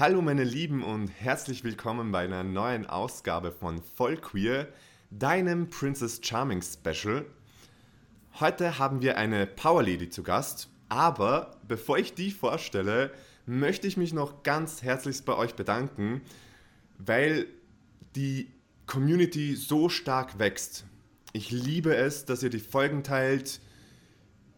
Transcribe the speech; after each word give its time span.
Hallo 0.00 0.22
meine 0.22 0.44
Lieben 0.44 0.84
und 0.84 1.08
herzlich 1.08 1.64
willkommen 1.64 2.12
bei 2.12 2.20
einer 2.20 2.44
neuen 2.44 2.86
Ausgabe 2.86 3.50
von 3.50 3.82
Voll 3.82 4.16
Queer, 4.16 4.68
deinem 5.10 5.70
Princess 5.70 6.20
Charming 6.22 6.62
Special. 6.62 7.26
Heute 8.38 8.78
haben 8.78 9.02
wir 9.02 9.18
eine 9.18 9.44
Power 9.44 9.82
Lady 9.82 10.08
zu 10.08 10.22
Gast, 10.22 10.68
aber 10.88 11.56
bevor 11.66 11.98
ich 11.98 12.14
die 12.14 12.30
vorstelle, 12.30 13.10
möchte 13.44 13.88
ich 13.88 13.96
mich 13.96 14.12
noch 14.12 14.44
ganz 14.44 14.84
herzlich 14.84 15.24
bei 15.24 15.34
euch 15.34 15.56
bedanken, 15.56 16.20
weil 16.98 17.46
die 18.14 18.52
Community 18.86 19.56
so 19.56 19.88
stark 19.88 20.38
wächst. 20.38 20.84
Ich 21.32 21.50
liebe 21.50 21.96
es, 21.96 22.24
dass 22.24 22.44
ihr 22.44 22.50
die 22.50 22.60
Folgen 22.60 23.02
teilt, 23.02 23.60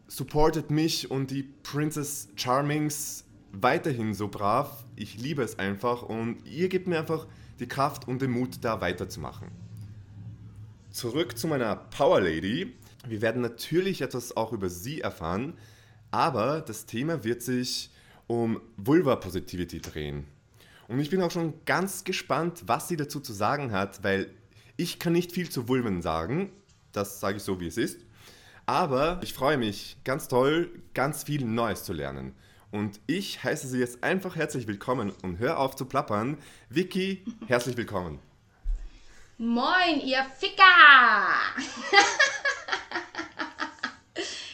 supportet 0.06 0.70
mich 0.70 1.10
und 1.10 1.30
die 1.30 1.44
Princess 1.44 2.28
Charmings 2.36 3.24
weiterhin 3.52 4.14
so 4.14 4.28
brav. 4.28 4.84
Ich 4.96 5.18
liebe 5.18 5.42
es 5.42 5.58
einfach 5.58 6.02
und 6.02 6.44
ihr 6.46 6.68
gebt 6.68 6.86
mir 6.86 6.98
einfach 6.98 7.26
die 7.58 7.68
Kraft 7.68 8.08
und 8.08 8.22
den 8.22 8.30
Mut, 8.30 8.58
da 8.62 8.80
weiterzumachen. 8.80 9.48
Zurück 10.90 11.38
zu 11.38 11.46
meiner 11.46 11.76
Power 11.76 12.20
Lady. 12.20 12.74
Wir 13.06 13.20
werden 13.22 13.42
natürlich 13.42 14.02
etwas 14.02 14.36
auch 14.36 14.52
über 14.52 14.68
sie 14.68 15.00
erfahren, 15.00 15.54
aber 16.10 16.60
das 16.60 16.86
Thema 16.86 17.24
wird 17.24 17.42
sich 17.42 17.90
um 18.26 18.60
Vulva 18.76 19.16
Positivity 19.16 19.80
drehen. 19.80 20.26
Und 20.88 20.98
ich 20.98 21.10
bin 21.10 21.22
auch 21.22 21.30
schon 21.30 21.54
ganz 21.66 22.04
gespannt, 22.04 22.64
was 22.66 22.88
sie 22.88 22.96
dazu 22.96 23.20
zu 23.20 23.32
sagen 23.32 23.72
hat, 23.72 24.02
weil 24.02 24.30
ich 24.76 24.98
kann 24.98 25.12
nicht 25.12 25.32
viel 25.32 25.48
zu 25.48 25.68
Vulven 25.68 26.02
sagen. 26.02 26.50
Das 26.92 27.20
sage 27.20 27.36
ich 27.36 27.42
so, 27.42 27.60
wie 27.60 27.68
es 27.68 27.76
ist. 27.76 28.00
Aber 28.66 29.20
ich 29.22 29.32
freue 29.32 29.56
mich 29.56 29.96
ganz 30.04 30.26
toll, 30.26 30.70
ganz 30.94 31.24
viel 31.24 31.44
Neues 31.44 31.84
zu 31.84 31.92
lernen. 31.92 32.34
Und 32.72 33.00
ich 33.08 33.42
heiße 33.42 33.66
Sie 33.66 33.80
jetzt 33.80 34.04
einfach 34.04 34.36
herzlich 34.36 34.68
willkommen 34.68 35.12
und 35.22 35.38
hör 35.38 35.58
auf 35.58 35.74
zu 35.74 35.86
plappern. 35.86 36.38
Vicky, 36.68 37.24
herzlich 37.48 37.76
willkommen. 37.76 38.20
Moin, 39.38 40.00
ihr 40.04 40.24
Ficker! 40.38 40.62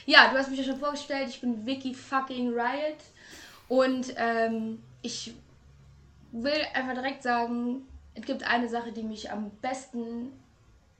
ja, 0.06 0.31
du 0.31 0.39
hast 0.39 0.48
mich 0.48 0.61
ja 0.61 0.64
schon 0.64 0.78
vorgestellt, 0.78 1.28
ich 1.28 1.42
bin 1.42 1.67
Vicky 1.67 1.92
fucking 1.92 2.55
Riot. 2.55 2.97
Und 3.69 4.14
ähm, 4.17 4.83
ich 5.03 5.34
will 6.33 6.64
einfach 6.73 6.95
direkt 6.95 7.23
sagen, 7.23 7.86
es 8.14 8.25
gibt 8.25 8.45
eine 8.45 8.70
Sache, 8.70 8.92
die 8.92 9.03
mich 9.03 9.30
am 9.30 9.51
besten 9.61 10.33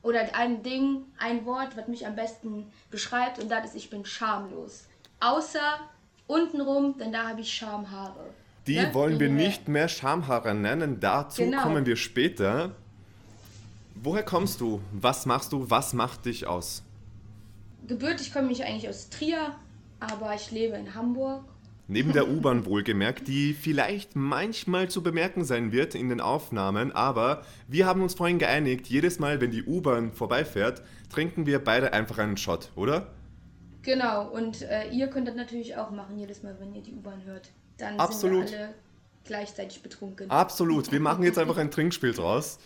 oder 0.03 0.34
ein 0.34 0.62
Ding, 0.62 1.06
ein 1.17 1.47
Wort, 1.47 1.78
was 1.78 1.89
mich 1.89 2.06
am 2.06 2.14
besten 2.14 2.70
beschreibt 2.91 3.39
und 3.39 3.48
das 3.48 3.64
ist, 3.67 3.77
ich 3.77 3.89
bin 3.89 4.05
schamlos. 4.05 4.84
Außer 5.20 5.80
untenrum, 6.27 6.96
denn 6.98 7.12
da 7.12 7.28
habe 7.28 7.41
ich 7.41 7.52
Schamhaare. 7.52 8.27
Die 8.66 8.77
ne? 8.77 8.92
wollen 8.94 9.20
wir 9.20 9.28
nicht 9.28 9.69
mehr 9.69 9.88
Schamhaare 9.88 10.55
nennen, 10.55 10.98
dazu 11.00 11.42
genau. 11.42 11.62
kommen 11.62 11.86
wir 11.86 11.96
später. 11.96 12.72
Woher 13.94 14.24
kommst 14.24 14.60
du? 14.60 14.80
Was 14.92 15.24
machst 15.24 15.52
du? 15.52 15.70
Was 15.70 15.94
macht 15.94 16.27
dich 16.27 16.46
aus? 16.46 16.83
Gebürtig 17.86 18.33
komme 18.33 18.50
ich 18.50 18.64
eigentlich 18.64 18.88
aus 18.88 19.08
Trier, 19.08 19.55
aber 20.00 20.34
ich 20.34 20.50
lebe 20.50 20.77
in 20.77 20.94
Hamburg. 20.94 21.44
Neben 21.88 22.12
der 22.12 22.28
U-Bahn 22.30 22.66
wohlgemerkt, 22.66 23.28
die 23.28 23.55
vielleicht 23.55 24.16
manchmal 24.16 24.88
zu 24.88 25.02
bemerken 25.02 25.44
sein 25.44 25.70
wird 25.70 25.94
in 25.94 26.08
den 26.08 26.20
Aufnahmen, 26.20 26.90
aber 26.90 27.42
wir 27.68 27.86
haben 27.86 28.02
uns 28.02 28.14
vorhin 28.14 28.40
geeinigt, 28.40 28.88
jedes 28.88 29.20
Mal, 29.20 29.40
wenn 29.40 29.52
die 29.52 29.62
U-Bahn 29.62 30.12
vorbeifährt, 30.12 30.83
trinken 31.08 31.46
wir 31.46 31.62
beide 31.62 31.92
einfach 31.92 32.18
einen 32.18 32.36
Shot, 32.36 32.70
oder? 32.74 33.12
Genau, 33.87 34.27
und 34.29 34.62
äh, 34.62 34.89
ihr 34.91 35.06
könnt 35.06 35.29
das 35.29 35.37
natürlich 35.37 35.77
auch 35.77 35.91
machen, 35.92 36.19
jedes 36.19 36.42
Mal, 36.42 36.56
wenn 36.59 36.75
ihr 36.75 36.83
die 36.83 36.92
U-Bahn 36.92 37.25
hört. 37.25 37.53
Dann 37.79 38.01
Absolut. 38.01 38.48
sind 38.48 38.59
wir 38.59 38.65
alle 38.65 38.75
gleichzeitig 39.25 39.81
betrunken. 39.81 40.29
Absolut, 40.29 40.91
wir 40.91 40.98
machen 40.98 41.23
jetzt 41.23 41.39
einfach 41.39 41.56
ein 41.56 41.70
Trinkspiel 41.70 42.12
draus. 42.12 42.59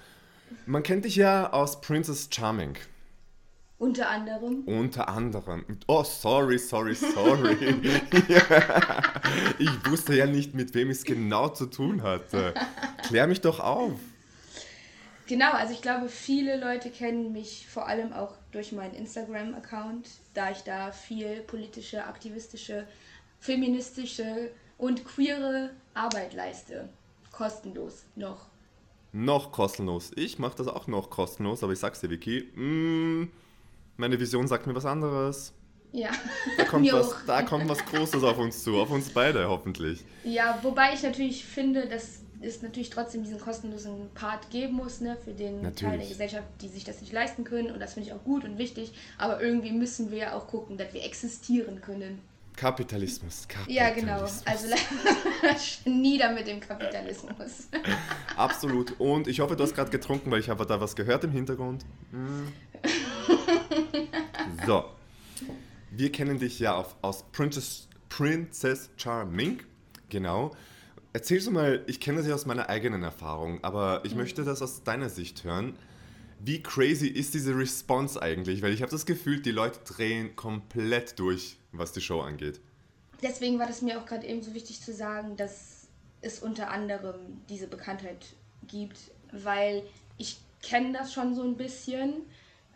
Man 0.64 0.82
kennt 0.82 1.04
dich 1.04 1.16
ja 1.16 1.52
aus 1.52 1.82
Princess 1.82 2.30
Charming. 2.32 2.74
Unter 3.76 4.08
anderem. 4.08 4.62
Unter 4.64 5.10
anderem. 5.10 5.64
Oh, 5.86 6.04
sorry, 6.04 6.58
sorry, 6.58 6.94
sorry. 6.94 7.54
ich 9.58 9.90
wusste 9.90 10.14
ja 10.14 10.24
nicht, 10.24 10.54
mit 10.54 10.74
wem 10.74 10.90
ich 10.90 10.98
es 10.98 11.04
genau 11.04 11.50
zu 11.50 11.66
tun 11.66 12.02
hatte. 12.02 12.54
Klär 13.02 13.26
mich 13.26 13.42
doch 13.42 13.60
auf. 13.60 13.98
Genau, 15.30 15.52
also 15.52 15.72
ich 15.72 15.80
glaube, 15.80 16.08
viele 16.08 16.58
Leute 16.58 16.90
kennen 16.90 17.30
mich 17.30 17.68
vor 17.68 17.86
allem 17.86 18.12
auch 18.12 18.34
durch 18.50 18.72
meinen 18.72 18.94
Instagram-Account, 18.94 20.08
da 20.34 20.50
ich 20.50 20.62
da 20.62 20.90
viel 20.90 21.42
politische, 21.42 22.04
aktivistische, 22.04 22.84
feministische 23.38 24.50
und 24.76 25.04
queere 25.04 25.70
Arbeit 25.94 26.34
leiste. 26.34 26.88
Kostenlos 27.30 28.06
noch. 28.16 28.48
Noch 29.12 29.52
kostenlos. 29.52 30.10
Ich 30.16 30.40
mache 30.40 30.56
das 30.56 30.66
auch 30.66 30.88
noch 30.88 31.10
kostenlos, 31.10 31.62
aber 31.62 31.74
ich 31.74 31.78
sag's 31.78 32.00
dir, 32.00 32.10
Vicky, 32.10 32.50
mm, 32.56 33.30
meine 33.98 34.18
Vision 34.18 34.48
sagt 34.48 34.66
mir 34.66 34.74
was 34.74 34.84
anderes. 34.84 35.52
Ja. 35.92 36.10
Da 36.56 36.64
kommt, 36.64 36.92
was, 36.92 37.14
da 37.24 37.42
kommt 37.42 37.68
was 37.68 37.86
Großes 37.86 38.24
auf 38.24 38.38
uns 38.38 38.64
zu, 38.64 38.80
auf 38.80 38.90
uns 38.90 39.10
beide 39.10 39.48
hoffentlich. 39.48 40.04
Ja, 40.24 40.58
wobei 40.62 40.92
ich 40.92 41.04
natürlich 41.04 41.44
finde, 41.44 41.86
dass 41.86 42.22
es 42.42 42.62
natürlich 42.62 42.90
trotzdem 42.90 43.22
diesen 43.22 43.38
kostenlosen 43.38 44.10
Part 44.14 44.50
geben 44.50 44.74
muss, 44.74 45.00
ne, 45.00 45.16
für 45.24 45.32
den 45.32 45.62
natürlich. 45.62 45.80
Teil 45.80 45.98
der 45.98 46.08
Gesellschaft, 46.08 46.44
die 46.60 46.68
sich 46.68 46.84
das 46.84 47.00
nicht 47.00 47.12
leisten 47.12 47.44
können. 47.44 47.70
Und 47.70 47.80
das 47.80 47.94
finde 47.94 48.08
ich 48.08 48.14
auch 48.14 48.24
gut 48.24 48.44
und 48.44 48.58
wichtig. 48.58 48.92
Aber 49.18 49.40
irgendwie 49.40 49.72
müssen 49.72 50.10
wir 50.10 50.18
ja 50.18 50.32
auch 50.34 50.46
gucken, 50.46 50.78
dass 50.78 50.92
wir 50.94 51.04
existieren 51.04 51.80
können. 51.80 52.20
Kapitalismus, 52.56 53.48
Kapitalismus. 53.48 53.74
Ja, 53.74 53.90
genau. 53.90 54.28
Also 54.44 54.66
nieder 55.90 56.32
mit 56.32 56.46
dem 56.46 56.60
Kapitalismus. 56.60 57.68
Absolut. 58.36 58.98
Und 59.00 59.28
ich 59.28 59.40
hoffe, 59.40 59.56
du 59.56 59.62
hast 59.62 59.74
gerade 59.74 59.90
getrunken, 59.90 60.30
weil 60.30 60.40
ich 60.40 60.50
habe 60.50 60.66
da 60.66 60.80
was 60.80 60.94
gehört 60.94 61.24
im 61.24 61.32
Hintergrund. 61.32 61.84
Mm. 62.12 62.48
so. 64.66 64.84
Wir 65.90 66.12
kennen 66.12 66.38
dich 66.38 66.58
ja 66.58 66.74
auf, 66.76 66.96
aus 67.02 67.24
Princess, 67.32 67.88
Princess 68.08 68.90
Charming. 68.96 69.62
Genau. 70.08 70.52
Erzählst 71.12 71.48
du 71.48 71.50
mal, 71.50 71.82
ich 71.86 71.98
kenne 71.98 72.18
das 72.18 72.26
ja 72.26 72.34
aus 72.34 72.46
meiner 72.46 72.68
eigenen 72.68 73.02
Erfahrung, 73.02 73.62
aber 73.64 74.04
ich 74.04 74.12
mhm. 74.12 74.18
möchte 74.18 74.44
das 74.44 74.62
aus 74.62 74.84
deiner 74.84 75.08
Sicht 75.08 75.42
hören. 75.44 75.76
Wie 76.38 76.62
crazy 76.62 77.08
ist 77.08 77.34
diese 77.34 77.56
Response 77.56 78.20
eigentlich? 78.20 78.62
Weil 78.62 78.72
ich 78.72 78.80
habe 78.80 78.92
das 78.92 79.06
Gefühl, 79.06 79.40
die 79.40 79.50
Leute 79.50 79.80
drehen 79.84 80.36
komplett 80.36 81.18
durch, 81.18 81.58
was 81.72 81.92
die 81.92 82.00
Show 82.00 82.20
angeht. 82.20 82.60
Deswegen 83.22 83.58
war 83.58 83.66
das 83.66 83.82
mir 83.82 84.00
auch 84.00 84.06
gerade 84.06 84.26
eben 84.26 84.42
so 84.42 84.54
wichtig 84.54 84.80
zu 84.80 84.92
sagen, 84.94 85.36
dass 85.36 85.88
es 86.22 86.38
unter 86.40 86.70
anderem 86.70 87.42
diese 87.48 87.66
Bekanntheit 87.66 88.24
gibt, 88.66 88.98
weil 89.32 89.82
ich 90.16 90.38
kenne 90.62 90.92
das 90.92 91.12
schon 91.12 91.34
so 91.34 91.42
ein 91.42 91.56
bisschen 91.56 92.22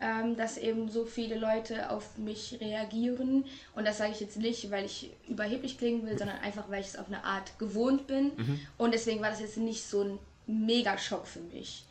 ähm, 0.01 0.35
dass 0.35 0.57
eben 0.57 0.89
so 0.89 1.05
viele 1.05 1.37
Leute 1.37 1.89
auf 1.89 2.17
mich 2.17 2.57
reagieren. 2.59 3.45
Und 3.75 3.85
das 3.85 3.97
sage 3.97 4.11
ich 4.11 4.19
jetzt 4.19 4.37
nicht, 4.37 4.69
weil 4.71 4.85
ich 4.85 5.11
überheblich 5.27 5.77
klingen 5.77 6.05
will, 6.05 6.17
sondern 6.17 6.39
einfach, 6.39 6.69
weil 6.69 6.81
ich 6.81 6.87
es 6.87 6.97
auf 6.97 7.07
eine 7.07 7.23
Art 7.23 7.57
gewohnt 7.59 8.07
bin. 8.07 8.31
Mhm. 8.35 8.59
Und 8.77 8.93
deswegen 8.93 9.21
war 9.21 9.29
das 9.29 9.39
jetzt 9.39 9.57
nicht 9.57 9.83
so 9.83 10.01
ein 10.01 10.19
Mega-Schock 10.47 11.25
für 11.25 11.39
mich. 11.39 11.85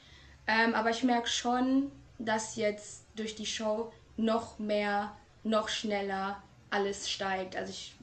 Ähm, 0.47 0.75
aber 0.75 0.91
ich 0.91 1.03
merke 1.03 1.28
schon, 1.28 1.91
dass 2.19 2.56
jetzt 2.56 3.04
durch 3.16 3.34
die 3.34 3.47
Show 3.47 3.93
noch 4.16 4.59
mehr, 4.59 5.16
noch 5.43 5.69
schneller 5.69 6.43
alles 6.70 7.10
steigt. 7.10 7.56
Also 7.56 7.70
ich 7.70 7.94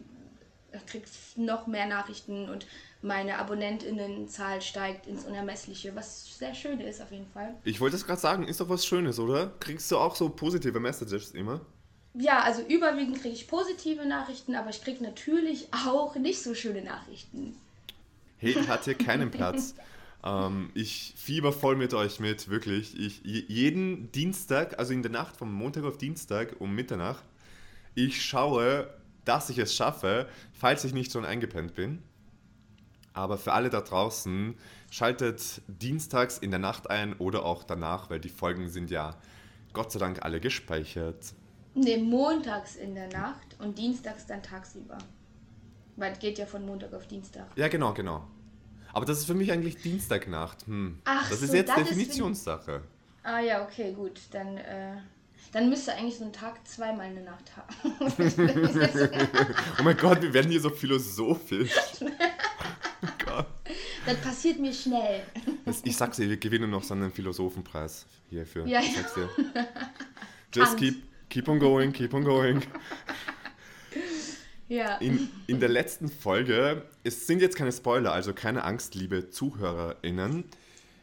kriege 0.87 1.05
noch 1.35 1.67
mehr 1.67 1.85
Nachrichten 1.85 2.49
und 2.49 2.65
meine 3.01 3.37
Abonnentinnenzahl 3.39 4.61
steigt 4.61 5.07
ins 5.07 5.25
Unermessliche, 5.25 5.95
was 5.95 6.37
sehr 6.37 6.53
schön 6.53 6.79
ist 6.79 7.01
auf 7.01 7.11
jeden 7.11 7.27
Fall. 7.27 7.55
Ich 7.63 7.81
wollte 7.81 7.95
es 7.95 8.05
gerade 8.05 8.21
sagen, 8.21 8.47
ist 8.47 8.61
doch 8.61 8.69
was 8.69 8.85
Schönes, 8.85 9.19
oder? 9.19 9.53
Kriegst 9.59 9.91
du 9.91 9.97
auch 9.97 10.15
so 10.15 10.29
positive 10.29 10.79
Messages 10.79 11.31
immer? 11.31 11.61
Ja, 12.13 12.41
also 12.41 12.61
überwiegend 12.61 13.21
kriege 13.21 13.33
ich 13.33 13.47
positive 13.47 14.05
Nachrichten, 14.05 14.55
aber 14.55 14.69
ich 14.69 14.83
kriege 14.83 15.03
natürlich 15.03 15.67
auch 15.85 16.15
nicht 16.15 16.41
so 16.43 16.53
schöne 16.53 16.83
Nachrichten. 16.83 17.55
Hate 18.41 18.67
hat 18.67 18.85
hier 18.85 18.95
keinen 18.95 19.31
Platz. 19.31 19.75
ähm, 20.23 20.69
ich 20.73 21.13
fieber 21.15 21.53
voll 21.53 21.75
mit 21.77 21.93
euch 21.93 22.19
mit, 22.19 22.49
wirklich. 22.49 22.99
Ich, 22.99 23.21
jeden 23.23 24.11
Dienstag, 24.11 24.77
also 24.77 24.93
in 24.93 25.03
der 25.03 25.11
Nacht 25.11 25.37
vom 25.37 25.53
Montag 25.53 25.85
auf 25.85 25.97
Dienstag 25.97 26.55
um 26.59 26.75
Mitternacht, 26.75 27.23
ich 27.95 28.23
schaue, 28.23 28.93
dass 29.25 29.49
ich 29.49 29.57
es 29.57 29.75
schaffe, 29.75 30.27
falls 30.53 30.83
ich 30.83 30.93
nicht 30.93 31.11
schon 31.11 31.25
eingepennt 31.25 31.75
bin. 31.75 32.03
Aber 33.13 33.37
für 33.37 33.53
alle 33.53 33.69
da 33.69 33.81
draußen, 33.81 34.55
schaltet 34.89 35.61
dienstags 35.67 36.37
in 36.37 36.51
der 36.51 36.59
Nacht 36.59 36.89
ein 36.89 37.13
oder 37.13 37.45
auch 37.45 37.63
danach, 37.63 38.09
weil 38.09 38.19
die 38.19 38.29
Folgen 38.29 38.69
sind 38.69 38.89
ja 38.89 39.15
Gott 39.73 39.91
sei 39.91 39.99
Dank 39.99 40.23
alle 40.23 40.39
gespeichert. 40.39 41.33
Ne, 41.73 41.97
montags 41.97 42.75
in 42.75 42.95
der 42.95 43.07
Nacht 43.07 43.55
und 43.59 43.77
dienstags 43.77 44.25
dann 44.25 44.43
tagsüber. 44.43 44.97
Weil 45.95 46.13
es 46.13 46.19
geht 46.19 46.37
ja 46.37 46.45
von 46.45 46.65
Montag 46.65 46.93
auf 46.93 47.07
Dienstag. 47.07 47.47
Ja, 47.55 47.67
genau, 47.67 47.93
genau. 47.93 48.27
Aber 48.93 49.05
das 49.05 49.19
ist 49.19 49.25
für 49.25 49.33
mich 49.33 49.51
eigentlich 49.51 49.77
Dienstagnacht. 49.77 50.65
Hm. 50.67 50.99
Ach 51.05 51.29
das 51.29 51.39
so, 51.39 51.45
ist 51.45 51.53
jetzt 51.53 51.69
das 51.69 51.77
Definitionssache. 51.77 52.71
Ist 52.71 52.83
ah 53.23 53.39
ja, 53.39 53.63
okay, 53.63 53.93
gut. 53.93 54.19
Dann, 54.31 54.57
äh, 54.57 54.97
dann 55.53 55.69
müsste 55.69 55.93
eigentlich 55.93 56.17
so 56.17 56.25
ein 56.25 56.33
Tag 56.33 56.67
zweimal 56.67 57.05
eine 57.05 57.21
Nacht 57.21 57.51
haben. 57.55 57.73
oh 59.79 59.83
mein 59.83 59.97
Gott, 59.97 60.21
wir 60.21 60.33
werden 60.33 60.51
hier 60.51 60.61
so 60.61 60.69
philosophisch. 60.69 61.71
Das 64.05 64.17
passiert 64.17 64.59
mir 64.59 64.73
schnell. 64.73 65.23
Ich 65.83 65.95
sag's 65.95 66.17
dir, 66.17 66.27
wir 66.27 66.37
gewinnen 66.37 66.69
noch 66.69 66.83
so 66.83 66.93
einen 66.93 67.11
Philosophenpreis 67.11 68.05
hierfür. 68.29 68.65
Ja, 68.65 68.79
ich 68.79 68.95
sag's 68.95 69.13
dir. 69.13 69.29
Just 70.53 70.77
keep, 70.77 71.03
keep 71.29 71.47
on 71.47 71.59
going, 71.59 71.93
keep 71.93 72.13
on 72.13 72.23
going. 72.23 72.61
Ja. 74.67 74.97
In, 74.97 75.29
in 75.47 75.59
der 75.59 75.69
letzten 75.69 76.09
Folge, 76.09 76.85
es 77.03 77.27
sind 77.27 77.41
jetzt 77.41 77.57
keine 77.57 77.71
Spoiler, 77.71 78.13
also 78.13 78.33
keine 78.33 78.63
Angst, 78.63 78.95
liebe 78.95 79.29
ZuhörerInnen. 79.29 80.45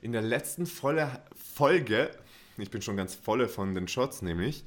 In 0.01 0.13
der 0.13 0.23
letzten 0.23 0.67
volle 0.67 1.23
Folge, 1.37 2.11
ich 2.57 2.71
bin 2.71 2.83
schon 2.83 2.97
ganz 2.97 3.15
volle 3.15 3.47
von 3.49 3.75
den 3.75 3.87
Shots 3.87 4.23
nämlich, 4.23 4.65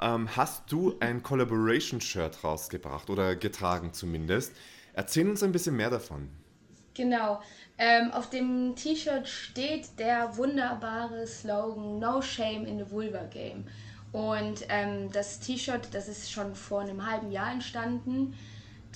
ähm, 0.00 0.34
hast 0.36 0.70
du 0.70 0.96
ein 1.00 1.22
Collaboration-Shirt 1.22 2.44
rausgebracht 2.44 3.10
oder 3.10 3.34
getragen 3.36 3.92
zumindest. 3.92 4.52
Erzähl 4.92 5.28
uns 5.28 5.42
ein 5.42 5.52
bisschen 5.52 5.76
mehr 5.76 5.90
davon. 5.90 6.28
Genau. 6.96 7.42
Ähm, 7.76 8.10
auf 8.12 8.30
dem 8.30 8.74
T-Shirt 8.74 9.28
steht 9.28 9.98
der 9.98 10.34
wunderbare 10.38 11.26
Slogan 11.26 11.98
No 11.98 12.22
Shame 12.22 12.64
in 12.64 12.78
the 12.78 12.90
Vulva 12.90 13.24
Game. 13.24 13.66
Und 14.12 14.64
ähm, 14.70 15.12
das 15.12 15.40
T-Shirt, 15.40 15.88
das 15.92 16.08
ist 16.08 16.32
schon 16.32 16.54
vor 16.54 16.80
einem 16.80 17.04
halben 17.04 17.30
Jahr 17.30 17.52
entstanden, 17.52 18.34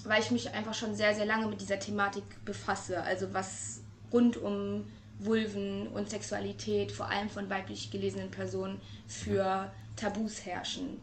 weil 0.04 0.22
ich 0.22 0.30
mich 0.30 0.50
einfach 0.54 0.72
schon 0.72 0.94
sehr, 0.94 1.14
sehr 1.14 1.26
lange 1.26 1.46
mit 1.48 1.60
dieser 1.60 1.78
Thematik 1.78 2.24
befasse. 2.46 3.02
Also 3.02 3.34
was 3.34 3.82
rund 4.10 4.38
um 4.38 4.86
Vulven 5.18 5.88
und 5.88 6.08
Sexualität, 6.08 6.90
vor 6.90 7.10
allem 7.10 7.28
von 7.28 7.50
weiblich 7.50 7.90
gelesenen 7.90 8.30
Personen, 8.30 8.80
für 9.06 9.70
Tabus 9.96 10.46
herrschen. 10.46 10.98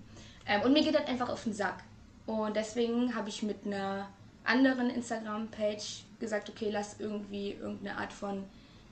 Ähm, 0.48 0.62
und 0.64 0.74
mir 0.74 0.84
geht 0.84 0.96
das 0.96 1.06
einfach 1.06 1.30
auf 1.30 1.44
den 1.44 1.54
Sack. 1.54 1.84
Und 2.26 2.56
deswegen 2.56 3.14
habe 3.14 3.30
ich 3.30 3.44
mit 3.44 3.68
einer 3.68 4.10
anderen 4.48 4.90
Instagram-Page 4.90 6.04
gesagt, 6.20 6.50
okay, 6.50 6.70
lass 6.72 7.00
irgendwie 7.00 7.52
irgendeine 7.52 7.98
Art 7.98 8.14
von 8.14 8.46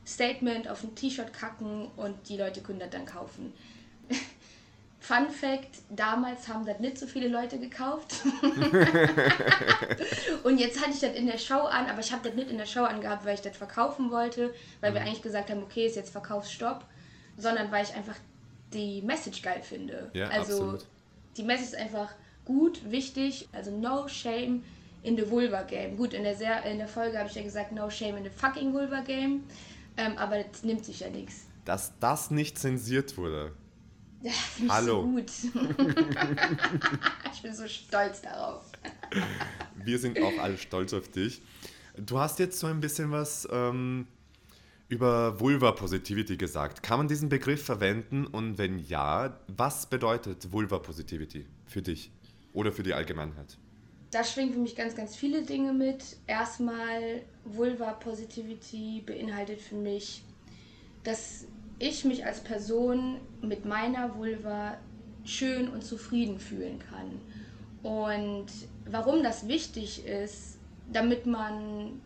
Statement 0.05 0.67
auf 0.67 0.83
ein 0.83 0.95
T-Shirt 0.95 1.33
kacken 1.33 1.87
und 1.95 2.29
die 2.29 2.37
Leute 2.37 2.61
können 2.61 2.79
das 2.79 2.91
dann 2.91 3.05
kaufen. 3.05 3.53
Fun 4.99 5.29
Fact: 5.29 5.77
Damals 5.89 6.47
haben 6.47 6.65
das 6.65 6.79
nicht 6.79 6.97
so 6.97 7.05
viele 7.05 7.27
Leute 7.27 7.59
gekauft. 7.59 8.15
und 10.43 10.57
jetzt 10.57 10.81
hatte 10.81 10.91
ich 10.93 10.99
das 10.99 11.13
in 11.13 11.27
der 11.27 11.37
Show 11.37 11.59
an, 11.59 11.87
aber 11.87 11.99
ich 11.99 12.11
habe 12.11 12.27
das 12.27 12.35
nicht 12.35 12.49
in 12.49 12.57
der 12.57 12.65
Show 12.65 12.83
angehabt, 12.83 13.25
weil 13.25 13.35
ich 13.35 13.41
das 13.41 13.55
verkaufen 13.55 14.11
wollte, 14.11 14.53
weil 14.81 14.91
mhm. 14.91 14.95
wir 14.95 15.01
eigentlich 15.01 15.21
gesagt 15.21 15.49
haben, 15.49 15.61
okay, 15.61 15.85
ist 15.85 15.95
jetzt 15.95 16.11
Verkaufsstopp, 16.11 16.85
sondern 17.37 17.71
weil 17.71 17.83
ich 17.83 17.93
einfach 17.93 18.15
die 18.73 19.01
Message 19.01 19.41
geil 19.41 19.61
finde. 19.61 20.09
Ja, 20.13 20.27
also 20.29 20.53
absolut. 20.53 20.85
die 21.37 21.43
Message 21.43 21.73
ist 21.73 21.77
einfach 21.77 22.11
gut, 22.43 22.89
wichtig, 22.89 23.47
also 23.53 23.71
no 23.71 24.07
shame 24.07 24.63
in 25.05 25.15
the 25.15 25.29
Vulva 25.29 25.63
Game. 25.63 25.95
Gut, 25.95 26.13
in 26.13 26.23
der, 26.23 26.35
Ser 26.35 26.63
in 26.65 26.79
der 26.79 26.87
Folge 26.87 27.17
habe 27.17 27.29
ich 27.29 27.35
ja 27.35 27.43
gesagt, 27.43 27.71
no 27.71 27.89
shame 27.89 28.17
in 28.17 28.23
the 28.23 28.29
fucking 28.29 28.73
Vulva 28.73 29.01
Game, 29.01 29.43
ähm, 29.97 30.17
aber 30.17 30.43
das 30.43 30.63
nimmt 30.63 30.83
sich 30.83 30.99
ja 30.99 31.09
nichts. 31.09 31.45
Dass 31.63 31.97
das 31.99 32.31
nicht 32.31 32.57
zensiert 32.57 33.15
wurde. 33.17 33.53
Ja, 34.21 34.31
finde 34.31 34.73
Hallo. 34.73 35.01
so 35.01 35.07
gut. 35.07 35.31
ich 37.33 37.41
bin 37.43 37.53
so 37.53 37.67
stolz 37.67 38.21
darauf. 38.21 38.63
Wir 39.75 39.99
sind 39.99 40.19
auch 40.19 40.37
alle 40.39 40.57
stolz 40.57 40.93
auf 40.93 41.09
dich. 41.09 41.41
Du 41.97 42.19
hast 42.19 42.39
jetzt 42.39 42.59
so 42.59 42.67
ein 42.67 42.81
bisschen 42.81 43.11
was 43.11 43.47
ähm, 43.51 44.07
über 44.89 45.39
Vulva 45.39 45.71
Positivity 45.73 46.37
gesagt. 46.37 46.81
Kann 46.81 46.97
man 46.97 47.07
diesen 47.07 47.29
Begriff 47.29 47.63
verwenden 47.63 48.25
und 48.25 48.57
wenn 48.57 48.79
ja, 48.79 49.39
was 49.47 49.85
bedeutet 49.85 50.51
Vulva 50.51 50.79
Positivity 50.79 51.45
für 51.67 51.83
dich 51.83 52.11
oder 52.53 52.71
für 52.71 52.83
die 52.83 52.93
Allgemeinheit? 52.93 53.57
Da 54.15 54.23
schwingen 54.23 54.53
für 54.53 54.59
mich 54.59 54.77
ganz, 54.77 54.95
ganz 54.95 55.13
viele 55.13 55.41
Dinge 55.41 55.73
mit. 55.73 56.15
Erstmal, 56.25 57.21
Vulva 57.43 57.91
Positivity 57.91 59.03
beinhaltet 59.05 59.59
für 59.59 59.75
mich, 59.75 60.23
dass 61.03 61.45
ich 61.79 62.05
mich 62.05 62.25
als 62.25 62.39
Person 62.39 63.19
mit 63.41 63.65
meiner 63.65 64.15
Vulva 64.15 64.77
schön 65.25 65.67
und 65.67 65.83
zufrieden 65.83 66.39
fühlen 66.39 66.79
kann. 66.79 67.19
Und 67.83 68.45
warum 68.89 69.21
das 69.21 69.49
wichtig 69.49 70.05
ist, 70.05 70.59
damit 70.93 71.25
man 71.25 71.99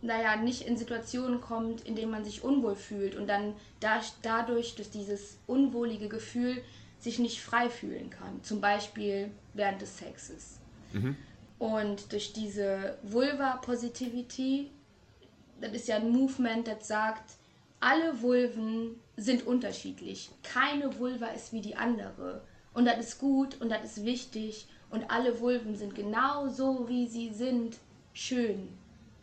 naja, 0.00 0.34
nicht 0.36 0.62
in 0.62 0.78
Situationen 0.78 1.42
kommt, 1.42 1.82
in 1.82 1.94
denen 1.94 2.10
man 2.10 2.24
sich 2.24 2.42
unwohl 2.42 2.74
fühlt 2.74 3.16
und 3.16 3.26
dann 3.26 3.52
da, 3.80 4.00
dadurch, 4.22 4.76
durch 4.76 4.88
dieses 4.88 5.36
unwohlige 5.46 6.08
Gefühl, 6.08 6.62
sich 6.98 7.18
nicht 7.18 7.42
frei 7.42 7.68
fühlen 7.68 8.08
kann. 8.08 8.42
Zum 8.42 8.62
Beispiel 8.62 9.30
während 9.52 9.82
des 9.82 9.98
Sexes. 9.98 10.57
Mhm. 10.92 11.16
Und 11.58 12.12
durch 12.12 12.32
diese 12.32 12.98
Vulva-Positivity, 13.02 14.70
das 15.60 15.72
ist 15.72 15.88
ja 15.88 15.96
ein 15.96 16.10
Movement, 16.10 16.68
das 16.68 16.86
sagt, 16.86 17.32
alle 17.80 18.20
Vulven 18.22 18.96
sind 19.16 19.46
unterschiedlich. 19.46 20.30
Keine 20.42 20.98
Vulva 20.98 21.26
ist 21.26 21.52
wie 21.52 21.60
die 21.60 21.76
andere. 21.76 22.42
Und 22.74 22.84
das 22.84 22.98
ist 22.98 23.18
gut 23.18 23.60
und 23.60 23.70
das 23.70 23.84
ist 23.84 24.04
wichtig. 24.04 24.66
Und 24.90 25.10
alle 25.10 25.40
Vulven 25.40 25.76
sind 25.76 25.94
genau 25.94 26.48
so, 26.48 26.88
wie 26.88 27.06
sie 27.08 27.32
sind, 27.32 27.76
schön 28.12 28.68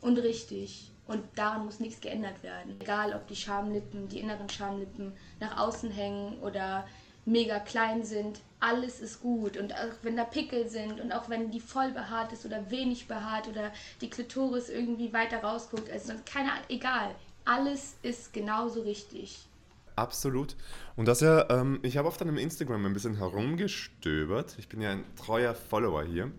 und 0.01 0.17
richtig. 0.17 0.91
Und 1.07 1.23
daran 1.35 1.65
muss 1.65 1.79
nichts 1.79 2.01
geändert 2.01 2.41
werden. 2.43 2.75
Egal, 2.79 3.13
ob 3.13 3.27
die 3.27 3.35
Schamlippen, 3.35 4.07
die 4.07 4.19
inneren 4.19 4.49
Schamlippen 4.49 5.13
nach 5.39 5.57
außen 5.57 5.91
hängen 5.91 6.39
oder 6.39 6.87
mega 7.25 7.59
klein 7.59 8.03
sind, 8.03 8.41
alles 8.59 9.01
ist 9.01 9.21
gut. 9.21 9.57
Und 9.57 9.73
auch 9.73 9.93
wenn 10.03 10.15
da 10.15 10.23
Pickel 10.23 10.69
sind 10.69 11.01
und 11.01 11.11
auch 11.11 11.29
wenn 11.29 11.51
die 11.51 11.59
voll 11.59 11.91
behaart 11.91 12.33
ist 12.33 12.45
oder 12.45 12.69
wenig 12.71 13.07
behaart 13.07 13.47
oder 13.47 13.71
die 14.01 14.09
Klitoris 14.09 14.69
irgendwie 14.69 15.13
weiter 15.13 15.43
rausguckt, 15.43 15.91
also 15.91 16.13
keine 16.25 16.51
Ahnung, 16.51 16.65
egal 16.69 17.15
alles 17.45 17.95
ist 18.01 18.33
genauso 18.33 18.81
richtig. 18.81 19.47
Absolut. 19.95 20.57
Und 20.97 21.07
das 21.07 21.21
ja, 21.21 21.49
ähm, 21.49 21.79
ich 21.83 21.95
habe 21.95 22.07
auf 22.07 22.17
deinem 22.17 22.37
Instagram 22.37 22.85
ein 22.85 22.93
bisschen 22.93 23.15
herumgestöbert. 23.15 24.55
Ich 24.57 24.67
bin 24.67 24.81
ja 24.81 24.91
ein 24.91 25.05
treuer 25.15 25.53
Follower 25.55 26.03
hier. 26.03 26.31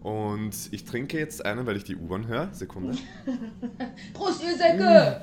Und 0.00 0.54
ich 0.70 0.84
trinke 0.84 1.18
jetzt 1.18 1.44
einen, 1.44 1.66
weil 1.66 1.76
ich 1.76 1.84
die 1.84 1.96
U-Bahn 1.96 2.28
höre. 2.28 2.54
Sekunde. 2.54 2.96
Prost, 4.14 4.42
ihr 4.42 4.56
Säcke! 4.56 5.20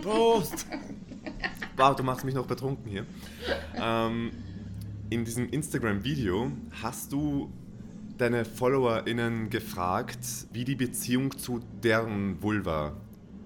Prost! 0.00 0.66
Wow, 1.76 1.94
du 1.94 2.02
machst 2.02 2.24
mich 2.24 2.34
noch 2.34 2.46
betrunken 2.46 2.90
hier. 2.90 3.06
Ähm, 3.76 4.32
in 5.10 5.24
diesem 5.24 5.48
Instagram-Video 5.48 6.50
hast 6.82 7.12
du 7.12 7.52
deine 8.18 8.44
FollowerInnen 8.44 9.48
gefragt, 9.48 10.18
wie 10.52 10.64
die 10.64 10.74
Beziehung 10.74 11.38
zu 11.38 11.60
deren 11.82 12.42
Vulva 12.42 12.96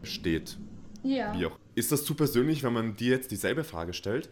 steht. 0.02 0.56
Ja. 1.02 1.38
Wie 1.38 1.46
auch. 1.46 1.58
Ist 1.74 1.92
das 1.92 2.04
zu 2.04 2.14
persönlich, 2.14 2.62
wenn 2.62 2.72
man 2.72 2.96
dir 2.96 3.10
jetzt 3.10 3.30
dieselbe 3.30 3.64
Frage 3.64 3.92
stellt? 3.92 4.30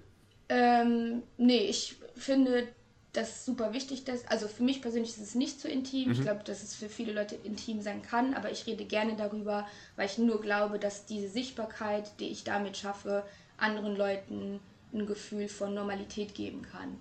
Ähm, 0.49 1.23
nee, 1.37 1.67
ich 1.69 1.97
finde 2.15 2.69
das 3.13 3.45
super 3.45 3.73
wichtig. 3.73 4.05
Dass, 4.05 4.27
also 4.27 4.49
für 4.49 4.63
mich 4.63 4.83
persönlich 4.83 5.11
ist 5.11 5.23
es 5.23 5.35
nicht 5.35 5.61
zu 5.61 5.69
intim. 5.69 6.07
Mhm. 6.07 6.13
Ich 6.13 6.23
glaube, 6.23 6.45
dass 6.45 6.63
es 6.63 6.75
für 6.75 6.89
viele 6.89 7.13
Leute 7.13 7.37
intim 7.37 7.81
sein 7.81 8.03
kann, 8.03 8.35
aber 8.35 8.51
ich 8.51 8.67
rede 8.67 8.85
gerne 8.85 9.17
darüber, 9.17 9.67
weil 9.97 10.07
ich 10.07 10.19
nur 10.19 10.41
glaube, 10.41 10.79
dass 10.79 11.07
diese 11.07 11.29
Sichtbarkeit, 11.29 12.11
die 12.21 12.29
ich 12.29 12.45
damit 12.45 12.77
schaffe, 12.77 13.25
anderen 13.57 13.97
Leuten 13.97 14.61
ein 14.93 15.07
Gefühl 15.07 15.49
von 15.49 15.75
Normalität 15.75 16.35
geben 16.35 16.63
kann 16.63 16.97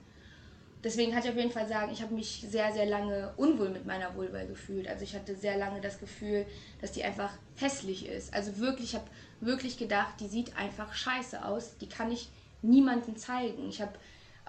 deswegen 0.84 1.12
kann 1.12 1.24
ich 1.24 1.30
auf 1.30 1.36
jeden 1.36 1.52
Fall 1.52 1.68
sagen, 1.68 1.92
ich 1.92 2.02
habe 2.02 2.14
mich 2.14 2.46
sehr, 2.48 2.72
sehr 2.74 2.86
lange 2.86 3.34
unwohl 3.38 3.70
mit 3.70 3.86
meiner 3.86 4.16
Vulva 4.16 4.44
gefühlt. 4.44 4.88
Also 4.88 5.04
ich 5.04 5.16
hatte 5.16 5.36
sehr 5.36 5.58
lange 5.58 5.82
das 5.82 6.00
Gefühl, 6.00 6.46
dass 6.82 6.92
die 6.92 7.04
einfach 7.04 7.32
hässlich 7.56 8.08
ist. 8.08 8.34
Also 8.34 8.58
wirklich, 8.58 8.90
ich 8.90 8.96
habe 8.96 9.10
wirklich 9.42 9.78
gedacht, 9.78 10.16
die 10.20 10.28
sieht 10.28 10.56
einfach 10.58 10.94
scheiße 10.94 11.44
aus. 11.44 11.78
Die 11.78 11.90
kann 11.90 12.12
ich 12.12 12.30
niemandem 12.62 13.18
zeigen. 13.18 13.70
Ich 13.70 13.82
habe 13.82 13.94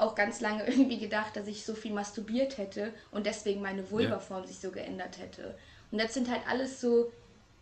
auch 0.00 0.14
ganz 0.14 0.40
lange 0.40 0.66
irgendwie 0.69 0.99
gedacht, 0.99 1.37
dass 1.37 1.47
ich 1.47 1.64
so 1.64 1.75
viel 1.75 1.92
masturbiert 1.92 2.59
hätte 2.59 2.92
und 3.11 3.26
deswegen 3.26 3.62
meine 3.62 3.90
Vulvaform 3.90 4.42
ja. 4.42 4.47
sich 4.47 4.59
so 4.59 4.71
geändert 4.71 5.19
hätte. 5.19 5.57
Und 5.90 6.00
das 6.00 6.14
sind 6.14 6.30
halt 6.30 6.42
alles 6.49 6.80
so 6.80 7.12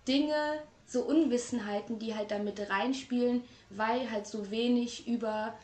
Dinge, 0.06 0.62
so 0.86 1.02
Unwissenheiten, 1.02 1.98
die 1.98 2.14
halt 2.14 2.30
damit 2.30 2.70
reinspielen, 2.70 3.42
weil 3.70 4.10
halt 4.10 4.26
so 4.26 4.50
wenig 4.50 5.06
über 5.06 5.54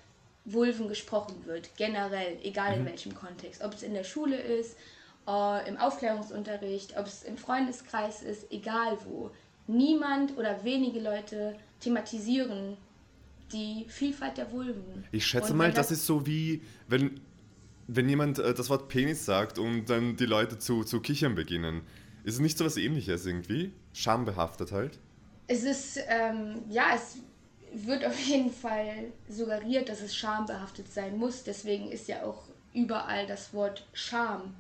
Vulven 0.44 0.88
gesprochen 0.88 1.46
wird, 1.46 1.74
generell, 1.76 2.38
egal 2.42 2.74
in 2.74 2.82
mhm. 2.82 2.86
welchem 2.86 3.14
Kontext. 3.14 3.62
Ob 3.62 3.72
es 3.72 3.82
in 3.82 3.94
der 3.94 4.04
Schule 4.04 4.36
ist, 4.36 4.76
äh, 5.26 5.68
im 5.68 5.78
Aufklärungsunterricht, 5.78 6.98
ob 6.98 7.06
es 7.06 7.22
im 7.22 7.38
Freundeskreis 7.38 8.22
ist, 8.22 8.50
egal 8.52 8.98
wo. 9.06 9.30
Niemand 9.66 10.36
oder 10.36 10.62
wenige 10.62 11.00
Leute 11.00 11.56
thematisieren 11.80 12.76
die 13.54 13.86
Vielfalt 13.88 14.36
der 14.36 14.50
Vulven. 14.52 15.04
Ich 15.12 15.26
schätze 15.26 15.54
mal, 15.54 15.68
das, 15.68 15.88
das, 15.88 15.98
ist 15.98 16.06
so 16.06 16.26
wie, 16.26 16.62
wenn, 16.88 17.20
wenn 17.86 18.08
jemand 18.08 18.38
äh, 18.38 18.52
das 18.52 18.68
Wort 18.68 18.88
Penis 18.88 19.24
sagt 19.24 19.58
und 19.58 19.86
dann 19.86 20.16
die 20.16 20.26
Leute 20.26 20.58
zu, 20.58 20.84
zu 20.84 21.00
kichern 21.00 21.34
beginnen. 21.34 21.82
Ist 22.24 22.34
es 22.34 22.40
nicht 22.40 22.58
so 22.58 22.64
was 22.64 22.76
ähnliches 22.76 23.24
irgendwie? 23.26 23.72
Schambehaftet 23.92 24.72
halt? 24.72 24.98
Es 25.46 25.62
ist, 25.62 25.98
ähm, 26.08 26.62
ja, 26.70 26.88
es 26.94 27.18
wird 27.86 28.04
auf 28.04 28.18
jeden 28.18 28.50
Fall 28.50 29.12
suggeriert, 29.28 29.88
dass 29.88 30.00
es 30.00 30.16
schambehaftet 30.16 30.92
sein 30.92 31.16
muss. 31.16 31.44
Deswegen 31.44 31.90
ist 31.90 32.08
ja 32.08 32.24
auch 32.24 32.44
überall 32.72 33.26
das 33.26 33.52
Wort 33.52 33.86
Scham 33.92 34.54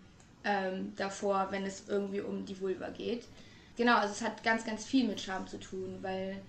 ähm, 0.44 0.92
davor, 0.96 1.48
wenn 1.50 1.64
es 1.64 1.84
irgendwie 1.88 2.20
um 2.20 2.44
die 2.44 2.60
Vulva 2.60 2.90
geht. 2.90 3.24
Genau, 3.76 3.96
also 3.96 4.12
es 4.12 4.22
hat 4.22 4.44
ganz, 4.44 4.64
ganz 4.64 4.84
viel 4.84 5.06
mit 5.08 5.20
Scham 5.20 5.46
zu 5.48 5.58
tun, 5.58 5.98
weil 6.00 6.40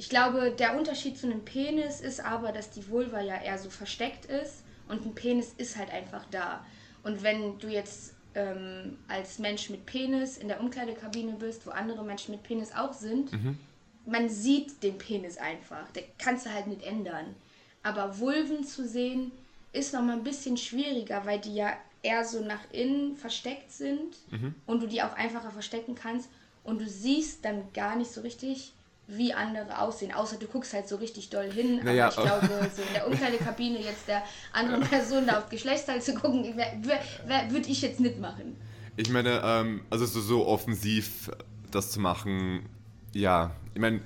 ich 0.00 0.08
glaube, 0.08 0.50
der 0.50 0.78
Unterschied 0.78 1.18
zu 1.18 1.26
einem 1.26 1.44
Penis 1.44 2.00
ist 2.00 2.24
aber, 2.24 2.52
dass 2.52 2.70
die 2.70 2.88
Vulva 2.88 3.20
ja 3.20 3.38
eher 3.38 3.58
so 3.58 3.68
versteckt 3.68 4.24
ist 4.24 4.62
und 4.88 5.04
ein 5.04 5.14
Penis 5.14 5.52
ist 5.58 5.76
halt 5.76 5.90
einfach 5.90 6.24
da. 6.30 6.64
Und 7.02 7.22
wenn 7.22 7.58
du 7.58 7.68
jetzt 7.68 8.14
ähm, 8.34 8.96
als 9.08 9.38
Mensch 9.38 9.68
mit 9.68 9.84
Penis 9.84 10.38
in 10.38 10.48
der 10.48 10.58
Umkleidekabine 10.60 11.32
bist, 11.32 11.66
wo 11.66 11.70
andere 11.70 12.02
Menschen 12.02 12.32
mit 12.32 12.42
Penis 12.42 12.72
auch 12.74 12.94
sind, 12.94 13.30
mhm. 13.30 13.58
man 14.06 14.30
sieht 14.30 14.82
den 14.82 14.96
Penis 14.96 15.36
einfach. 15.36 15.90
Der 15.90 16.04
kannst 16.16 16.46
du 16.46 16.54
halt 16.54 16.66
nicht 16.66 16.82
ändern. 16.82 17.34
Aber 17.82 18.18
Vulven 18.18 18.64
zu 18.64 18.88
sehen 18.88 19.32
ist 19.74 19.92
nochmal 19.92 20.16
ein 20.16 20.24
bisschen 20.24 20.56
schwieriger, 20.56 21.26
weil 21.26 21.40
die 21.40 21.56
ja 21.56 21.76
eher 22.02 22.24
so 22.24 22.42
nach 22.42 22.70
innen 22.72 23.16
versteckt 23.16 23.70
sind 23.70 24.16
mhm. 24.30 24.54
und 24.64 24.82
du 24.82 24.86
die 24.86 25.02
auch 25.02 25.12
einfacher 25.12 25.50
verstecken 25.50 25.94
kannst 25.94 26.30
und 26.64 26.80
du 26.80 26.88
siehst 26.88 27.44
dann 27.44 27.70
gar 27.74 27.96
nicht 27.96 28.10
so 28.10 28.22
richtig, 28.22 28.72
wie 29.10 29.32
andere 29.32 29.80
aussehen, 29.80 30.12
außer 30.12 30.36
du 30.36 30.46
guckst 30.46 30.72
halt 30.72 30.88
so 30.88 30.96
richtig 30.96 31.30
doll 31.30 31.50
hin. 31.50 31.80
Naja, 31.82 32.08
aber 32.08 32.16
ich 32.16 32.48
glaube, 32.48 32.70
so 32.74 32.82
in 32.82 32.92
der 32.94 33.06
Umkleidekabine 33.06 33.78
jetzt 33.80 34.08
der 34.08 34.22
anderen 34.52 34.82
Person 34.82 35.26
da 35.26 35.38
auf 35.38 35.48
Geschlechtsteil 35.48 36.00
zu 36.00 36.14
gucken, 36.14 36.44
würde 36.54 37.68
ich 37.68 37.82
jetzt 37.82 38.00
nicht 38.00 38.18
machen. 38.20 38.56
Ich 38.96 39.10
meine, 39.10 39.40
ähm, 39.44 39.82
also 39.90 40.06
so, 40.06 40.20
so 40.20 40.46
offensiv 40.46 41.30
das 41.70 41.90
zu 41.90 42.00
machen, 42.00 42.68
ja, 43.12 43.54
ich 43.74 43.80
meine, 43.80 44.00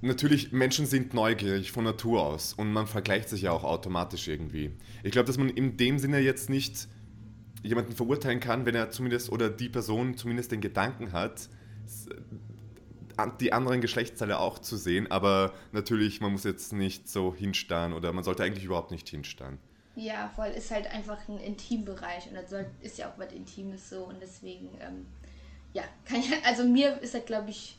natürlich, 0.00 0.52
Menschen 0.52 0.86
sind 0.86 1.14
neugierig 1.14 1.72
von 1.72 1.84
Natur 1.84 2.22
aus 2.22 2.52
und 2.52 2.72
man 2.72 2.86
vergleicht 2.86 3.28
sich 3.28 3.42
ja 3.42 3.52
auch 3.52 3.64
automatisch 3.64 4.28
irgendwie. 4.28 4.70
Ich 5.02 5.12
glaube, 5.12 5.26
dass 5.26 5.38
man 5.38 5.48
in 5.48 5.76
dem 5.76 5.98
Sinne 5.98 6.20
jetzt 6.20 6.50
nicht 6.50 6.88
jemanden 7.62 7.94
verurteilen 7.94 8.40
kann, 8.40 8.66
wenn 8.66 8.74
er 8.74 8.90
zumindest 8.90 9.30
oder 9.30 9.48
die 9.48 9.70
Person 9.70 10.16
zumindest 10.16 10.52
den 10.52 10.60
Gedanken 10.60 11.12
hat, 11.12 11.48
die 13.40 13.52
anderen 13.52 13.80
Geschlechtsteile 13.80 14.38
auch 14.38 14.58
zu 14.58 14.76
sehen, 14.76 15.10
aber 15.10 15.52
natürlich, 15.72 16.20
man 16.20 16.32
muss 16.32 16.44
jetzt 16.44 16.72
nicht 16.72 17.08
so 17.08 17.34
hinstarren 17.34 17.92
oder 17.92 18.12
man 18.12 18.24
sollte 18.24 18.42
eigentlich 18.42 18.64
überhaupt 18.64 18.90
nicht 18.90 19.08
hinstarren. 19.08 19.58
Ja, 19.96 20.30
voll, 20.34 20.48
ist 20.48 20.70
halt 20.70 20.86
einfach 20.88 21.28
ein 21.28 21.38
Intimbereich 21.38 22.28
und 22.28 22.34
das 22.34 22.52
ist 22.80 22.98
ja 22.98 23.08
auch 23.08 23.18
was 23.18 23.32
Intimes 23.32 23.90
so 23.90 24.04
und 24.04 24.20
deswegen, 24.20 24.70
ähm, 24.80 25.06
ja, 25.72 25.84
kann 26.04 26.18
ich, 26.18 26.32
also 26.44 26.64
mir 26.64 27.00
ist 27.00 27.14
das, 27.14 27.24
glaube 27.24 27.50
ich, 27.50 27.78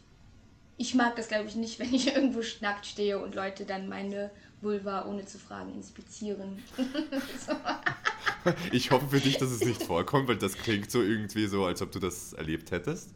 ich 0.77 0.95
mag 0.95 1.15
das, 1.15 1.27
glaube 1.27 1.47
ich, 1.47 1.55
nicht, 1.55 1.79
wenn 1.79 1.93
ich 1.93 2.15
irgendwo 2.15 2.41
nackt 2.61 2.85
stehe 2.85 3.19
und 3.19 3.35
Leute 3.35 3.65
dann 3.65 3.89
meine 3.89 4.31
Vulva 4.61 5.05
ohne 5.05 5.25
zu 5.25 5.37
fragen 5.37 5.73
inspizieren. 5.73 6.63
ich 8.71 8.91
hoffe 8.91 9.07
für 9.09 9.19
dich, 9.19 9.37
dass 9.37 9.51
es 9.51 9.63
nicht 9.63 9.83
vorkommt, 9.83 10.27
weil 10.27 10.37
das 10.37 10.53
klingt 10.53 10.89
so 10.89 11.01
irgendwie 11.01 11.47
so, 11.47 11.65
als 11.65 11.81
ob 11.81 11.91
du 11.91 11.99
das 11.99 12.33
erlebt 12.33 12.71
hättest. 12.71 13.13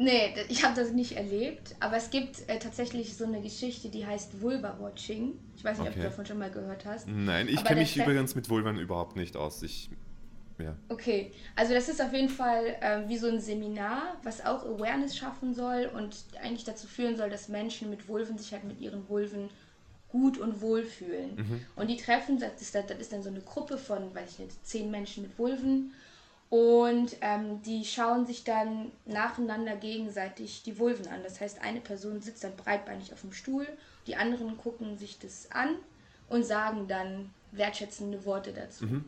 Nee, 0.00 0.32
ich 0.48 0.64
habe 0.64 0.76
das 0.76 0.92
nicht 0.92 1.16
erlebt, 1.16 1.74
aber 1.80 1.96
es 1.96 2.10
gibt 2.10 2.48
äh, 2.48 2.60
tatsächlich 2.60 3.16
so 3.16 3.24
eine 3.24 3.42
Geschichte, 3.42 3.88
die 3.88 4.06
heißt 4.06 4.40
Vulva-Watching. 4.40 5.32
Ich 5.56 5.64
weiß 5.64 5.78
nicht, 5.78 5.88
okay. 5.88 5.96
ob 5.98 6.02
du 6.02 6.08
davon 6.08 6.26
schon 6.26 6.38
mal 6.38 6.52
gehört 6.52 6.86
hast. 6.86 7.08
Nein, 7.08 7.48
ich 7.48 7.64
kenne 7.64 7.80
mich 7.80 7.96
übrigens 7.96 8.36
mit 8.36 8.48
Vulvan 8.48 8.78
überhaupt 8.78 9.16
nicht 9.16 9.36
aus. 9.36 9.60
Ich, 9.64 9.90
ja. 10.58 10.76
Okay, 10.88 11.32
also 11.56 11.74
das 11.74 11.88
ist 11.88 12.00
auf 12.00 12.12
jeden 12.12 12.28
Fall 12.28 12.76
äh, 12.80 13.08
wie 13.08 13.18
so 13.18 13.26
ein 13.26 13.40
Seminar, 13.40 14.16
was 14.22 14.44
auch 14.46 14.64
Awareness 14.64 15.16
schaffen 15.16 15.52
soll 15.52 15.90
und 15.92 16.14
eigentlich 16.40 16.62
dazu 16.62 16.86
führen 16.86 17.16
soll, 17.16 17.28
dass 17.28 17.48
Menschen 17.48 17.90
mit 17.90 18.06
Vulven 18.06 18.38
sich 18.38 18.52
halt 18.52 18.62
mit 18.62 18.80
ihren 18.80 19.08
Vulven 19.08 19.50
gut 20.10 20.38
und 20.38 20.60
wohl 20.60 20.84
fühlen. 20.84 21.34
Mhm. 21.34 21.60
Und 21.74 21.90
die 21.90 21.96
treffen, 21.96 22.38
das 22.38 22.62
ist, 22.62 22.72
das 22.72 22.88
ist 22.98 23.12
dann 23.12 23.24
so 23.24 23.30
eine 23.30 23.40
Gruppe 23.40 23.76
von, 23.76 24.14
weiß 24.14 24.34
ich 24.34 24.38
nicht, 24.38 24.64
zehn 24.64 24.92
Menschen 24.92 25.24
mit 25.24 25.36
Vulven 25.36 25.92
und 26.50 27.16
ähm, 27.20 27.60
die 27.62 27.84
schauen 27.84 28.26
sich 28.26 28.44
dann 28.44 28.90
nacheinander 29.04 29.76
gegenseitig 29.76 30.62
die 30.62 30.78
Vulven 30.78 31.06
an. 31.08 31.22
Das 31.22 31.40
heißt, 31.40 31.60
eine 31.60 31.80
Person 31.80 32.22
sitzt 32.22 32.44
dann 32.44 32.56
breitbeinig 32.56 33.12
auf 33.12 33.20
dem 33.20 33.32
Stuhl, 33.32 33.66
die 34.06 34.16
anderen 34.16 34.56
gucken 34.56 34.96
sich 34.96 35.18
das 35.18 35.50
an 35.52 35.76
und 36.28 36.44
sagen 36.44 36.88
dann 36.88 37.30
wertschätzende 37.52 38.24
Worte 38.24 38.52
dazu. 38.52 38.86
Mhm. 38.86 39.04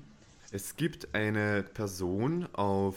Es 0.53 0.77
gibt 0.77 1.15
eine 1.15 1.63
Person 1.63 2.47
auf 2.55 2.97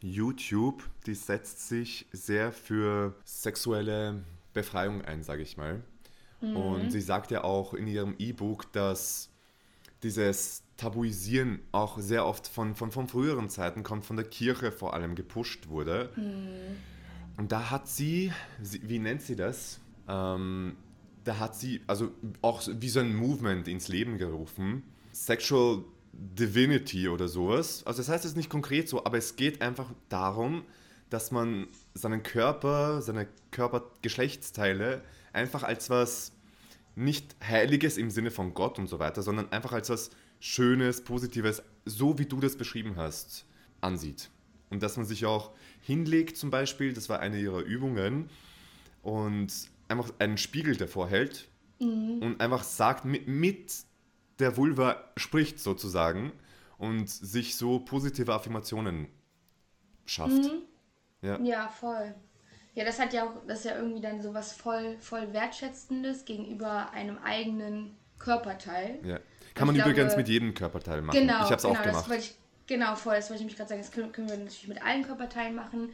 YouTube, 0.00 0.82
die 1.06 1.14
setzt 1.14 1.68
sich 1.68 2.06
sehr 2.12 2.52
für 2.52 3.14
sexuelle 3.24 4.22
Befreiung 4.52 5.02
ein, 5.02 5.22
sage 5.22 5.42
ich 5.42 5.56
mal. 5.56 5.82
Mhm. 6.40 6.56
Und 6.56 6.90
sie 6.90 7.00
sagt 7.00 7.30
ja 7.30 7.42
auch 7.42 7.74
in 7.74 7.86
ihrem 7.86 8.14
E-Book, 8.18 8.70
dass 8.72 9.30
dieses 10.04 10.62
Tabuisieren 10.76 11.60
auch 11.72 11.98
sehr 11.98 12.26
oft 12.26 12.46
von, 12.46 12.74
von, 12.74 12.92
von 12.92 13.08
früheren 13.08 13.48
Zeiten 13.48 13.82
kommt, 13.82 14.04
von 14.04 14.16
der 14.16 14.26
Kirche 14.26 14.70
vor 14.72 14.94
allem 14.94 15.14
gepusht 15.14 15.68
wurde. 15.68 16.10
Mhm. 16.16 16.76
Und 17.36 17.52
da 17.52 17.70
hat 17.70 17.88
sie, 17.88 18.32
wie 18.60 18.98
nennt 18.98 19.22
sie 19.22 19.36
das? 19.36 19.80
Ähm, 20.08 20.76
da 21.24 21.38
hat 21.38 21.56
sie 21.56 21.80
also 21.86 22.12
auch 22.42 22.62
wie 22.68 22.88
so 22.88 23.00
ein 23.00 23.14
Movement 23.16 23.66
ins 23.66 23.88
Leben 23.88 24.18
gerufen. 24.18 24.82
Sexual 25.12 25.84
Divinity 26.12 27.08
oder 27.08 27.28
sowas. 27.28 27.84
Also 27.86 27.98
das 27.98 28.08
heißt 28.08 28.24
es 28.24 28.36
nicht 28.36 28.50
konkret 28.50 28.88
so, 28.88 29.04
aber 29.04 29.18
es 29.18 29.36
geht 29.36 29.62
einfach 29.62 29.90
darum, 30.08 30.64
dass 31.10 31.30
man 31.30 31.68
seinen 31.94 32.22
Körper, 32.22 33.02
seine 33.02 33.26
Körpergeschlechtsteile 33.50 35.02
einfach 35.32 35.62
als 35.62 35.90
was 35.90 36.32
nicht 36.94 37.36
Heiliges 37.42 37.96
im 37.96 38.10
Sinne 38.10 38.30
von 38.30 38.54
Gott 38.54 38.78
und 38.78 38.86
so 38.86 38.98
weiter, 38.98 39.22
sondern 39.22 39.50
einfach 39.52 39.72
als 39.72 39.90
was 39.90 40.10
Schönes, 40.40 41.02
Positives, 41.02 41.62
so 41.84 42.18
wie 42.18 42.26
du 42.26 42.40
das 42.40 42.56
beschrieben 42.56 42.96
hast, 42.96 43.46
ansieht. 43.80 44.30
Und 44.70 44.82
dass 44.82 44.96
man 44.96 45.06
sich 45.06 45.26
auch 45.26 45.52
hinlegt 45.80 46.36
zum 46.36 46.50
Beispiel, 46.50 46.92
das 46.92 47.08
war 47.08 47.20
eine 47.20 47.38
ihrer 47.38 47.60
Übungen, 47.60 48.28
und 49.04 49.52
einfach 49.86 50.12
einen 50.18 50.38
Spiegel 50.38 50.76
davor 50.76 51.08
hält 51.08 51.46
mhm. 51.78 52.18
und 52.20 52.40
einfach 52.40 52.64
sagt, 52.64 53.04
mit, 53.04 53.28
mit 53.28 53.72
der 54.38 54.56
Vulva 54.56 55.04
spricht 55.16 55.60
sozusagen 55.60 56.32
und 56.78 57.08
sich 57.08 57.56
so 57.56 57.78
positive 57.78 58.32
Affirmationen 58.32 59.06
schafft. 60.06 60.32
Mhm. 60.32 60.62
Ja. 61.22 61.40
ja, 61.40 61.68
voll. 61.68 62.14
Ja, 62.74 62.84
das 62.84 62.98
hat 62.98 63.12
ja 63.12 63.24
auch, 63.24 63.32
das 63.46 63.60
ist 63.60 63.64
ja 63.66 63.76
irgendwie 63.76 64.00
dann 64.00 64.20
sowas 64.20 64.52
voll, 64.52 64.96
voll 64.98 65.32
Wertschätzendes 65.32 66.24
gegenüber 66.24 66.90
einem 66.90 67.18
eigenen 67.18 67.96
Körperteil. 68.18 68.98
Ja. 69.04 69.18
Kann 69.54 69.68
man 69.68 69.76
übrigens 69.76 69.96
glaube, 69.96 70.16
mit 70.16 70.28
jedem 70.28 70.54
Körperteil 70.54 71.02
machen. 71.02 71.18
Genau, 71.18 71.44
ich 71.44 71.44
habe 71.44 71.54
es 71.54 71.62
genau, 71.62 71.74
auch 71.74 71.82
gemacht. 71.82 72.10
Ich, 72.18 72.34
genau, 72.66 72.96
voll, 72.96 73.14
das 73.14 73.30
wollte 73.30 73.42
ich 73.42 73.46
mich 73.46 73.56
gerade 73.56 73.68
sagen. 73.68 73.80
Das 73.80 73.92
können, 73.92 74.10
können 74.10 74.28
wir 74.28 74.36
natürlich 74.36 74.66
mit 74.66 74.84
allen 74.84 75.04
Körperteilen 75.04 75.54
machen. 75.54 75.90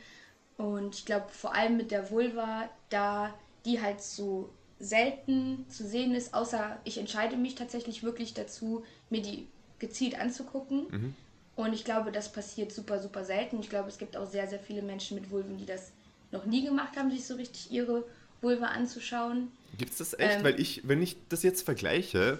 Und 0.56 0.94
ich 0.94 1.04
glaube, 1.04 1.26
vor 1.28 1.54
allem 1.54 1.76
mit 1.76 1.90
der 1.90 2.10
Vulva, 2.10 2.70
da 2.88 3.34
die 3.66 3.82
halt 3.82 4.00
so 4.00 4.50
selten 4.78 5.66
zu 5.68 5.86
sehen 5.86 6.14
ist, 6.14 6.32
außer 6.32 6.80
ich 6.84 6.96
entscheide 6.96 7.36
mich 7.36 7.54
tatsächlich 7.54 8.02
wirklich 8.02 8.32
dazu, 8.32 8.84
mir 9.10 9.20
die 9.20 9.46
gezielt 9.78 10.18
anzugucken. 10.18 10.86
Mhm. 10.90 11.14
Und 11.56 11.74
ich 11.74 11.84
glaube, 11.84 12.10
das 12.10 12.32
passiert 12.32 12.72
super, 12.72 12.98
super 13.00 13.24
selten. 13.24 13.60
Ich 13.60 13.68
glaube, 13.68 13.88
es 13.88 13.98
gibt 13.98 14.16
auch 14.16 14.26
sehr, 14.26 14.48
sehr 14.48 14.60
viele 14.60 14.80
Menschen 14.80 15.16
mit 15.16 15.30
Vulven, 15.30 15.58
die 15.58 15.66
das 15.66 15.92
noch 16.32 16.46
nie 16.46 16.64
gemacht 16.64 16.96
haben, 16.96 17.10
sich 17.10 17.24
so 17.24 17.34
richtig 17.34 17.70
ihre 17.70 18.04
Vulva 18.40 18.66
anzuschauen. 18.66 19.48
Gibt 19.78 19.92
es 19.92 19.98
das 19.98 20.14
echt? 20.14 20.38
Ähm, 20.38 20.44
Weil 20.44 20.60
ich, 20.60 20.82
wenn 20.84 21.02
ich 21.02 21.16
das 21.28 21.42
jetzt 21.42 21.62
vergleiche, 21.62 22.38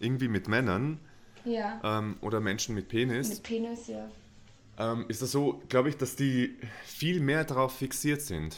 irgendwie 0.00 0.28
mit 0.28 0.48
Männern 0.48 0.98
ja. 1.44 1.80
ähm, 1.82 2.16
oder 2.20 2.40
Menschen 2.40 2.74
mit 2.74 2.88
Penis. 2.88 3.28
Mit 3.28 3.42
Penis, 3.42 3.86
ja. 3.88 4.08
Ähm, 4.78 5.06
ist 5.08 5.22
das 5.22 5.32
so, 5.32 5.62
glaube 5.68 5.88
ich, 5.88 5.96
dass 5.96 6.16
die 6.16 6.56
viel 6.84 7.20
mehr 7.20 7.44
darauf 7.44 7.76
fixiert 7.78 8.20
sind. 8.20 8.56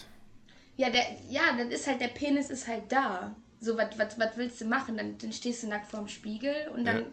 Ja, 0.76 0.90
der, 0.90 1.04
ja, 1.28 1.42
dann 1.56 1.70
ist 1.70 1.86
halt, 1.86 2.00
der 2.00 2.08
Penis 2.08 2.50
ist 2.50 2.66
halt 2.66 2.90
da. 2.90 3.34
So, 3.60 3.76
was 3.76 4.36
willst 4.36 4.60
du 4.60 4.64
machen? 4.64 4.96
Dann, 4.96 5.18
dann 5.18 5.32
stehst 5.32 5.62
du 5.62 5.68
nackt 5.68 5.90
vorm 5.90 6.08
Spiegel 6.08 6.54
und 6.74 6.84
dann 6.84 7.00
ja. 7.00 7.06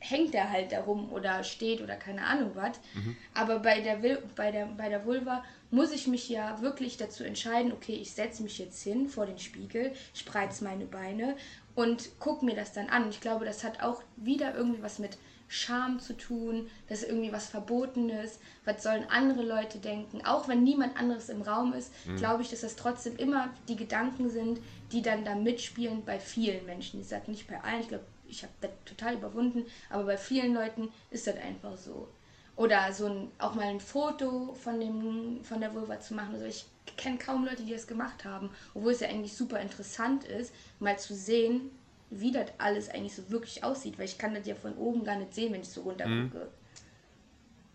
Hängt 0.00 0.34
er 0.34 0.50
halt 0.50 0.72
da 0.72 0.80
rum 0.80 1.12
oder 1.12 1.44
steht 1.44 1.82
oder 1.82 1.94
keine 1.94 2.24
Ahnung 2.24 2.52
was. 2.54 2.80
Mhm. 2.94 3.16
Aber 3.34 3.60
bei 3.60 3.80
der, 3.80 4.00
bei, 4.34 4.50
der, 4.50 4.66
bei 4.66 4.88
der 4.88 5.04
Vulva 5.04 5.44
muss 5.70 5.92
ich 5.92 6.06
mich 6.06 6.28
ja 6.28 6.60
wirklich 6.62 6.96
dazu 6.96 7.22
entscheiden, 7.22 7.72
okay, 7.72 7.94
ich 7.94 8.12
setze 8.12 8.42
mich 8.42 8.58
jetzt 8.58 8.82
hin 8.82 9.08
vor 9.08 9.26
den 9.26 9.38
Spiegel, 9.38 9.92
spreiz 10.14 10.62
meine 10.62 10.86
Beine 10.86 11.36
und 11.74 12.10
guck 12.18 12.42
mir 12.42 12.56
das 12.56 12.72
dann 12.72 12.88
an. 12.88 13.08
Ich 13.10 13.20
glaube, 13.20 13.44
das 13.44 13.62
hat 13.62 13.82
auch 13.82 14.02
wieder 14.16 14.54
irgendwie 14.54 14.82
was 14.82 14.98
mit 14.98 15.18
Scham 15.52 15.98
zu 15.98 16.16
tun, 16.16 16.70
das 16.88 17.02
ist 17.02 17.08
irgendwie 17.08 17.32
was 17.32 17.48
Verbotenes, 17.48 18.38
was 18.64 18.84
sollen 18.84 19.04
andere 19.10 19.42
Leute 19.42 19.78
denken, 19.78 20.24
auch 20.24 20.46
wenn 20.46 20.62
niemand 20.62 20.96
anderes 20.96 21.28
im 21.28 21.42
Raum 21.42 21.72
ist, 21.72 21.92
mhm. 22.06 22.16
glaube 22.16 22.42
ich, 22.42 22.50
dass 22.50 22.60
das 22.60 22.76
trotzdem 22.76 23.16
immer 23.16 23.50
die 23.68 23.74
Gedanken 23.74 24.30
sind, 24.30 24.60
die 24.92 25.02
dann 25.02 25.24
da 25.24 25.34
mitspielen 25.34 26.04
bei 26.04 26.20
vielen 26.20 26.64
Menschen. 26.66 27.00
Ich 27.00 27.08
sage 27.08 27.32
nicht 27.32 27.48
bei 27.48 27.60
allen, 27.62 27.80
ich 27.80 27.88
glaube, 27.88 28.04
ich 28.30 28.42
habe 28.42 28.52
das 28.60 28.70
total 28.84 29.14
überwunden, 29.14 29.64
aber 29.88 30.04
bei 30.04 30.16
vielen 30.16 30.54
Leuten 30.54 30.88
ist 31.10 31.26
das 31.26 31.36
einfach 31.36 31.76
so. 31.76 32.08
Oder 32.56 32.92
so 32.92 33.06
ein, 33.06 33.30
auch 33.38 33.54
mal 33.54 33.66
ein 33.66 33.80
Foto 33.80 34.54
von, 34.54 34.80
dem, 34.80 35.42
von 35.42 35.60
der 35.60 35.74
Vulva 35.74 35.98
zu 36.00 36.14
machen. 36.14 36.34
Also 36.34 36.46
ich 36.46 36.66
kenne 36.96 37.16
kaum 37.16 37.44
Leute, 37.44 37.62
die 37.62 37.72
das 37.72 37.86
gemacht 37.86 38.24
haben, 38.24 38.50
obwohl 38.74 38.92
es 38.92 39.00
ja 39.00 39.08
eigentlich 39.08 39.34
super 39.34 39.60
interessant 39.60 40.24
ist, 40.24 40.52
mal 40.78 40.98
zu 40.98 41.14
sehen, 41.14 41.70
wie 42.10 42.32
das 42.32 42.46
alles 42.58 42.90
eigentlich 42.90 43.14
so 43.14 43.30
wirklich 43.30 43.64
aussieht, 43.64 43.98
weil 43.98 44.06
ich 44.06 44.18
kann 44.18 44.34
das 44.34 44.46
ja 44.46 44.54
von 44.54 44.74
oben 44.76 45.04
gar 45.04 45.16
nicht 45.16 45.34
sehen, 45.34 45.52
wenn 45.52 45.62
ich 45.62 45.68
so 45.68 45.82
runter 45.82 46.04
gucke. 46.04 46.44
Mhm. 46.44 46.50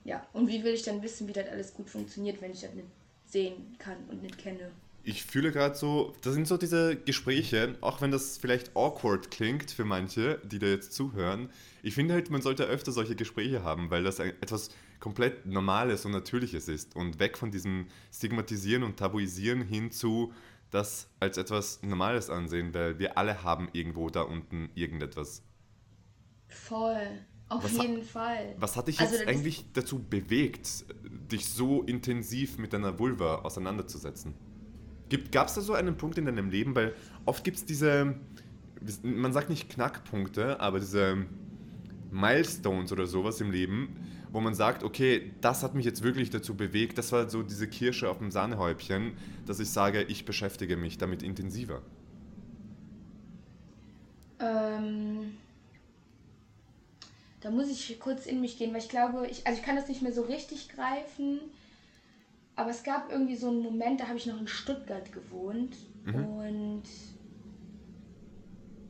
Ja, 0.03 0.27
und 0.33 0.47
wie 0.47 0.63
will 0.63 0.74
ich 0.74 0.83
dann 0.83 1.01
wissen, 1.01 1.27
wie 1.27 1.33
das 1.33 1.47
alles 1.47 1.74
gut 1.74 1.89
funktioniert, 1.89 2.41
wenn 2.41 2.51
ich 2.51 2.62
das 2.62 2.74
nicht 2.74 2.88
sehen 3.25 3.75
kann 3.79 3.97
und 4.09 4.21
nicht 4.21 4.38
kenne. 4.38 4.71
Ich 5.07 5.24
fühle 5.24 5.51
gerade 5.51 5.75
so, 5.75 6.15
das 6.24 6.33
sind 6.33 6.47
so 6.47 6.57
diese 6.57 6.95
Gespräche, 6.95 7.75
auch 7.81 8.01
wenn 8.01 8.09
das 8.09 8.38
vielleicht 8.38 8.75
awkward 8.75 9.29
klingt 9.29 9.69
für 9.69 9.85
manche, 9.85 10.39
die 10.43 10.57
da 10.57 10.65
jetzt 10.65 10.93
zuhören. 10.93 11.50
Ich 11.83 11.93
finde 11.93 12.15
halt, 12.15 12.31
man 12.31 12.41
sollte 12.41 12.63
öfter 12.63 12.91
solche 12.91 13.15
Gespräche 13.15 13.63
haben, 13.63 13.91
weil 13.91 14.03
das 14.03 14.17
etwas 14.17 14.71
komplett 15.00 15.45
Normales 15.45 16.05
und 16.05 16.12
Natürliches 16.12 16.67
ist 16.67 16.95
und 16.95 17.19
weg 17.19 17.38
von 17.38 17.51
diesem 17.51 17.85
Stigmatisieren 18.12 18.81
und 18.81 18.97
Tabuisieren 18.97 19.62
hin 19.62 19.91
zu 19.91 20.33
das 20.71 21.07
als 21.19 21.38
etwas 21.38 21.83
Normales 21.83 22.31
ansehen, 22.31 22.74
weil 22.74 22.97
wir 22.97 23.15
alle 23.15 23.43
haben 23.43 23.69
irgendwo 23.74 24.09
da 24.09 24.24
unten 24.24 24.71
irgendetwas. 24.74 25.43
Voll. 26.47 27.21
Auf 27.47 27.63
was 27.63 27.77
jeden 27.77 28.03
Fall. 28.03 28.55
Was 28.57 28.75
hat 28.75 28.88
dich 28.88 29.00
also, 29.00 29.13
jetzt 29.15 29.27
eigentlich 29.27 29.65
dazu 29.74 30.00
bewegt, 30.00 30.85
dich 31.31 31.45
so 31.45 31.83
intensiv 31.83 32.57
mit 32.57 32.74
deiner 32.74 32.97
Vulva 32.97 33.35
auseinanderzusetzen? 33.43 34.33
Gab 35.31 35.47
es 35.47 35.53
da 35.53 35.62
so 35.62 35.74
einen 35.74 35.97
Punkt 35.97 36.17
in 36.17 36.25
deinem 36.25 36.50
Leben? 36.50 36.75
Weil 36.75 36.93
oft 37.25 37.43
gibt 37.43 37.57
es 37.57 37.65
diese, 37.65 38.15
man 39.03 39.33
sagt 39.33 39.50
nicht 39.50 39.69
Knackpunkte, 39.69 40.59
aber 40.59 40.79
diese 40.79 41.25
Milestones 42.12 42.91
oder 42.91 43.05
sowas 43.05 43.41
im 43.41 43.51
Leben, 43.51 43.95
wo 44.31 44.41
man 44.41 44.53
sagt, 44.53 44.83
okay, 44.83 45.31
das 45.41 45.63
hat 45.63 45.75
mich 45.75 45.85
jetzt 45.85 46.03
wirklich 46.03 46.29
dazu 46.29 46.55
bewegt, 46.55 46.97
das 46.97 47.12
war 47.12 47.29
so 47.29 47.43
diese 47.43 47.67
Kirsche 47.67 48.09
auf 48.09 48.17
dem 48.17 48.31
Sahnehäubchen, 48.31 49.13
dass 49.45 49.59
ich 49.59 49.69
sage, 49.69 50.03
ich 50.03 50.25
beschäftige 50.25 50.77
mich 50.77 50.97
damit 50.97 51.24
intensiver. 51.24 51.81
Ähm, 54.39 55.38
da 57.41 57.51
muss 57.51 57.69
ich 57.69 58.00
kurz 58.00 58.25
in 58.25 58.41
mich 58.41 58.57
gehen, 58.57 58.74
weil 58.74 58.81
ich 58.81 58.89
glaube, 58.89 59.27
ich, 59.27 59.45
also 59.45 59.59
ich 59.59 59.65
kann 59.65 59.75
das 59.75 59.88
nicht 59.88 60.01
mehr 60.01 60.13
so 60.13 60.24
richtig 60.24 60.69
greifen, 60.69 61.39
aber 62.55 62.69
es 62.69 62.83
gab 62.83 63.12
irgendwie 63.12 63.35
so 63.35 63.50
einen 63.50 63.62
Moment, 63.62 64.00
da 64.00 64.07
habe 64.07 64.17
ich 64.17 64.25
noch 64.25 64.39
in 64.39 64.47
Stuttgart 64.47 65.12
gewohnt 65.12 65.75
mhm. 66.05 66.15
und 66.15 66.83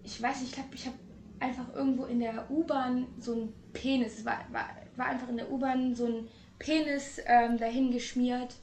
ich 0.04 0.22
weiß 0.22 0.42
nicht, 0.42 0.50
ich 0.50 0.56
glaube, 0.56 0.76
ich 0.76 0.86
habe 0.86 0.98
einfach 1.40 1.74
irgendwo 1.74 2.06
in 2.06 2.20
der 2.20 2.50
U-Bahn 2.50 3.08
so 3.20 3.34
ein 3.34 3.54
Penis, 3.74 4.20
es 4.20 4.26
war, 4.26 4.40
war, 4.52 4.70
war 4.96 5.08
einfach 5.08 5.30
in 5.30 5.38
der 5.38 5.52
U-Bahn 5.52 5.96
so 5.96 6.06
ein 6.06 6.28
Penis 6.60 7.20
ähm, 7.26 7.58
dahin 7.58 7.92
geschmiert 7.92 8.56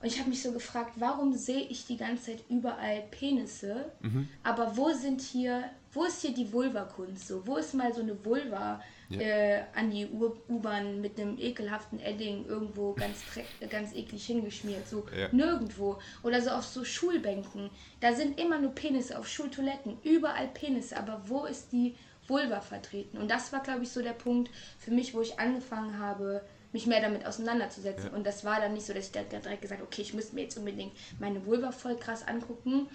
und 0.00 0.06
ich 0.06 0.18
habe 0.18 0.30
mich 0.30 0.42
so 0.42 0.52
gefragt, 0.52 0.92
warum 0.96 1.32
sehe 1.34 1.62
ich 1.62 1.86
die 1.86 1.96
ganze 1.96 2.32
Zeit 2.32 2.44
überall 2.48 3.02
Penisse, 3.10 3.92
mhm. 4.00 4.28
aber 4.42 4.76
wo 4.76 4.90
sind 4.92 5.20
hier, 5.20 5.64
wo 5.92 6.04
ist 6.04 6.22
hier 6.22 6.32
die 6.32 6.52
Vulva-Kunst 6.52 7.28
so? 7.28 7.46
Wo 7.46 7.56
ist 7.56 7.74
mal 7.74 7.92
so 7.92 8.00
eine 8.00 8.24
Vulva? 8.24 8.80
ja. 9.10 9.20
äh, 9.20 9.62
an 9.74 9.90
die 9.90 10.06
U-Bahn 10.06 11.00
mit 11.00 11.20
einem 11.20 11.36
ekelhaften 11.38 12.00
Edding 12.00 12.46
irgendwo 12.46 12.94
ganz, 12.94 13.22
ganz 13.70 13.92
eklig 13.94 14.24
hingeschmiert. 14.24 14.88
So 14.88 15.06
ja. 15.16 15.28
nirgendwo. 15.32 15.98
Oder 16.22 16.40
so 16.40 16.50
auf 16.50 16.64
so 16.64 16.84
Schulbänken. 16.84 17.70
Da 18.00 18.12
sind 18.12 18.40
immer 18.40 18.58
nur 18.58 18.74
Penisse 18.74 19.18
auf 19.18 19.28
Schultoiletten. 19.28 19.98
Überall 20.04 20.48
Penisse. 20.48 20.96
Aber 20.96 21.22
wo 21.26 21.44
ist 21.44 21.72
die 21.72 21.96
Vulva 22.26 22.60
vertreten? 22.60 23.18
Und 23.18 23.30
das 23.30 23.52
war, 23.52 23.62
glaube 23.62 23.82
ich, 23.82 23.90
so 23.90 24.00
der 24.00 24.12
Punkt 24.12 24.50
für 24.78 24.92
mich, 24.92 25.12
wo 25.12 25.20
ich 25.20 25.38
angefangen 25.38 25.98
habe, 25.98 26.42
mich 26.72 26.86
mehr 26.86 27.00
damit 27.00 27.26
auseinanderzusetzen. 27.26 28.10
Ja. 28.10 28.16
Und 28.16 28.26
das 28.26 28.44
war 28.44 28.60
dann 28.60 28.74
nicht 28.74 28.86
so, 28.86 28.92
dass 28.92 29.06
ich 29.06 29.12
da 29.12 29.22
direkt 29.22 29.62
gesagt 29.62 29.80
habe, 29.80 29.88
okay, 29.88 30.02
ich 30.02 30.14
müsste 30.14 30.34
mir 30.34 30.42
jetzt 30.42 30.56
unbedingt 30.56 30.92
meine 31.18 31.44
Vulva 31.46 31.72
voll 31.72 31.96
krass 31.96 32.26
angucken. 32.26 32.88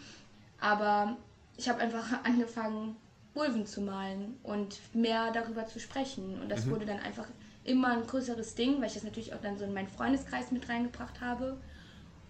Aber 0.59 1.17
ich 1.57 1.67
habe 1.69 1.79
einfach 1.81 2.05
angefangen, 2.23 2.95
Vulven 3.33 3.65
zu 3.65 3.81
malen 3.81 4.37
und 4.43 4.79
mehr 4.93 5.31
darüber 5.31 5.67
zu 5.67 5.79
sprechen. 5.79 6.39
Und 6.41 6.49
das 6.49 6.65
mhm. 6.65 6.71
wurde 6.71 6.85
dann 6.85 6.99
einfach 6.99 7.27
immer 7.65 7.89
ein 7.89 8.07
größeres 8.07 8.55
Ding, 8.55 8.79
weil 8.79 8.87
ich 8.87 8.93
das 8.93 9.03
natürlich 9.03 9.33
auch 9.33 9.41
dann 9.41 9.57
so 9.57 9.65
in 9.65 9.73
meinen 9.73 9.89
Freundeskreis 9.89 10.51
mit 10.51 10.69
reingebracht 10.69 11.19
habe. 11.19 11.57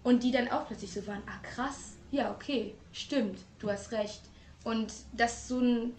Und 0.03 0.23
die 0.23 0.31
dann 0.31 0.49
auch 0.49 0.67
plötzlich 0.67 0.93
so 0.93 1.05
waren, 1.07 1.23
ah 1.25 1.39
krass, 1.41 1.93
ja, 2.11 2.31
okay, 2.31 2.75
stimmt, 2.91 3.39
du 3.59 3.69
hast 3.69 3.91
recht. 3.91 4.21
Und 4.63 4.93
dass 5.13 5.47
so 5.47 5.59
ein 5.59 5.93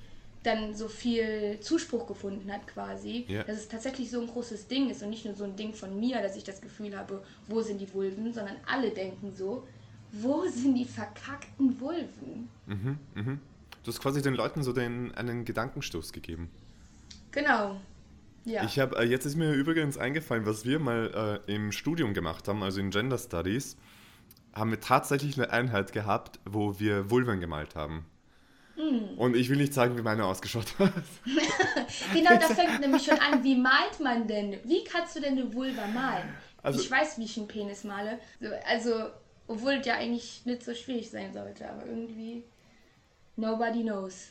dann 0.47 0.75
so 0.75 0.89
viel 0.89 1.59
Zuspruch 1.61 2.07
gefunden 2.07 2.51
hat 2.53 2.67
quasi, 2.67 3.25
ja. 3.29 3.43
dass 3.43 3.59
es 3.59 3.69
tatsächlich 3.69 4.11
so 4.11 4.21
ein 4.21 4.27
großes 4.27 4.69
Ding 4.69 4.89
ist 4.91 5.03
und 5.03 5.11
nicht 5.11 5.25
nur 5.25 5.35
so 5.35 5.45
ein 5.45 5.57
Ding 5.57 5.75
von 5.75 5.99
mir, 5.99 6.23
dass 6.23 6.37
ich 6.37 6.45
das 6.45 6.61
Gefühl 6.61 6.97
habe, 6.97 7.23
wo 7.49 7.61
sind 7.63 7.81
die 7.81 7.93
Vulven, 7.93 8.33
sondern 8.33 8.57
alle 8.67 8.91
denken 8.91 9.33
so, 9.33 9.67
wo 10.13 10.47
sind 10.47 10.75
die 10.75 10.85
verkackten 10.85 11.79
Vulven? 11.81 12.49
Mhm, 12.67 12.99
mhm. 13.15 13.41
Du 13.83 13.93
hast 13.93 14.01
quasi 14.01 14.23
den 14.23 14.35
Leuten 14.35 14.63
so 14.63 14.73
den, 14.73 15.15
einen 15.15 15.45
Gedankenstoß 15.45 16.13
gegeben. 16.13 16.51
Genau. 17.33 17.81
Ja. 18.45 18.65
Ich 18.65 18.79
habe 18.79 18.97
äh, 18.99 19.05
jetzt 19.05 19.27
ist 19.27 19.37
mir 19.37 19.53
übrigens 19.53 19.99
eingefallen, 19.99 20.47
was 20.47 20.65
wir 20.65 20.79
mal 20.79 21.43
äh, 21.47 21.53
im 21.55 21.73
Studium 21.73 22.15
gemacht 22.15 22.47
haben, 22.47 22.63
also 22.63 22.81
in 22.81 22.91
Gender 22.91 23.19
Studies, 23.19 23.77
haben 24.55 24.71
wir 24.71 24.81
tatsächlich 24.81 25.37
eine 25.37 25.51
Einheit 25.51 25.93
gehabt, 25.93 26.39
wo 26.45 26.79
wir 26.79 27.11
Vulven 27.11 27.41
gemalt 27.41 27.75
haben. 27.75 28.07
Mm. 28.77 29.19
Und 29.19 29.37
ich 29.37 29.49
will 29.49 29.57
nicht 29.57 29.75
sagen, 29.75 29.97
wie 29.97 30.03
meine 30.03 30.25
ausgeschaut 30.25 30.79
hat. 30.79 30.93
genau, 32.13 32.37
das 32.37 32.53
fängt 32.53 32.81
nämlich 32.81 33.05
schon 33.05 33.19
an. 33.19 33.43
Wie 33.43 33.57
malt 33.57 34.01
man 34.01 34.27
denn? 34.27 34.59
Wie 34.65 34.85
kannst 34.85 35.17
du 35.17 35.21
denn 35.21 35.39
eine 35.39 35.53
Vulva 35.53 35.87
malen? 35.87 36.29
Also, 36.63 36.81
ich 36.81 36.91
weiß, 36.91 37.19
wie 37.19 37.25
ich 37.25 37.37
einen 37.39 37.49
Penis 37.49 37.85
male. 37.85 38.19
Also, 38.67 39.11
obwohl 39.47 39.75
es 39.75 39.87
ja 39.87 39.95
eigentlich 39.95 40.45
nicht 40.45 40.63
so 40.63 40.75
schwierig 40.75 41.11
sein 41.11 41.33
sollte, 41.33 41.69
aber 41.69 41.87
irgendwie. 41.87 42.45
Nobody 43.37 43.83
knows. 43.83 44.31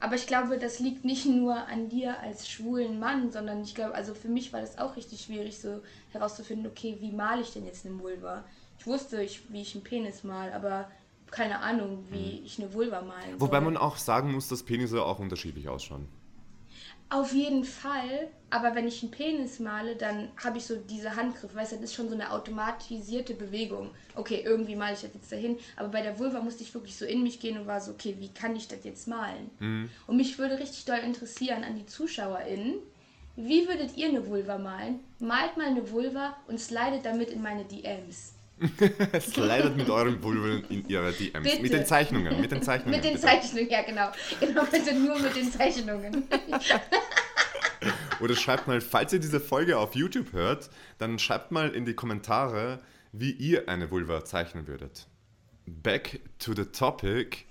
Aber 0.00 0.16
ich 0.16 0.26
glaube, 0.26 0.58
das 0.58 0.80
liegt 0.80 1.04
nicht 1.04 1.26
nur 1.26 1.54
an 1.54 1.88
dir 1.88 2.20
als 2.20 2.48
schwulen 2.48 2.98
Mann, 2.98 3.32
sondern 3.32 3.62
ich 3.62 3.74
glaube, 3.74 3.94
also 3.94 4.14
für 4.14 4.28
mich 4.28 4.52
war 4.52 4.60
das 4.60 4.78
auch 4.78 4.96
richtig 4.96 5.22
schwierig, 5.22 5.58
so 5.58 5.80
herauszufinden, 6.12 6.66
okay, 6.66 6.98
wie 7.00 7.10
male 7.10 7.42
ich 7.42 7.52
denn 7.52 7.64
jetzt 7.64 7.86
eine 7.86 7.98
Vulva? 7.98 8.44
Ich 8.78 8.86
wusste, 8.86 9.22
ich, 9.22 9.50
wie 9.50 9.62
ich 9.62 9.74
einen 9.74 9.84
Penis 9.84 10.22
mal, 10.22 10.52
aber 10.52 10.90
keine 11.34 11.60
Ahnung, 11.60 12.04
wie 12.10 12.38
mhm. 12.38 12.44
ich 12.44 12.58
eine 12.58 12.72
Vulva 12.72 13.02
malen 13.02 13.30
soll. 13.32 13.40
Wobei 13.40 13.60
man 13.60 13.76
auch 13.76 13.96
sagen 13.96 14.32
muss, 14.32 14.48
dass 14.48 14.62
Penisse 14.62 15.02
auch 15.04 15.18
unterschiedlich 15.18 15.68
ausschauen. 15.68 16.08
Auf 17.10 17.32
jeden 17.32 17.64
Fall, 17.64 18.28
aber 18.50 18.74
wenn 18.74 18.88
ich 18.88 19.02
einen 19.02 19.12
Penis 19.12 19.60
male, 19.60 19.94
dann 19.94 20.30
habe 20.42 20.58
ich 20.58 20.64
so 20.64 20.74
diese 20.76 21.14
Handgriff, 21.14 21.54
weißt 21.54 21.72
du, 21.72 21.76
das 21.76 21.84
ist 21.84 21.94
schon 21.94 22.08
so 22.08 22.14
eine 22.14 22.32
automatisierte 22.32 23.34
Bewegung. 23.34 23.90
Okay, 24.16 24.42
irgendwie 24.44 24.74
male 24.74 24.94
ich 24.94 25.02
das 25.02 25.14
jetzt 25.14 25.30
dahin, 25.30 25.58
aber 25.76 25.88
bei 25.88 26.02
der 26.02 26.18
Vulva 26.18 26.40
musste 26.40 26.62
ich 26.62 26.74
wirklich 26.74 26.96
so 26.96 27.04
in 27.04 27.22
mich 27.22 27.40
gehen 27.40 27.58
und 27.58 27.66
war 27.66 27.80
so, 27.80 27.92
okay, 27.92 28.16
wie 28.18 28.30
kann 28.30 28.56
ich 28.56 28.66
das 28.68 28.84
jetzt 28.84 29.06
malen? 29.06 29.50
Mhm. 29.60 29.90
Und 30.06 30.16
mich 30.16 30.38
würde 30.38 30.58
richtig 30.58 30.86
doll 30.86 30.98
interessieren 30.98 31.62
an 31.62 31.76
die 31.76 31.86
ZuschauerInnen, 31.86 32.76
wie 33.36 33.68
würdet 33.68 33.96
ihr 33.96 34.08
eine 34.08 34.26
Vulva 34.26 34.58
malen? 34.58 35.00
Malt 35.18 35.56
mal 35.56 35.66
eine 35.66 35.90
Vulva 35.90 36.36
und 36.46 36.58
slidet 36.58 37.04
damit 37.04 37.30
in 37.30 37.42
meine 37.42 37.64
DMs. 37.64 38.33
Slidet 39.20 39.76
mit 39.76 39.90
euren 39.90 40.22
Vulven 40.22 40.64
in 40.68 40.88
ihre 40.88 41.12
DMs. 41.12 41.42
Bitte. 41.42 41.62
Mit 41.62 41.72
den 41.72 41.86
Zeichnungen. 41.86 42.40
Mit 42.40 42.52
den 42.52 42.62
Zeichnungen. 42.62 42.94
mit 42.94 43.04
den 43.04 43.14
bitte. 43.14 43.26
Zeichnungen, 43.26 43.68
ja 43.68 43.82
genau. 43.82 44.12
Genau, 44.40 44.64
bitte 44.64 44.94
nur 44.94 45.18
mit 45.18 45.34
den 45.34 45.50
Zeichnungen. 45.50 46.24
Oder 48.20 48.36
schreibt 48.36 48.66
mal, 48.66 48.80
falls 48.80 49.12
ihr 49.12 49.18
diese 49.18 49.40
Folge 49.40 49.78
auf 49.78 49.94
YouTube 49.94 50.32
hört, 50.32 50.70
dann 50.98 51.18
schreibt 51.18 51.50
mal 51.50 51.74
in 51.74 51.84
die 51.84 51.94
Kommentare, 51.94 52.80
wie 53.12 53.32
ihr 53.32 53.68
eine 53.68 53.90
Vulva 53.90 54.24
zeichnen 54.24 54.66
würdet. 54.66 55.06
Back 55.66 56.20
to 56.38 56.54
the 56.54 56.64
topic. 56.64 57.44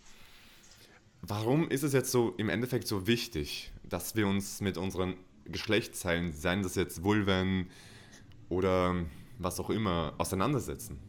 Warum 1.22 1.70
ist 1.70 1.84
es 1.84 1.94
jetzt 1.94 2.12
so 2.12 2.34
im 2.38 2.50
Endeffekt 2.50 2.88
so 2.88 3.08
wichtig, 3.08 3.72
dass 3.84 4.16
wir 4.16 4.28
uns 4.28 4.62
mit 4.62 4.78
unseren 4.78 5.16
Geschlechtsteilen, 5.46 6.34
seien 6.34 6.64
das 6.64 6.76
jetzt 6.76 7.04
Vulven 7.04 7.70
oder 8.50 8.96
was 9.44 9.60
auch 9.60 9.70
immer, 9.70 10.14
auseinandersetzen? 10.18 11.00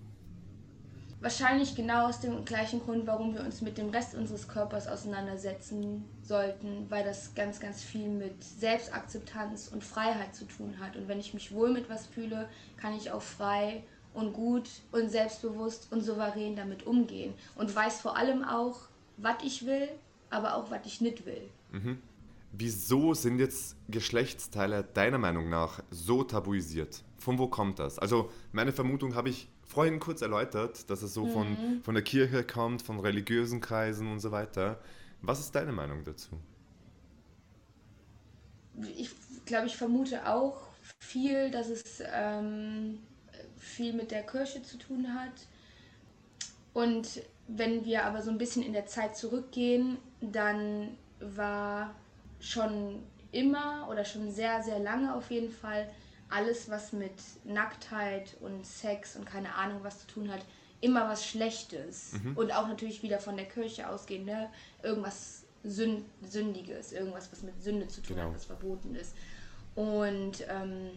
Wahrscheinlich 1.21 1.75
genau 1.75 2.09
aus 2.09 2.21
dem 2.21 2.45
gleichen 2.45 2.81
Grund, 2.81 3.07
warum 3.07 3.35
wir 3.35 3.43
uns 3.43 3.63
mit 3.63 3.79
dem 3.79 3.89
Rest 3.89 4.15
unseres 4.15 4.47
Körpers 4.47 4.87
auseinandersetzen 4.87 6.05
sollten, 6.23 6.85
weil 6.91 7.03
das 7.03 7.35
ganz, 7.35 7.61
ganz 7.61 7.83
viel 7.83 8.09
mit 8.09 8.45
Selbstakzeptanz 8.45 9.69
und 9.69 9.83
Freiheit 9.83 10.35
zu 10.35 10.45
tun 10.45 10.75
hat. 10.79 10.97
Und 10.97 11.09
wenn 11.09 11.19
ich 11.19 11.33
mich 11.33 11.53
wohl 11.53 11.73
mit 11.73 11.89
was 11.89 12.05
fühle, 12.07 12.47
kann 12.77 12.93
ich 12.93 13.11
auch 13.11 13.23
frei 13.23 13.85
und 14.13 14.35
gut 14.35 14.69
und 14.93 15.09
selbstbewusst 15.11 15.89
und 15.91 16.03
souverän 16.03 16.57
damit 16.57 16.87
umgehen. 16.87 17.33
Und 17.55 17.75
weiß 17.75 18.01
vor 18.03 18.17
allem 18.17 18.45
auch, 18.45 18.81
was 19.17 19.37
ich 19.43 19.65
will, 19.65 19.89
aber 20.31 20.57
auch, 20.57 20.71
was 20.71 20.85
ich 20.85 21.01
nicht 21.01 21.25
will. 21.27 21.49
Mhm. 21.73 21.99
Wieso 22.53 23.15
sind 23.15 23.39
jetzt 23.39 23.77
Geschlechtsteile 23.89 24.85
deiner 24.85 25.19
Meinung 25.19 25.49
nach 25.49 25.83
so 25.91 26.23
tabuisiert? 26.23 27.04
Von 27.25 27.39
wo 27.39 27.47
kommt 27.47 27.79
das? 27.79 27.99
Also 27.99 28.31
meine 28.53 28.71
Vermutung 28.71 29.15
habe 29.15 29.31
ich 29.31 29.49
vorhin 29.67 29.99
kurz 29.99 30.21
erläutert, 30.21 30.91
dass 30.91 31.01
es 31.01 31.15
so 31.15 31.25
mhm. 31.25 31.31
von, 31.31 31.81
von 31.83 31.95
der 31.95 32.05
Kirche 32.05 32.45
kommt, 32.45 32.83
von 32.83 33.01
religiösen 33.01 33.63
Kreisen 33.63 34.13
und 34.13 34.21
so 34.21 34.31
weiter. 34.31 34.79
Was 35.23 35.41
ist 35.41 35.55
deine 35.55 35.73
Meinung 35.73 36.05
dazu? 36.05 36.39
Ich 38.99 39.09
glaube, 39.47 39.69
ich 39.69 39.77
vermute 39.77 40.29
auch 40.29 40.69
viel, 40.99 41.51
dass 41.51 41.71
es 41.71 42.03
ähm, 42.13 42.99
viel 43.57 43.95
mit 43.95 44.11
der 44.11 44.25
Kirche 44.25 44.63
zu 44.63 44.77
tun 44.77 45.15
hat. 45.15 45.49
Und 46.75 47.23
wenn 47.49 47.87
wir 47.87 48.05
aber 48.05 48.21
so 48.21 48.31
ein 48.31 48.37
bisschen 48.37 48.63
in 48.63 48.75
der 48.75 48.85
Zeit 48.85 49.17
zurückgehen, 49.17 49.97
dann 50.21 50.91
war 51.21 51.95
schon 52.39 53.03
immer 53.33 53.89
oder 53.91 54.05
schon 54.05 54.31
sehr, 54.31 54.63
sehr 54.63 54.79
lange 54.79 55.15
auf 55.15 55.31
jeden 55.31 55.51
Fall 55.51 55.89
alles, 56.29 56.69
was 56.71 56.93
mit 56.93 57.13
Nacktheit 57.45 58.37
und 58.41 58.67
Sex 58.67 59.17
und 59.17 59.25
keine 59.25 59.55
Ahnung 59.55 59.81
was 59.83 60.01
zu 60.01 60.07
tun 60.07 60.31
hat, 60.33 60.45
immer 60.81 61.09
was 61.09 61.27
Schlechtes. 61.27 62.13
Mhm. 62.23 62.37
Und 62.37 62.53
auch 62.53 62.69
natürlich 62.69 63.03
wieder 63.03 63.19
von 63.19 63.37
der 63.37 63.47
Kirche 63.47 63.89
ausgehend, 63.89 64.27
ne? 64.27 64.51
irgendwas 64.83 65.45
Sünd 65.65 66.05
Sündiges, 66.23 66.93
irgendwas, 66.93 67.33
was 67.33 67.43
mit 67.43 67.63
Sünde 67.63 67.89
zu 67.89 68.03
tun 68.03 68.17
genau. 68.17 68.29
hat, 68.29 68.35
was 68.35 68.45
verboten 68.45 68.95
ist. 68.95 69.15
Und 69.75 70.45
ähm, 70.49 70.91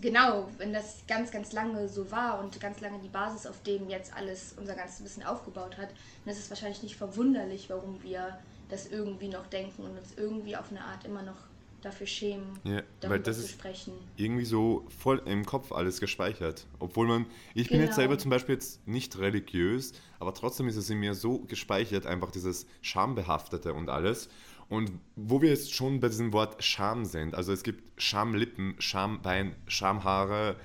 genau, 0.00 0.48
wenn 0.58 0.72
das 0.72 1.04
ganz, 1.06 1.30
ganz 1.30 1.52
lange 1.52 1.88
so 1.88 2.10
war 2.10 2.40
und 2.40 2.58
ganz 2.60 2.80
lange 2.80 2.98
die 3.00 3.08
Basis, 3.08 3.46
auf 3.46 3.62
dem 3.62 3.88
jetzt 3.90 4.14
alles 4.14 4.54
unser 4.56 4.74
ganzes 4.74 5.04
Wissen 5.04 5.22
aufgebaut 5.22 5.76
hat, 5.76 5.90
dann 6.24 6.34
ist 6.34 6.40
es 6.40 6.50
wahrscheinlich 6.50 6.82
nicht 6.82 6.96
verwunderlich, 6.96 7.68
warum 7.68 8.02
wir 8.02 8.38
das 8.68 8.86
irgendwie 8.86 9.28
noch 9.28 9.46
denken 9.46 9.82
und 9.82 9.98
uns 9.98 10.14
irgendwie 10.16 10.56
auf 10.56 10.70
eine 10.70 10.82
Art 10.82 11.04
immer 11.04 11.22
noch 11.22 11.36
dafür 11.84 12.06
schämen, 12.06 12.58
ja, 12.64 12.82
darüber 13.00 13.16
weil 13.16 13.22
das 13.22 13.42
zu 13.42 13.48
sprechen. 13.48 13.92
Ist 13.92 14.24
irgendwie 14.24 14.44
so 14.44 14.86
voll 14.98 15.22
im 15.26 15.44
Kopf 15.44 15.72
alles 15.72 16.00
gespeichert. 16.00 16.66
Obwohl 16.78 17.06
man, 17.06 17.26
ich 17.54 17.68
bin 17.68 17.80
jetzt 17.80 17.90
genau. 17.90 17.96
selber 17.96 18.18
zum 18.18 18.30
Beispiel 18.30 18.54
jetzt 18.54 18.86
nicht 18.86 19.18
religiös, 19.18 19.92
aber 20.18 20.34
trotzdem 20.34 20.68
ist 20.68 20.76
es 20.76 20.88
in 20.90 20.98
mir 20.98 21.14
so 21.14 21.40
gespeichert, 21.40 22.06
einfach 22.06 22.30
dieses 22.30 22.66
Schambehaftete 22.82 23.74
und 23.74 23.90
alles. 23.90 24.28
Und 24.68 24.92
wo 25.14 25.42
wir 25.42 25.50
jetzt 25.50 25.74
schon 25.74 26.00
bei 26.00 26.08
diesem 26.08 26.32
Wort 26.32 26.62
Scham 26.64 27.04
sind, 27.04 27.34
also 27.34 27.52
es 27.52 27.62
gibt 27.62 28.00
Schamlippen, 28.00 28.76
Schambein, 28.78 29.54
Schamhaare, 29.66 30.56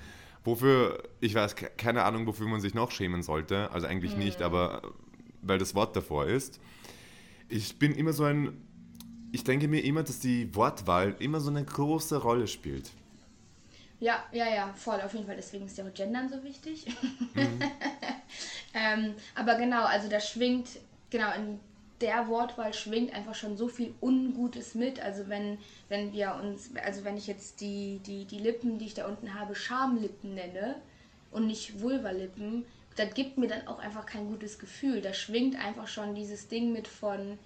wofür, 0.44 1.02
ich 1.20 1.34
weiß, 1.34 1.54
keine 1.76 2.04
Ahnung, 2.04 2.26
wofür 2.26 2.48
man 2.48 2.60
sich 2.60 2.74
noch 2.74 2.90
schämen 2.90 3.22
sollte, 3.22 3.70
also 3.72 3.86
eigentlich 3.86 4.14
mhm. 4.14 4.20
nicht, 4.24 4.42
aber 4.42 4.82
weil 5.42 5.58
das 5.58 5.74
Wort 5.74 5.96
davor 5.96 6.26
ist. 6.26 6.60
Ich 7.48 7.78
bin 7.78 7.94
immer 7.94 8.12
so 8.12 8.24
ein 8.24 8.56
ich 9.32 9.44
denke 9.44 9.68
mir 9.68 9.84
immer, 9.84 10.02
dass 10.02 10.20
die 10.20 10.54
Wortwahl 10.54 11.14
immer 11.18 11.40
so 11.40 11.50
eine 11.50 11.64
große 11.64 12.16
Rolle 12.18 12.46
spielt. 12.46 12.90
Ja, 14.00 14.24
ja, 14.32 14.48
ja, 14.48 14.72
voll, 14.74 15.00
auf 15.02 15.12
jeden 15.12 15.26
Fall. 15.26 15.36
Deswegen 15.36 15.66
ist 15.66 15.76
ja 15.76 15.84
auch 15.84 15.92
Gendern 15.92 16.28
so 16.28 16.42
wichtig. 16.42 16.86
Mhm. 17.34 17.60
ähm, 18.74 19.14
aber 19.34 19.56
genau, 19.56 19.84
also 19.84 20.08
da 20.08 20.20
schwingt, 20.20 20.68
genau, 21.10 21.32
in 21.34 21.60
der 22.00 22.28
Wortwahl 22.28 22.72
schwingt 22.72 23.14
einfach 23.14 23.34
schon 23.34 23.58
so 23.58 23.68
viel 23.68 23.94
Ungutes 24.00 24.74
mit. 24.74 25.00
Also 25.00 25.28
wenn, 25.28 25.58
wenn 25.88 26.12
wir 26.14 26.34
uns, 26.42 26.70
also 26.82 27.04
wenn 27.04 27.18
ich 27.18 27.26
jetzt 27.26 27.60
die, 27.60 28.00
die, 28.06 28.24
die 28.24 28.38
Lippen, 28.38 28.78
die 28.78 28.86
ich 28.86 28.94
da 28.94 29.06
unten 29.06 29.34
habe, 29.34 29.54
Schamlippen 29.54 30.34
nenne 30.34 30.76
und 31.30 31.46
nicht 31.46 31.82
Vulvalippen, 31.82 32.64
das 32.96 33.12
gibt 33.14 33.36
mir 33.36 33.48
dann 33.48 33.68
auch 33.68 33.78
einfach 33.78 34.06
kein 34.06 34.26
gutes 34.28 34.58
Gefühl. 34.58 35.02
Da 35.02 35.12
schwingt 35.12 35.62
einfach 35.62 35.88
schon 35.88 36.14
dieses 36.14 36.48
Ding 36.48 36.72
mit 36.72 36.88
von, 36.88 37.38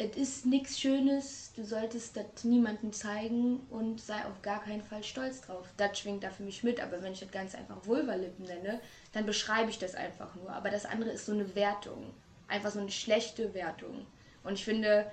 es 0.00 0.16
ist 0.16 0.46
nichts 0.46 0.80
Schönes, 0.80 1.52
du 1.54 1.62
solltest 1.62 2.16
das 2.16 2.44
niemandem 2.44 2.90
zeigen 2.90 3.60
und 3.68 4.00
sei 4.00 4.24
auf 4.24 4.40
gar 4.40 4.62
keinen 4.62 4.82
Fall 4.82 5.04
stolz 5.04 5.42
drauf. 5.42 5.68
Das 5.76 5.98
schwingt 5.98 6.24
da 6.24 6.30
für 6.30 6.42
mich 6.42 6.62
mit, 6.62 6.80
aber 6.80 7.02
wenn 7.02 7.12
ich 7.12 7.20
das 7.20 7.30
Ganze 7.30 7.58
einfach 7.58 7.84
Vulvalippen 7.84 8.46
nenne, 8.46 8.80
dann 9.12 9.26
beschreibe 9.26 9.68
ich 9.68 9.78
das 9.78 9.94
einfach 9.94 10.34
nur. 10.36 10.50
Aber 10.52 10.70
das 10.70 10.86
andere 10.86 11.10
ist 11.10 11.26
so 11.26 11.32
eine 11.32 11.54
Wertung, 11.54 12.14
einfach 12.48 12.70
so 12.70 12.80
eine 12.80 12.90
schlechte 12.90 13.52
Wertung. 13.52 14.06
Und 14.42 14.54
ich 14.54 14.64
finde, 14.64 15.10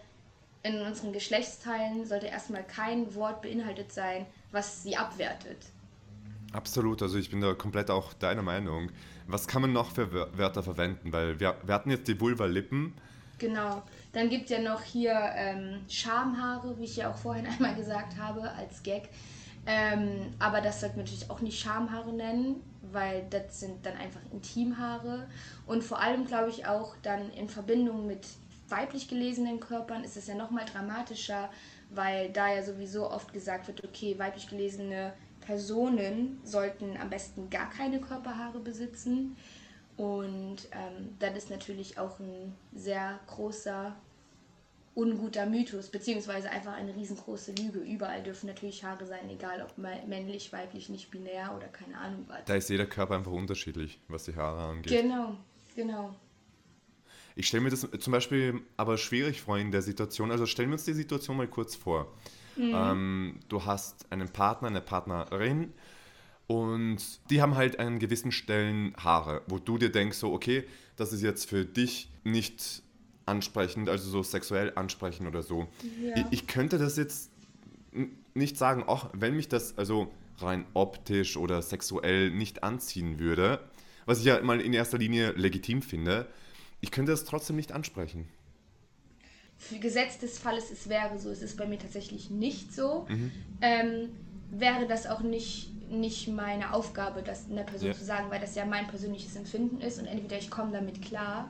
in 0.64 0.80
unseren 0.82 1.12
Geschlechtsteilen 1.12 2.06
sollte 2.06 2.28
erstmal 2.28 2.64
kein 2.64 3.14
Wort 3.14 3.42
beinhaltet 3.42 3.92
sein, 3.92 4.26
was 4.54 4.84
sie 4.84 4.96
abwertet. 4.96 5.58
Absolut, 6.54 7.02
also 7.02 7.18
ich 7.18 7.30
bin 7.30 7.42
da 7.42 7.54
komplett 7.54 7.92
auch 7.92 8.14
deiner 8.14 8.42
Meinung. 8.42 8.90
Was 9.28 9.48
kann 9.48 9.62
man 9.62 9.74
noch 9.74 9.92
für 9.92 10.38
Wörter 10.38 10.64
verwenden? 10.64 11.12
Weil 11.12 11.42
wir, 11.42 11.58
wir 11.66 11.74
hatten 11.74 11.92
jetzt 11.92 12.08
die 12.08 12.18
Vulva-Lippen. 12.18 12.94
Genau. 13.38 13.84
Dann 14.18 14.30
gibt 14.30 14.46
es 14.46 14.50
ja 14.50 14.60
noch 14.60 14.82
hier 14.82 15.14
ähm, 15.36 15.86
Schamhaare, 15.88 16.76
wie 16.80 16.86
ich 16.86 16.96
ja 16.96 17.12
auch 17.12 17.18
vorhin 17.18 17.46
einmal 17.54 17.76
gesagt 17.76 18.18
habe, 18.18 18.50
als 18.54 18.82
Gag. 18.82 19.10
Ähm, 19.68 20.34
aber 20.40 20.60
das 20.60 20.80
sollte 20.80 20.96
man 20.96 21.06
natürlich 21.06 21.30
auch 21.30 21.42
nicht 21.42 21.60
Schamhaare 21.60 22.12
nennen, 22.12 22.64
weil 22.82 23.28
das 23.30 23.60
sind 23.60 23.86
dann 23.86 23.96
einfach 23.96 24.22
Intimhaare. 24.32 25.28
Und 25.68 25.84
vor 25.84 26.02
allem 26.02 26.26
glaube 26.26 26.50
ich 26.50 26.66
auch 26.66 26.96
dann 27.04 27.30
in 27.34 27.48
Verbindung 27.48 28.08
mit 28.08 28.26
weiblich 28.70 29.08
gelesenen 29.08 29.60
Körpern 29.60 30.04
ist 30.04 30.18
es 30.18 30.26
ja 30.26 30.34
nochmal 30.34 30.66
dramatischer, 30.66 31.52
weil 31.92 32.32
da 32.32 32.52
ja 32.52 32.64
sowieso 32.64 33.12
oft 33.12 33.32
gesagt 33.34 33.68
wird, 33.68 33.84
okay, 33.84 34.18
weiblich 34.18 34.48
gelesene 34.48 35.14
Personen 35.42 36.42
sollten 36.44 36.98
am 36.98 37.12
besten 37.12 37.52
gar 37.52 37.70
keine 37.70 38.02
Körperhaare 38.02 38.60
besitzen. 38.60 39.38
Und 39.96 40.68
ähm, 40.72 41.16
das 41.20 41.36
ist 41.36 41.50
natürlich 41.50 41.98
auch 41.98 42.20
ein 42.20 42.56
sehr 42.74 43.20
großer, 43.28 43.96
unguter 44.98 45.46
Mythos, 45.46 45.90
beziehungsweise 45.90 46.50
einfach 46.50 46.74
eine 46.74 46.96
riesengroße 46.96 47.52
Lüge. 47.52 47.80
Überall 47.80 48.24
dürfen 48.24 48.48
natürlich 48.48 48.84
Haare 48.84 49.06
sein, 49.06 49.30
egal 49.30 49.62
ob 49.62 49.78
männlich, 49.78 50.52
weiblich, 50.52 50.90
nicht 50.90 51.12
binär 51.12 51.54
oder 51.56 51.68
keine 51.68 52.00
Ahnung 52.00 52.26
was. 52.28 52.46
Da 52.46 52.56
ist 52.56 52.68
jeder 52.68 52.88
Körper 52.88 53.16
einfach 53.16 53.32
unterschiedlich, 53.32 54.00
was 54.08 54.26
die 54.26 54.36
Haare 54.36 54.64
angeht. 54.64 54.92
Genau, 54.92 55.38
genau. 55.76 56.16
Ich 57.36 57.48
stelle 57.48 57.62
mir 57.62 57.70
das 57.70 57.88
zum 58.00 58.12
Beispiel 58.12 58.62
aber 58.76 58.98
schwierig 58.98 59.42
vor 59.42 59.60
in 59.60 59.72
der 59.72 59.84
Situation. 59.84 60.32
Also 60.32 60.48
stellen 60.48 60.70
wir 60.70 60.74
uns 60.74 60.86
die 60.86 60.94
Situation 60.94 61.38
mal 61.38 61.48
kurz 61.48 61.76
vor. 61.76 62.12
Mhm. 62.56 62.72
Ähm, 62.74 63.40
du 63.50 63.66
hast 63.66 64.12
einen 64.12 64.30
Partner, 64.30 64.70
eine 64.70 64.82
Partnerin 64.82 65.76
und 66.48 67.30
die 67.30 67.40
haben 67.44 67.54
halt 67.54 67.80
an 67.80 68.00
gewissen 68.00 68.32
Stellen 68.32 68.96
Haare, 68.98 69.44
wo 69.46 69.60
du 69.60 69.78
dir 69.78 69.92
denkst, 69.92 70.18
so, 70.18 70.34
okay, 70.34 70.64
das 70.96 71.14
ist 71.14 71.22
jetzt 71.22 71.48
für 71.48 71.66
dich 71.66 72.10
nicht 72.24 72.82
ansprechend, 73.28 73.90
also 73.90 74.10
so 74.10 74.24
sexuell 74.24 74.72
ansprechend 74.76 75.28
oder 75.28 75.44
so. 75.44 75.68
Ja. 76.02 76.16
Ich, 76.16 76.26
ich, 76.32 76.48
könnte 76.48 76.78
das 76.78 76.98
jetzt 76.98 77.32
nicht 78.34 78.58
sagen, 78.58 78.84
auch 78.84 79.10
wenn 79.14 79.36
mich 79.36 79.50
das 79.50 79.78
also 79.78 80.12
rein 80.40 80.66
optisch 80.74 81.38
oder 81.38 81.62
sexuell 81.62 82.32
nicht 82.32 82.64
anziehen 82.64 83.20
würde, 83.20 83.60
was 84.06 84.20
ich 84.20 84.26
ja 84.26 84.42
mal 84.42 84.62
in 84.62 84.74
erster 84.74 84.98
Linie 84.98 85.32
legitim 85.32 85.82
finde, 85.82 86.28
ich 86.80 86.92
könnte 86.92 87.12
das 87.12 87.26
trotzdem 87.26 87.56
nicht 87.56 87.72
ansprechen. 87.72 88.28
Für 89.58 89.80
Gesetz 89.80 90.20
des 90.20 90.38
Falles, 90.38 90.70
es 90.72 90.88
wäre 90.88 91.18
so, 91.18 91.32
es 91.32 91.42
ist 91.42 91.58
bei 91.58 91.66
mir 91.66 91.80
tatsächlich 91.80 92.30
nicht 92.30 92.74
so, 92.74 93.08
mhm. 93.10 93.32
ähm, 93.62 94.10
wäre 94.52 94.88
das 94.88 95.08
auch 95.08 95.22
nicht 95.22 95.72
nicht 95.90 96.28
meine 96.28 96.74
Aufgabe, 96.74 97.24
das 97.24 97.50
einer 97.50 97.64
Person 97.64 97.90
ja. 97.90 97.94
zu 97.94 98.04
sagen, 98.04 98.30
weil 98.30 98.42
das 98.42 98.56
ja 98.56 98.66
mein 98.66 98.88
persönliches 98.88 99.36
Empfinden 99.36 99.80
ist 99.82 100.00
und 100.00 100.06
entweder 100.06 100.38
ich 100.38 100.50
komme 100.50 100.72
damit 100.72 101.02
klar 101.02 101.50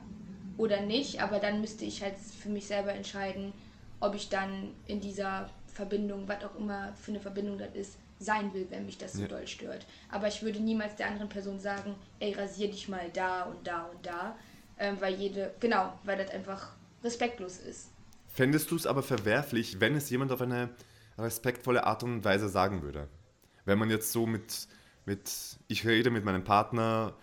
oder 0.58 0.82
nicht, 0.82 1.22
aber 1.22 1.38
dann 1.38 1.62
müsste 1.62 1.86
ich 1.86 2.02
halt 2.02 2.16
für 2.18 2.50
mich 2.50 2.66
selber 2.66 2.92
entscheiden, 2.92 3.52
ob 4.00 4.14
ich 4.14 4.28
dann 4.28 4.74
in 4.86 5.00
dieser 5.00 5.48
Verbindung, 5.66 6.28
was 6.28 6.44
auch 6.44 6.54
immer 6.56 6.92
für 7.00 7.12
eine 7.12 7.20
Verbindung 7.20 7.56
das 7.56 7.74
ist, 7.74 7.96
sein 8.18 8.52
will, 8.52 8.66
wenn 8.68 8.84
mich 8.84 8.98
das 8.98 9.14
so 9.14 9.22
ja. 9.22 9.28
doll 9.28 9.46
stört. 9.46 9.86
Aber 10.10 10.28
ich 10.28 10.42
würde 10.42 10.60
niemals 10.60 10.96
der 10.96 11.06
anderen 11.06 11.30
Person 11.30 11.58
sagen, 11.58 11.94
ey, 12.20 12.34
rasier 12.34 12.68
dich 12.68 12.88
mal 12.88 13.08
da 13.14 13.44
und 13.44 13.66
da 13.66 13.84
und 13.84 14.04
da, 14.04 14.36
ähm, 14.78 14.96
weil 15.00 15.14
jede, 15.14 15.54
genau, 15.60 15.98
weil 16.04 16.18
das 16.18 16.30
einfach 16.30 16.72
respektlos 17.02 17.58
ist. 17.58 17.88
Fändest 18.26 18.70
du 18.70 18.76
es 18.76 18.86
aber 18.86 19.02
verwerflich, 19.02 19.80
wenn 19.80 19.94
es 19.94 20.10
jemand 20.10 20.32
auf 20.32 20.42
eine 20.42 20.68
respektvolle 21.16 21.84
Art 21.86 22.02
und 22.02 22.24
Weise 22.24 22.48
sagen 22.48 22.82
würde? 22.82 23.08
wenn 23.68 23.78
man 23.78 23.90
jetzt 23.90 24.10
so 24.10 24.26
mit, 24.26 24.66
mit 25.04 25.30
ich 25.68 25.86
rede 25.86 26.10
mit 26.10 26.24
meinem 26.24 26.42
Partner, 26.42 27.14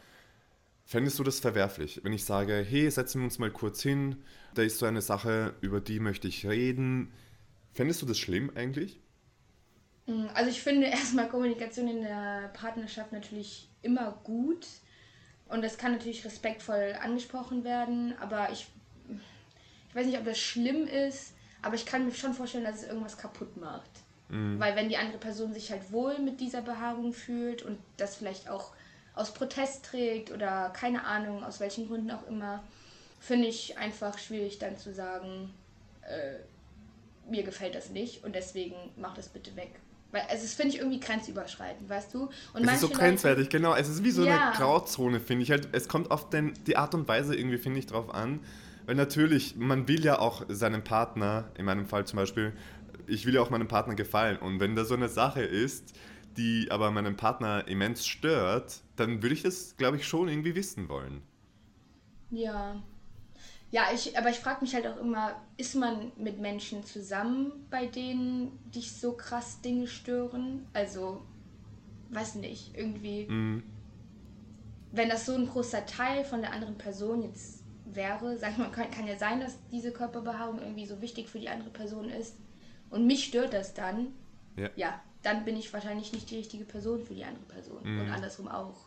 fändest 0.86 1.17
du 1.19 1.24
das 1.24 1.39
verwerflich, 1.39 2.02
wenn 2.04 2.13
ich 2.13 2.24
sage, 2.24 2.65
hey, 2.67 2.89
setzen 2.89 3.21
wir 3.21 3.26
uns 3.26 3.39
mal 3.39 3.52
kurz 3.52 3.82
hin, 3.82 4.24
da 4.54 4.62
ist 4.62 4.78
so 4.78 4.86
eine 4.86 5.02
Sache, 5.02 5.56
über 5.62 5.82
die 5.82 6.00
möchte 6.00 6.28
ich 6.28 6.45
reden. 6.45 7.12
Fändest 7.74 8.02
du 8.02 8.06
das 8.06 8.19
schlimm 8.19 8.52
eigentlich? 8.56 9.00
Mm, 10.06 10.28
also 10.34 10.50
ich 10.52 10.62
finde 10.62 10.88
erstmal 10.91 11.28
Kommunikation 11.28 11.88
in 11.88 12.02
der 12.02 12.52
Partnerschaft 12.54 13.12
natürlich 13.12 13.67
immer 13.82 14.19
gut 14.24 14.67
und 15.48 15.63
das 15.63 15.78
kann 15.78 15.91
natürlich 15.91 16.24
respektvoll 16.24 16.95
angesprochen 17.02 17.63
werden, 17.63 18.13
aber 18.19 18.52
ich, 18.52 18.67
ich 19.89 19.95
weiß 19.95 20.06
nicht, 20.06 20.17
ob 20.17 20.26
das 20.26 20.39
schlimm 20.39 20.88
ist, 20.88 21.34
aber 21.62 21.76
ich 21.76 21.86
kann 21.86 22.06
mir 22.06 22.13
schon 22.13 22.34
vorstellen, 22.34 22.63
dass 22.63 22.84
es 22.84 22.88
irgendwas 22.88 23.17
kaputt 23.17 23.58
macht. 23.58 23.89
Mhm. 24.30 24.60
Weil 24.60 24.76
wenn 24.76 24.89
die 24.89 24.98
andere 24.98 25.17
Person 25.17 25.54
sich 25.54 25.71
halt 25.71 25.91
wohl 25.91 26.19
mit 26.19 26.39
dieser 26.39 26.62
Behaarung 26.62 27.13
fühlt 27.13 27.63
und 27.63 27.80
das 27.98 28.15
vielleicht 28.15 28.50
auch 28.50 28.74
aus 29.15 29.34
Protest 29.34 29.86
trägt 29.86 30.32
oder 30.32 30.69
keine 30.71 31.06
Ahnung, 31.06 31.43
aus 31.43 31.60
welchen 31.60 31.88
Gründen 31.88 32.12
auch 32.12 32.28
immer, 32.28 32.63
finde 33.19 33.47
ich 33.47 33.78
einfach 33.78 34.17
schwierig 34.17 34.60
dann 34.60 34.78
zu 34.78 34.93
sagen, 34.93 35.54
äh, 36.01 36.36
mir 37.30 37.43
gefällt 37.43 37.75
das 37.75 37.89
nicht 37.89 38.23
und 38.23 38.36
deswegen 38.36 38.75
mach 38.97 39.15
das 39.15 39.30
bitte 39.30 39.56
weg. 39.56 39.80
Weil 40.12 40.21
also 40.30 40.43
das 40.43 40.54
finde 40.54 40.75
ich 40.75 40.80
irgendwie 40.80 40.99
grenzüberschreitend, 40.99 41.89
weißt 41.89 42.13
du? 42.13 42.30
Und 42.54 42.63
es 42.63 42.73
ist 42.73 42.82
so 42.82 42.89
grenzwertig, 42.89 43.45
Leute, 43.45 43.58
genau. 43.58 43.75
Es 43.75 43.89
ist 43.89 44.04
wie 44.04 44.12
so 44.12 44.23
ja. 44.23 44.49
eine 44.49 44.56
Grauzone, 44.56 45.19
finde 45.19 45.43
ich. 45.43 45.51
Halt, 45.51 45.69
es 45.71 45.88
kommt 45.88 46.12
auf 46.12 46.30
den, 46.30 46.54
die 46.67 46.78
Art 46.78 46.93
und 46.93 47.08
Weise 47.08 47.36
irgendwie, 47.36 47.58
finde 47.58 47.80
ich, 47.80 47.88
drauf 47.88 48.13
an. 48.13 48.39
Weil 48.86 48.95
natürlich, 48.95 49.56
man 49.56 49.88
will 49.88 50.06
ja 50.06 50.19
auch 50.19 50.45
seinem 50.47 50.84
Partner, 50.84 51.49
in 51.58 51.65
meinem 51.65 51.86
Fall 51.86 52.06
zum 52.06 52.17
Beispiel, 52.17 52.54
ich 53.08 53.25
will 53.25 53.34
ja 53.34 53.41
auch 53.41 53.49
meinem 53.49 53.67
Partner 53.67 53.95
gefallen. 53.95 54.38
Und 54.38 54.60
wenn 54.60 54.75
da 54.75 54.86
so 54.86 54.93
eine 54.93 55.10
Sache 55.10 55.41
ist, 55.41 55.93
die 56.38 56.67
aber 56.69 56.91
meinen 56.91 57.17
Partner 57.17 57.67
immens 57.67 58.06
stört, 58.06 58.82
dann 58.95 59.21
würde 59.21 59.36
ich 59.36 59.43
das, 59.43 59.75
glaube 59.77 59.97
ich, 59.97 60.08
schon 60.08 60.27
irgendwie 60.27 60.55
wissen 60.55 60.89
wollen. 60.89 61.21
Ja. 62.31 62.81
Ja, 63.71 63.88
ich, 63.93 64.17
aber 64.17 64.29
ich 64.29 64.38
frage 64.38 64.62
mich 64.62 64.73
halt 64.73 64.88
auch 64.88 64.97
immer, 64.97 65.41
ist 65.58 65.75
man 65.75 66.12
mit 66.17 66.39
Menschen 66.39 66.84
zusammen, 66.84 67.51
bei 67.69 67.88
denen 67.88 68.58
dich 68.71 68.93
so 68.93 69.13
krass 69.13 69.62
Dinge 69.62 69.88
stören? 69.88 70.65
Also, 70.73 71.21
weiß 72.12 72.36
nicht, 72.36 72.75
irgendwie. 72.75 73.25
Mhm. 73.27 73.63
Wenn 74.91 75.10
das 75.10 75.25
so 75.25 75.36
ein 75.36 75.47
großer 75.47 75.86
Teil 75.86 76.23
von 76.23 76.41
der 76.41 76.53
anderen 76.53 76.77
Person 76.77 77.23
jetzt 77.23 77.63
wäre, 77.86 78.38
sag 78.38 78.51
ich 78.51 78.58
mal, 78.58 78.71
kann, 78.71 78.91
kann 78.91 79.08
ja 79.08 79.17
sein, 79.17 79.41
dass 79.41 79.58
diese 79.71 79.91
Körperbehaarung 79.91 80.60
irgendwie 80.60 80.86
so 80.86 81.01
wichtig 81.01 81.27
für 81.27 81.39
die 81.39 81.49
andere 81.49 81.69
Person 81.69 82.10
ist 82.10 82.36
und 82.89 83.05
mich 83.05 83.25
stört 83.25 83.53
das 83.53 83.73
dann, 83.73 84.13
ja, 84.55 84.69
ja 84.75 85.01
dann 85.25 85.43
bin 85.43 85.57
ich 85.57 85.73
wahrscheinlich 85.73 86.13
nicht 86.13 86.29
die 86.29 86.38
richtige 86.38 86.65
Person 86.65 87.03
für 87.03 87.13
die 87.13 87.23
andere 87.23 87.45
Person 87.45 87.79
mhm. 87.83 88.01
und 88.01 88.11
andersrum 88.11 88.47
auch. 88.47 88.85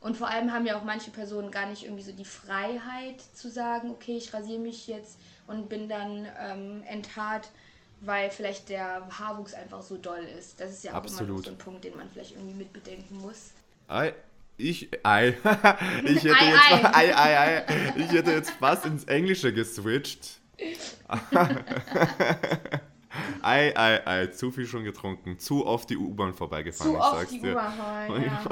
Und 0.00 0.16
vor 0.16 0.28
allem 0.28 0.52
haben 0.52 0.66
ja 0.66 0.78
auch 0.78 0.84
manche 0.84 1.10
Personen 1.10 1.50
gar 1.50 1.66
nicht 1.66 1.84
irgendwie 1.84 2.02
so 2.02 2.12
die 2.12 2.26
Freiheit 2.26 3.22
zu 3.32 3.50
sagen, 3.50 3.90
okay, 3.90 4.18
ich 4.18 4.34
rasiere 4.34 4.58
mich 4.58 4.86
jetzt 4.86 5.18
und 5.46 5.70
bin 5.70 5.88
dann 5.88 6.26
ähm, 6.38 6.82
enthaart, 6.86 7.48
weil 8.02 8.30
vielleicht 8.30 8.68
der 8.68 9.08
Haarwuchs 9.18 9.54
einfach 9.54 9.80
so 9.80 9.96
doll 9.96 10.24
ist. 10.38 10.60
Das 10.60 10.70
ist 10.70 10.84
ja 10.84 10.92
auch 10.92 10.96
Absolut. 10.96 11.30
immer 11.30 11.42
so 11.42 11.50
ein 11.50 11.58
Punkt, 11.58 11.84
den 11.84 11.96
man 11.96 12.10
vielleicht 12.10 12.32
irgendwie 12.32 12.54
mitbedenken 12.54 13.18
muss. 13.18 13.52
Ei, 13.88 14.12
ich, 14.58 14.90
ei, 15.04 15.28
ich 16.04 16.22
hätte 16.22 16.36
ei, 16.36 16.50
jetzt, 16.50 16.84
ei. 16.94 17.16
ei, 17.16 17.38
ei, 17.38 17.64
ich 17.96 18.12
hätte 18.12 18.32
jetzt 18.32 18.50
fast 18.50 18.84
ins 18.84 19.04
Englische 19.04 19.52
geswitcht. 19.52 20.38
ei, 23.44 23.76
ei, 23.76 24.06
ei, 24.06 24.26
zu 24.28 24.50
viel 24.50 24.66
schon 24.66 24.84
getrunken, 24.84 25.38
zu 25.38 25.66
oft 25.66 25.90
die 25.90 25.96
U-Bahn 25.96 26.34
vorbeigefahren, 26.34 26.92
zu 26.92 26.98
ich 26.98 27.04
oft 27.04 27.18
sag's 27.18 27.30
die 27.30 27.40
dir. 27.40 27.52
U-Bahn, 27.52 28.24
ja. 28.24 28.44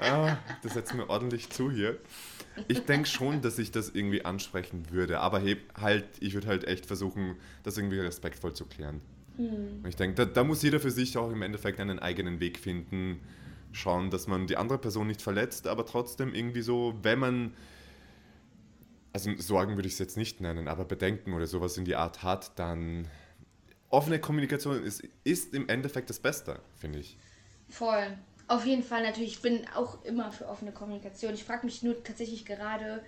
ah, 0.00 0.38
das 0.62 0.74
setzt 0.74 0.94
mir 0.94 1.08
ordentlich 1.08 1.50
zu 1.50 1.70
hier. 1.70 1.98
Ich 2.68 2.84
denke 2.84 3.08
schon, 3.08 3.42
dass 3.42 3.58
ich 3.58 3.70
das 3.70 3.90
irgendwie 3.90 4.24
ansprechen 4.24 4.90
würde, 4.90 5.20
aber 5.20 5.42
halt, 5.78 6.06
ich 6.20 6.34
würde 6.34 6.46
halt 6.46 6.64
echt 6.64 6.86
versuchen, 6.86 7.36
das 7.62 7.76
irgendwie 7.76 7.98
respektvoll 7.98 8.54
zu 8.54 8.64
klären. 8.64 9.02
Hm. 9.36 9.84
Ich 9.86 9.96
denke, 9.96 10.14
da, 10.14 10.24
da, 10.24 10.44
muss 10.44 10.62
jeder 10.62 10.80
für 10.80 10.90
sich 10.90 11.18
auch 11.18 11.30
im 11.30 11.42
Endeffekt 11.42 11.80
einen 11.80 11.98
eigenen 11.98 12.40
Weg 12.40 12.58
finden, 12.58 13.20
schauen, 13.72 14.10
dass 14.10 14.26
man 14.26 14.46
die 14.46 14.56
andere 14.56 14.78
Person 14.78 15.06
nicht 15.06 15.20
verletzt, 15.20 15.66
aber 15.66 15.84
trotzdem 15.84 16.34
irgendwie 16.34 16.62
so, 16.62 16.94
wenn 17.02 17.18
man, 17.18 17.54
also 19.12 19.30
Sorgen 19.36 19.76
würde 19.76 19.88
ich 19.88 19.94
es 19.94 19.98
jetzt 19.98 20.16
nicht 20.16 20.40
nennen, 20.40 20.68
aber 20.68 20.86
Bedenken 20.86 21.34
oder 21.34 21.46
sowas 21.46 21.76
in 21.76 21.84
die 21.84 21.96
Art 21.96 22.22
hat, 22.22 22.58
dann 22.58 23.06
offene 23.90 24.18
Kommunikation 24.20 24.82
ist, 24.82 25.02
ist 25.24 25.54
im 25.54 25.68
Endeffekt 25.68 26.10
das 26.10 26.18
Beste, 26.18 26.60
finde 26.76 26.98
ich. 26.98 27.16
Voll. 27.68 28.16
Auf 28.48 28.64
jeden 28.64 28.82
Fall 28.82 29.02
natürlich, 29.02 29.34
ich 29.34 29.42
bin 29.42 29.66
auch 29.74 30.04
immer 30.04 30.30
für 30.30 30.48
offene 30.48 30.72
Kommunikation. 30.72 31.34
Ich 31.34 31.44
frage 31.44 31.66
mich 31.66 31.82
nur 31.82 32.02
tatsächlich 32.04 32.44
gerade, 32.44 33.02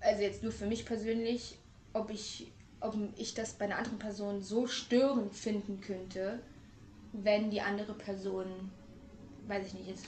also 0.00 0.22
jetzt 0.22 0.42
nur 0.42 0.52
für 0.52 0.66
mich 0.66 0.84
persönlich, 0.84 1.58
ob 1.92 2.10
ich, 2.10 2.52
ob 2.80 2.96
ich 3.16 3.34
das 3.34 3.54
bei 3.54 3.66
einer 3.66 3.78
anderen 3.78 3.98
Person 3.98 4.42
so 4.42 4.66
störend 4.66 5.34
finden 5.34 5.80
könnte, 5.80 6.40
wenn 7.12 7.50
die 7.50 7.60
andere 7.60 7.94
Person, 7.94 8.46
weiß 9.46 9.68
ich 9.68 9.74
nicht, 9.74 9.88
jetzt 9.88 10.06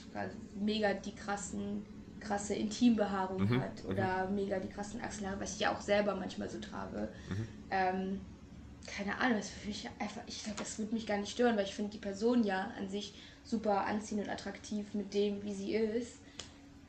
mega 0.59 0.93
die 0.93 1.15
krassen, 1.15 1.85
krasse 2.19 2.55
Intimbehaarung 2.55 3.49
mhm. 3.49 3.61
hat 3.61 3.83
mhm. 3.83 3.89
oder 3.89 4.27
mhm. 4.27 4.35
mega 4.35 4.59
die 4.59 4.69
krassen 4.69 5.01
Achselhaare, 5.01 5.39
was 5.39 5.53
ich 5.53 5.61
ja 5.61 5.73
auch 5.73 5.81
selber 5.81 6.15
manchmal 6.15 6.49
so 6.49 6.59
trage. 6.59 7.09
Mhm. 7.29 7.47
Ähm, 7.71 8.21
keine 8.87 9.17
Ahnung, 9.19 9.37
das 9.37 9.49
für 9.49 9.67
mich 9.67 9.89
einfach, 9.99 10.21
ich 10.27 10.43
glaube, 10.43 10.59
das 10.59 10.77
würde 10.79 10.93
mich 10.93 11.07
gar 11.07 11.17
nicht 11.17 11.31
stören, 11.31 11.57
weil 11.57 11.65
ich 11.65 11.75
finde 11.75 11.91
die 11.91 11.97
Person 11.97 12.43
ja 12.43 12.71
an 12.77 12.89
sich 12.89 13.13
super 13.43 13.85
anziehend 13.85 14.25
und 14.25 14.29
attraktiv 14.29 14.93
mit 14.93 15.13
dem, 15.13 15.43
wie 15.43 15.53
sie 15.53 15.75
ist. 15.75 16.19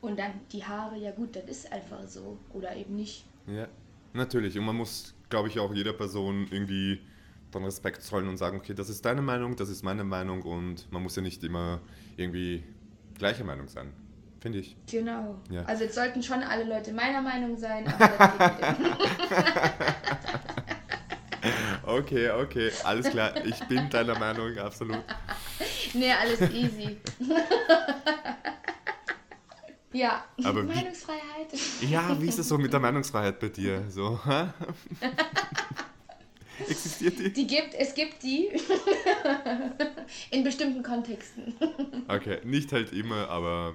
Und 0.01 0.19
dann 0.19 0.33
die 0.53 0.65
Haare, 0.65 0.97
ja 0.99 1.11
gut, 1.11 1.37
das 1.37 1.45
ist 1.45 1.73
einfach 1.73 2.07
so. 2.07 2.39
Oder 2.53 2.77
eben 2.77 2.97
nicht. 2.97 3.25
Ja, 3.47 3.67
natürlich. 4.13 4.59
Und 4.59 4.65
man 4.65 4.77
muss, 4.77 5.15
glaube 5.31 5.49
ich, 5.49 5.59
auch 5.59 5.75
jeder 5.75 5.93
Person 5.93 6.47
irgendwie 6.51 7.01
dann 7.51 7.65
Respekt 7.65 8.03
zollen 8.03 8.29
und 8.29 8.37
sagen, 8.37 8.59
okay, 8.59 8.75
das 8.75 8.89
ist 8.89 9.05
deine 9.05 9.23
Meinung, 9.23 9.57
das 9.57 9.69
ist 9.69 9.83
meine 9.83 10.05
Meinung 10.05 10.43
und 10.43 10.91
man 10.93 11.03
muss 11.03 11.17
ja 11.17 11.23
nicht 11.23 11.43
immer 11.45 11.81
irgendwie 12.17 12.63
gleicher 13.15 13.45
Meinung 13.45 13.69
sein. 13.69 13.93
Finde 14.41 14.59
ich. 14.59 14.77
Genau. 14.91 15.41
Ja. 15.51 15.65
Also 15.65 15.85
jetzt 15.85 15.95
sollten 15.95 16.23
schon 16.23 16.43
alle 16.43 16.65
Leute 16.65 16.93
meiner 16.93 17.23
Meinung 17.23 17.57
sein, 17.57 17.87
aber 17.89 18.09
Okay, 21.87 22.31
okay, 22.31 22.72
alles 22.83 23.09
klar. 23.11 23.33
Ich 23.46 23.61
bin 23.68 23.88
deiner 23.88 24.18
Meinung, 24.18 24.59
absolut. 24.59 25.05
Nee, 25.94 26.12
alles 26.12 26.40
easy. 26.53 26.96
ja, 29.92 30.25
Aber 30.42 30.64
Meinungsfreiheit. 30.64 31.53
Wie, 31.81 31.87
ja, 31.87 32.20
wie 32.20 32.27
ist 32.27 32.40
es 32.40 32.49
so 32.49 32.59
mit 32.59 32.72
der 32.72 32.81
Meinungsfreiheit 32.81 33.38
bei 33.38 33.49
dir? 33.51 33.85
So, 33.88 34.18
Existiert 36.68 37.18
die? 37.18 37.33
Die 37.33 37.46
gibt, 37.46 37.75
es 37.75 37.94
gibt 37.94 38.22
die. 38.22 38.49
In 40.31 40.42
bestimmten 40.42 40.83
Kontexten. 40.83 41.55
Okay, 42.09 42.38
nicht 42.44 42.72
halt 42.72 42.92
immer, 42.92 43.29
aber 43.29 43.75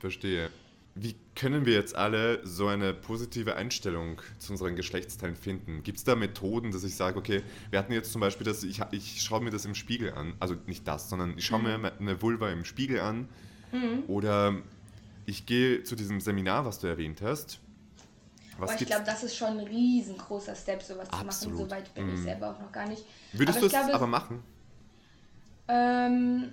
verstehe. 0.00 0.50
Wie 0.98 1.14
können 1.34 1.66
wir 1.66 1.74
jetzt 1.74 1.94
alle 1.94 2.40
so 2.46 2.68
eine 2.68 2.94
positive 2.94 3.54
Einstellung 3.54 4.22
zu 4.38 4.52
unseren 4.52 4.76
Geschlechtsteilen 4.76 5.36
finden? 5.36 5.82
Gibt 5.82 5.98
es 5.98 6.04
da 6.04 6.16
Methoden, 6.16 6.72
dass 6.72 6.84
ich 6.84 6.96
sage, 6.96 7.18
okay, 7.18 7.42
wir 7.68 7.78
hatten 7.78 7.92
jetzt 7.92 8.12
zum 8.12 8.22
Beispiel 8.22 8.46
das, 8.46 8.64
ich, 8.64 8.80
ich 8.92 9.20
schaue 9.20 9.42
mir 9.42 9.50
das 9.50 9.66
im 9.66 9.74
Spiegel 9.74 10.14
an, 10.14 10.32
also 10.40 10.56
nicht 10.66 10.88
das, 10.88 11.10
sondern 11.10 11.36
ich 11.36 11.44
schaue 11.44 11.58
mhm. 11.58 11.82
mir 11.82 11.92
eine 12.00 12.22
Vulva 12.22 12.50
im 12.50 12.64
Spiegel 12.64 13.00
an 13.00 13.28
mhm. 13.72 14.04
oder 14.08 14.54
ich 15.26 15.44
gehe 15.44 15.82
zu 15.82 15.96
diesem 15.96 16.22
Seminar, 16.22 16.64
was 16.64 16.78
du 16.78 16.86
erwähnt 16.86 17.20
hast. 17.20 17.58
Was 18.58 18.70
Aber 18.70 18.80
ich 18.80 18.86
glaube, 18.86 19.04
das 19.04 19.22
ist 19.22 19.36
schon 19.36 19.58
ein 19.58 19.66
riesengroßer 19.66 20.54
Step, 20.54 20.82
sowas 20.82 21.10
Absolut. 21.10 21.36
zu 21.36 21.48
machen. 21.50 21.58
So 21.58 21.70
weit 21.70 21.94
bin 21.94 22.06
mhm. 22.06 22.14
ich 22.14 22.20
selber 22.20 22.52
auch 22.52 22.58
noch 22.58 22.72
gar 22.72 22.88
nicht. 22.88 23.04
Würdest 23.34 23.60
du 23.60 23.66
es 23.66 23.74
aber 23.74 24.06
machen? 24.06 24.42
Ähm 25.68 26.52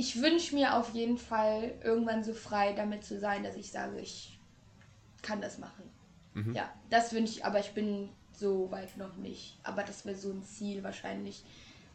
ich 0.00 0.22
wünsche 0.22 0.54
mir 0.54 0.76
auf 0.76 0.94
jeden 0.94 1.18
Fall 1.18 1.74
irgendwann 1.84 2.24
so 2.24 2.32
frei 2.32 2.72
damit 2.72 3.04
zu 3.04 3.18
sein, 3.18 3.44
dass 3.44 3.56
ich 3.56 3.70
sage, 3.70 4.00
ich 4.00 4.38
kann 5.20 5.42
das 5.42 5.58
machen. 5.58 5.90
Mhm. 6.32 6.54
Ja, 6.54 6.72
das 6.88 7.12
wünsche 7.12 7.34
ich, 7.34 7.44
aber 7.44 7.60
ich 7.60 7.72
bin 7.72 8.08
so 8.32 8.70
weit 8.70 8.96
noch 8.96 9.16
nicht. 9.16 9.58
Aber 9.62 9.82
das 9.82 10.06
wäre 10.06 10.16
so 10.16 10.30
ein 10.30 10.42
Ziel 10.42 10.82
wahrscheinlich, 10.82 11.44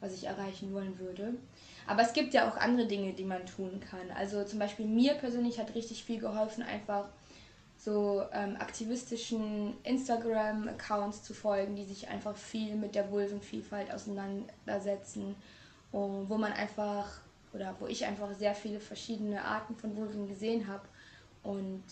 was 0.01 0.13
ich 0.13 0.25
erreichen 0.25 0.71
wollen 0.71 0.99
würde. 0.99 1.33
Aber 1.87 2.03
es 2.03 2.13
gibt 2.13 2.35
ja 2.35 2.47
auch 2.47 2.57
andere 2.57 2.87
Dinge, 2.87 3.13
die 3.13 3.23
man 3.23 3.43
tun 3.47 3.79
kann. 3.79 4.11
Also 4.15 4.43
zum 4.43 4.59
Beispiel 4.59 4.85
mir 4.85 5.15
persönlich 5.15 5.59
hat 5.59 5.73
richtig 5.73 6.03
viel 6.03 6.19
geholfen, 6.19 6.61
einfach 6.61 7.07
so 7.75 8.23
ähm, 8.31 8.55
aktivistischen 8.57 9.73
Instagram-Accounts 9.83 11.23
zu 11.23 11.33
folgen, 11.33 11.75
die 11.75 11.85
sich 11.85 12.07
einfach 12.07 12.37
viel 12.37 12.75
mit 12.75 12.93
der 12.93 13.09
Vulvenvielfalt 13.09 13.91
auseinandersetzen 13.91 15.35
wo 15.95 16.37
man 16.37 16.51
einfach 16.51 17.21
oder 17.55 17.75
wo 17.79 17.87
ich 17.87 18.05
einfach 18.05 18.31
sehr 18.33 18.53
viele 18.53 18.79
verschiedene 18.79 19.43
Arten 19.43 19.75
von 19.75 19.95
Vulven 19.95 20.27
gesehen 20.27 20.67
habe 20.67 20.83
und 21.41 21.83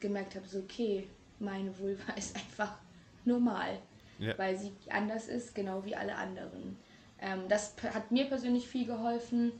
gemerkt 0.00 0.34
habe, 0.34 0.46
so 0.48 0.58
okay, 0.58 1.08
meine 1.38 1.76
Vulva 1.78 2.12
ist 2.16 2.34
einfach 2.36 2.76
normal, 3.24 3.78
ja. 4.18 4.36
weil 4.36 4.56
sie 4.56 4.72
anders 4.90 5.28
ist, 5.28 5.54
genau 5.54 5.84
wie 5.84 5.94
alle 5.94 6.16
anderen. 6.16 6.76
Ähm, 7.20 7.42
das 7.48 7.74
hat 7.94 8.10
mir 8.10 8.26
persönlich 8.26 8.66
viel 8.66 8.86
geholfen. 8.86 9.52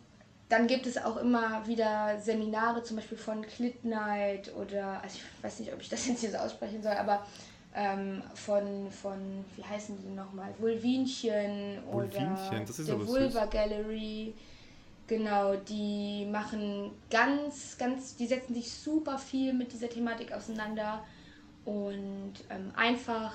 Dann 0.48 0.66
gibt 0.66 0.87
es 0.87 0.98
auch 0.98 1.16
immer 1.16 1.66
wieder 1.66 2.18
Seminare, 2.20 2.83
zum 2.83 2.96
Beispiel 2.96 3.16
von 3.16 3.42
Clit 3.42 3.85
Night 3.85 4.53
oder, 4.55 5.03
also 5.03 5.16
ich 5.16 5.44
weiß 5.44 5.61
nicht, 5.61 5.72
ob 5.72 5.81
ich 5.81 5.88
das 5.88 6.07
jetzt 6.09 6.20
hier 6.20 6.33
so 6.33 6.38
aussprechen 6.38 6.83
soll, 6.83 6.92
aber 6.92 7.25
ähm, 7.75 8.22
von, 8.35 8.90
von, 8.90 9.44
wie 9.57 9.64
heißen 9.64 9.96
die 9.96 10.14
nochmal, 10.14 10.53
Vulvinchen, 10.59 11.79
Vulvinchen 11.90 12.62
oder 12.62 12.85
der 12.85 13.07
Vulva 13.07 13.46
Gallery. 13.46 14.35
Genau, 15.12 15.57
die 15.57 16.25
machen 16.25 16.90
ganz, 17.11 17.77
ganz, 17.77 18.16
die 18.16 18.27
setzen 18.27 18.55
sich 18.55 18.72
super 18.72 19.18
viel 19.18 19.53
mit 19.53 19.70
dieser 19.75 19.90
Thematik 19.90 20.33
auseinander 20.33 21.05
und 21.66 22.33
ähm, 22.48 22.72
einfach, 22.75 23.35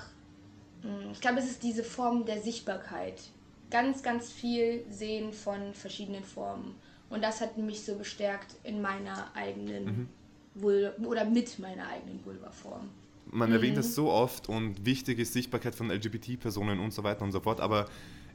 mh, 0.81 0.89
hm, 0.89 1.11
ich 1.11 1.21
glaube, 1.21 1.37
es 1.37 1.45
ist 1.45 1.61
diese 1.61 1.83
Form 1.83 2.25
der 2.25 2.41
Sichtbarkeit. 2.41 3.21
Ganz, 3.69 4.01
ganz 4.01 4.31
viel 4.31 4.85
sehen 4.89 5.33
von 5.33 5.75
verschiedenen 5.75 6.23
Formen. 6.23 6.73
Und 7.11 7.23
das 7.23 7.41
hat 7.41 7.59
mich 7.59 7.85
so 7.85 7.93
bestärkt 7.93 8.55
in 8.63 8.81
meiner 8.81 9.29
eigenen 9.35 9.85
mhm. 9.85 10.09
Vul 10.55 10.95
oder 11.05 11.25
mit 11.25 11.59
meiner 11.59 11.89
eigenen 11.89 12.25
Vulva-Form. 12.25 12.89
Man 13.29 13.49
mhm. 13.49 13.55
erwähnt 13.55 13.77
das 13.77 13.93
so 13.93 14.09
oft 14.09 14.49
und 14.49 14.83
wichtig 14.83 15.19
ist 15.19 15.31
Sichtbarkeit 15.31 15.75
von 15.75 15.91
LGBT-Personen 15.91 16.79
und 16.79 16.91
so 16.91 17.03
weiter 17.03 17.23
und 17.23 17.33
so 17.33 17.39
fort, 17.39 17.61
aber 17.61 17.85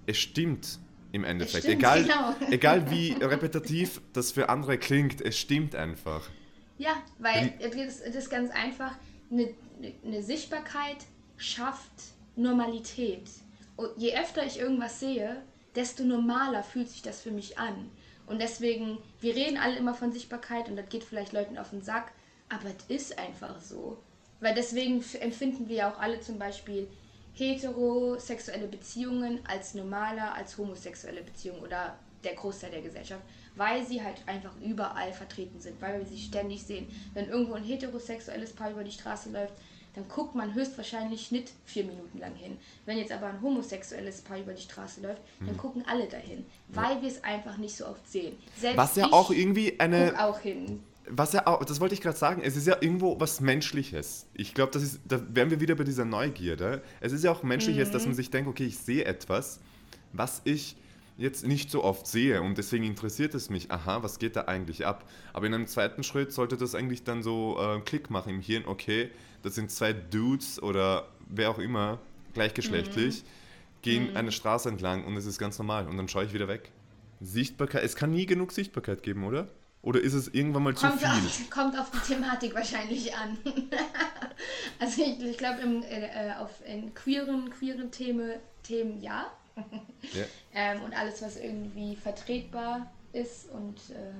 es 0.07 0.18
stimmt 0.18 0.78
im 1.12 1.25
Endeffekt. 1.25 1.64
Stimmt, 1.64 1.79
egal, 1.79 2.03
genau. 2.03 2.35
egal 2.51 2.90
wie 2.90 3.12
repetitiv 3.12 4.01
das 4.12 4.33
für 4.33 4.48
andere 4.48 4.79
klingt, 4.79 5.20
es 5.20 5.38
stimmt 5.38 5.75
einfach. 5.75 6.29
Ja, 6.79 6.96
weil 7.18 7.55
es 7.61 8.01
ist 8.01 8.31
ganz 8.31 8.51
einfach, 8.51 8.92
eine, 9.31 9.55
eine 10.05 10.22
Sichtbarkeit 10.22 10.96
schafft 11.37 11.92
Normalität. 12.35 13.29
Und 13.77 13.90
je 13.96 14.16
öfter 14.16 14.44
ich 14.44 14.59
irgendwas 14.59 15.01
sehe, 15.01 15.42
desto 15.75 16.03
normaler 16.03 16.62
fühlt 16.62 16.88
sich 16.88 17.03
das 17.03 17.20
für 17.20 17.31
mich 17.31 17.59
an. 17.59 17.90
Und 18.27 18.40
deswegen, 18.40 18.98
wir 19.20 19.35
reden 19.35 19.59
alle 19.59 19.77
immer 19.77 19.94
von 19.94 20.12
Sichtbarkeit 20.12 20.68
und 20.68 20.77
das 20.77 20.88
geht 20.88 21.05
vielleicht 21.05 21.33
Leuten 21.33 21.59
auf 21.59 21.70
den 21.70 21.83
Sack, 21.83 22.12
Aber 22.48 22.68
es 22.68 22.85
ist 22.88 23.18
einfach 23.18 23.61
so. 23.61 23.98
Weil 24.40 24.55
deswegen 24.55 25.05
empfinden 25.20 25.68
wir 25.68 25.77
ja 25.77 25.92
auch 25.92 25.98
alle 25.98 26.20
zum 26.20 26.38
Beispiel 26.38 26.88
heterosexuelle 27.35 28.68
Beziehungen 28.68 29.40
als 29.47 29.75
normaler 29.75 30.35
als 30.35 30.57
homosexuelle 30.59 31.23
Beziehungen 31.23 31.61
oder 31.61 31.99
der 32.25 32.35
Großteil 32.35 32.71
der 32.71 32.83
Gesellschaft, 32.83 33.23
weil 33.57 33.85
sie 33.85 34.03
halt 34.03 34.16
einfach 34.27 34.53
überall 34.61 35.12
vertreten 35.12 35.61
sind, 35.61 35.81
weil 35.81 35.99
wir 35.99 36.07
sie 36.07 36.18
ständig 36.18 36.62
sehen. 36.62 36.88
Wenn 37.14 37.29
irgendwo 37.29 37.55
ein 37.55 37.64
heterosexuelles 37.64 38.53
Paar 38.53 38.71
über 38.71 38.85
die 38.85 38.92
Straße 38.92 39.31
läuft, 39.31 39.55
dann 39.95 40.09
guckt 40.09 40.35
man 40.35 40.55
höchstwahrscheinlich 40.55 41.33
nicht 41.33 41.53
vier 41.66 41.85
Minuten 41.85 42.18
lang 42.18 42.35
hin. 42.35 42.57
Wenn 42.87 42.97
jetzt 42.97 43.12
aber 43.12 43.27
ein 43.27 43.42
homosexuelles 43.42 44.23
Paar 44.23 44.38
über 44.38 44.55
die 44.55 44.62
Straße 44.62 45.03
läuft, 45.03 45.21
dann 45.40 45.51
hm. 45.51 45.57
gucken 45.59 45.85
alle 45.87 46.07
dahin, 46.07 46.47
weil 46.68 46.97
ja. 46.97 47.03
wir 47.03 47.09
es 47.09 47.23
einfach 47.23 47.59
nicht 47.59 47.77
so 47.77 47.87
oft 47.87 48.11
sehen. 48.11 48.37
Selbst 48.57 48.79
Was 48.79 48.97
ja 48.97 49.12
auch 49.12 49.31
irgendwie 49.31 49.79
eine. 49.79 50.25
auch 50.25 50.38
hin. 50.38 50.83
Was 51.09 51.33
ja 51.33 51.47
auch, 51.47 51.65
das 51.65 51.81
wollte 51.81 51.95
ich 51.95 52.01
gerade 52.01 52.17
sagen, 52.17 52.43
es 52.45 52.57
ist 52.57 52.67
ja 52.67 52.77
irgendwo 52.81 53.19
was 53.19 53.41
Menschliches. 53.41 54.27
Ich 54.35 54.55
glaube, 54.55 54.73
das 54.73 54.83
ist, 54.83 55.01
da 55.07 55.21
wären 55.29 55.51
wir 55.51 55.61
wieder 55.61 55.75
bei 55.75 55.85
dieser 55.85 56.05
Neugierde. 56.05 56.83
Es 57.01 57.12
ist 57.12 57.25
ja 57.25 57.33
auch 57.33 57.43
Menschliches, 57.43 57.88
mhm. 57.88 57.93
dass 57.93 58.07
man 58.07 58.15
sich 58.15 58.31
denkt, 58.31 58.49
okay, 58.49 58.65
ich 58.65 58.79
sehe 58.79 59.05
etwas, 59.05 59.59
was 60.12 60.43
ich 60.45 60.77
jetzt 61.19 61.47
nicht 61.47 61.71
so 61.71 61.85
oft 61.85 62.07
sehe 62.07 62.43
und 62.43 62.59
deswegen 62.59 62.85
interessiert 62.85 63.35
es 63.35 63.51
mich, 63.51 63.71
aha, 63.71 64.03
was 64.03 64.19
geht 64.19 64.37
da 64.37 64.43
eigentlich 64.43 64.87
ab? 64.87 65.09
Aber 65.33 65.47
in 65.47 65.55
einem 65.55 65.67
zweiten 65.67 66.03
Schritt 66.03 66.33
sollte 66.33 66.57
das 66.57 66.75
eigentlich 66.75 67.05
dann 67.05 67.23
so 67.23 67.59
äh, 67.61 67.81
Klick 67.81 68.11
machen 68.11 68.31
im 68.31 68.41
Hirn, 68.41 68.65
okay, 68.67 69.11
das 69.43 69.55
sind 69.55 69.71
zwei 69.71 69.93
Dudes 69.93 70.62
oder 70.62 71.09
wer 71.29 71.51
auch 71.51 71.59
immer, 71.59 71.99
gleichgeschlechtlich, 72.35 73.23
mhm. 73.23 73.27
gehen 73.83 74.11
mhm. 74.11 74.17
eine 74.17 74.33
Straße 74.33 74.69
entlang 74.69 75.05
und 75.05 75.17
es 75.17 75.27
ist 75.27 75.38
ganz 75.38 75.59
normal 75.59 75.87
und 75.87 75.97
dann 75.97 76.09
schaue 76.09 76.25
ich 76.25 76.33
wieder 76.33 76.49
weg. 76.49 76.71
Sichtbarkeit, 77.21 77.85
es 77.85 77.95
kann 77.95 78.11
nie 78.11 78.27
genug 78.27 78.53
Sichtbarkeit 78.53 79.03
geben, 79.03 79.25
oder? 79.25 79.49
Oder 79.83 80.01
ist 80.01 80.14
es 80.14 80.29
irgendwann 80.29 80.62
mal 80.62 80.75
kommt 80.75 80.92
zu 80.92 80.99
viel? 80.99 81.09
Auf, 81.09 81.51
kommt 81.51 81.79
auf 81.79 81.90
die 81.90 82.14
Thematik 82.14 82.55
wahrscheinlich 82.55 83.14
an. 83.16 83.37
also 84.79 85.03
ich, 85.03 85.21
ich 85.21 85.38
glaube, 85.38 85.61
äh, 85.61 86.29
äh, 86.29 86.33
auf 86.35 86.51
in 86.64 86.95
queeren, 86.95 87.51
queeren 87.51 87.90
Themen, 87.90 88.31
Themen 88.62 89.01
ja. 89.01 89.27
ja. 89.57 90.25
ähm, 90.55 90.83
und 90.83 90.97
alles, 90.97 91.21
was 91.21 91.37
irgendwie 91.37 91.97
vertretbar 91.97 92.90
ist 93.12 93.51
und 93.51 93.77
äh, 93.90 94.12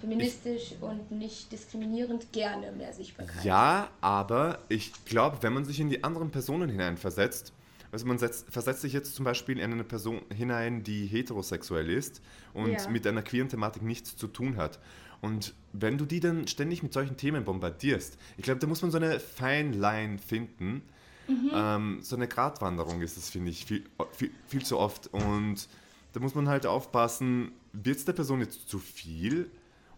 feministisch 0.00 0.72
ich, 0.72 0.82
und 0.82 1.10
nicht 1.10 1.50
diskriminierend 1.50 2.30
gerne 2.32 2.70
mehr 2.72 2.92
Sichtbarkeit. 2.92 3.44
Ja, 3.44 3.88
aber 4.02 4.58
ich 4.68 4.92
glaube, 5.06 5.38
wenn 5.40 5.54
man 5.54 5.64
sich 5.64 5.80
in 5.80 5.88
die 5.88 6.04
anderen 6.04 6.30
Personen 6.30 6.68
hineinversetzt, 6.68 7.52
also 7.90 8.06
man 8.06 8.18
setzt, 8.18 8.50
versetzt 8.50 8.82
sich 8.82 8.92
jetzt 8.92 9.14
zum 9.14 9.24
Beispiel 9.24 9.58
in 9.58 9.72
eine 9.72 9.84
Person 9.84 10.20
hinein, 10.34 10.82
die 10.82 11.06
heterosexuell 11.06 11.90
ist 11.90 12.20
und 12.52 12.72
ja. 12.72 12.88
mit 12.88 13.06
einer 13.06 13.22
queeren 13.22 13.48
Thematik 13.48 13.82
nichts 13.82 14.16
zu 14.16 14.26
tun 14.26 14.56
hat. 14.56 14.78
Und 15.20 15.54
wenn 15.72 15.98
du 15.98 16.04
die 16.04 16.20
dann 16.20 16.46
ständig 16.46 16.82
mit 16.82 16.92
solchen 16.92 17.16
Themen 17.16 17.44
bombardierst, 17.44 18.18
ich 18.36 18.44
glaube, 18.44 18.60
da 18.60 18.66
muss 18.66 18.82
man 18.82 18.90
so 18.90 18.98
eine 18.98 19.18
Fine 19.18 19.72
Line 19.76 20.18
finden. 20.18 20.82
Mhm. 21.26 21.50
Ähm, 21.52 21.98
so 22.02 22.16
eine 22.16 22.28
Gratwanderung 22.28 23.02
ist 23.02 23.16
es, 23.16 23.30
finde 23.30 23.50
ich, 23.50 23.64
viel, 23.66 23.84
viel, 24.12 24.30
viel 24.46 24.64
zu 24.64 24.78
oft. 24.78 25.08
Und 25.08 25.68
da 26.12 26.20
muss 26.20 26.34
man 26.34 26.48
halt 26.48 26.66
aufpassen, 26.66 27.52
wird 27.72 27.96
es 27.96 28.04
der 28.04 28.12
Person 28.12 28.40
jetzt 28.40 28.68
zu 28.68 28.78
viel? 28.78 29.50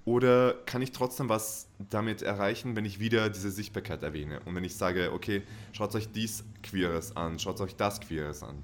Oder 0.05 0.55
kann 0.67 0.81
ich 0.83 0.93
trotzdem 0.93 1.29
was 1.29 1.69
damit 1.91 2.23
erreichen, 2.23 2.75
wenn 2.75 2.85
ich 2.85 3.01
wieder 3.01 3.29
diese 3.29 3.51
Sichtbarkeit 3.51 4.03
erwähne? 4.03 4.41
Und 4.45 4.55
wenn 4.55 4.65
ich 4.65 4.77
sage, 4.77 5.13
okay, 5.13 5.43
schaut 5.73 5.95
euch 5.95 6.11
dies 6.11 6.45
Queeres 6.63 7.17
an, 7.17 7.39
schaut 7.39 7.61
euch 7.61 7.77
das 7.77 8.01
Queeres 8.01 8.43
an. 8.43 8.63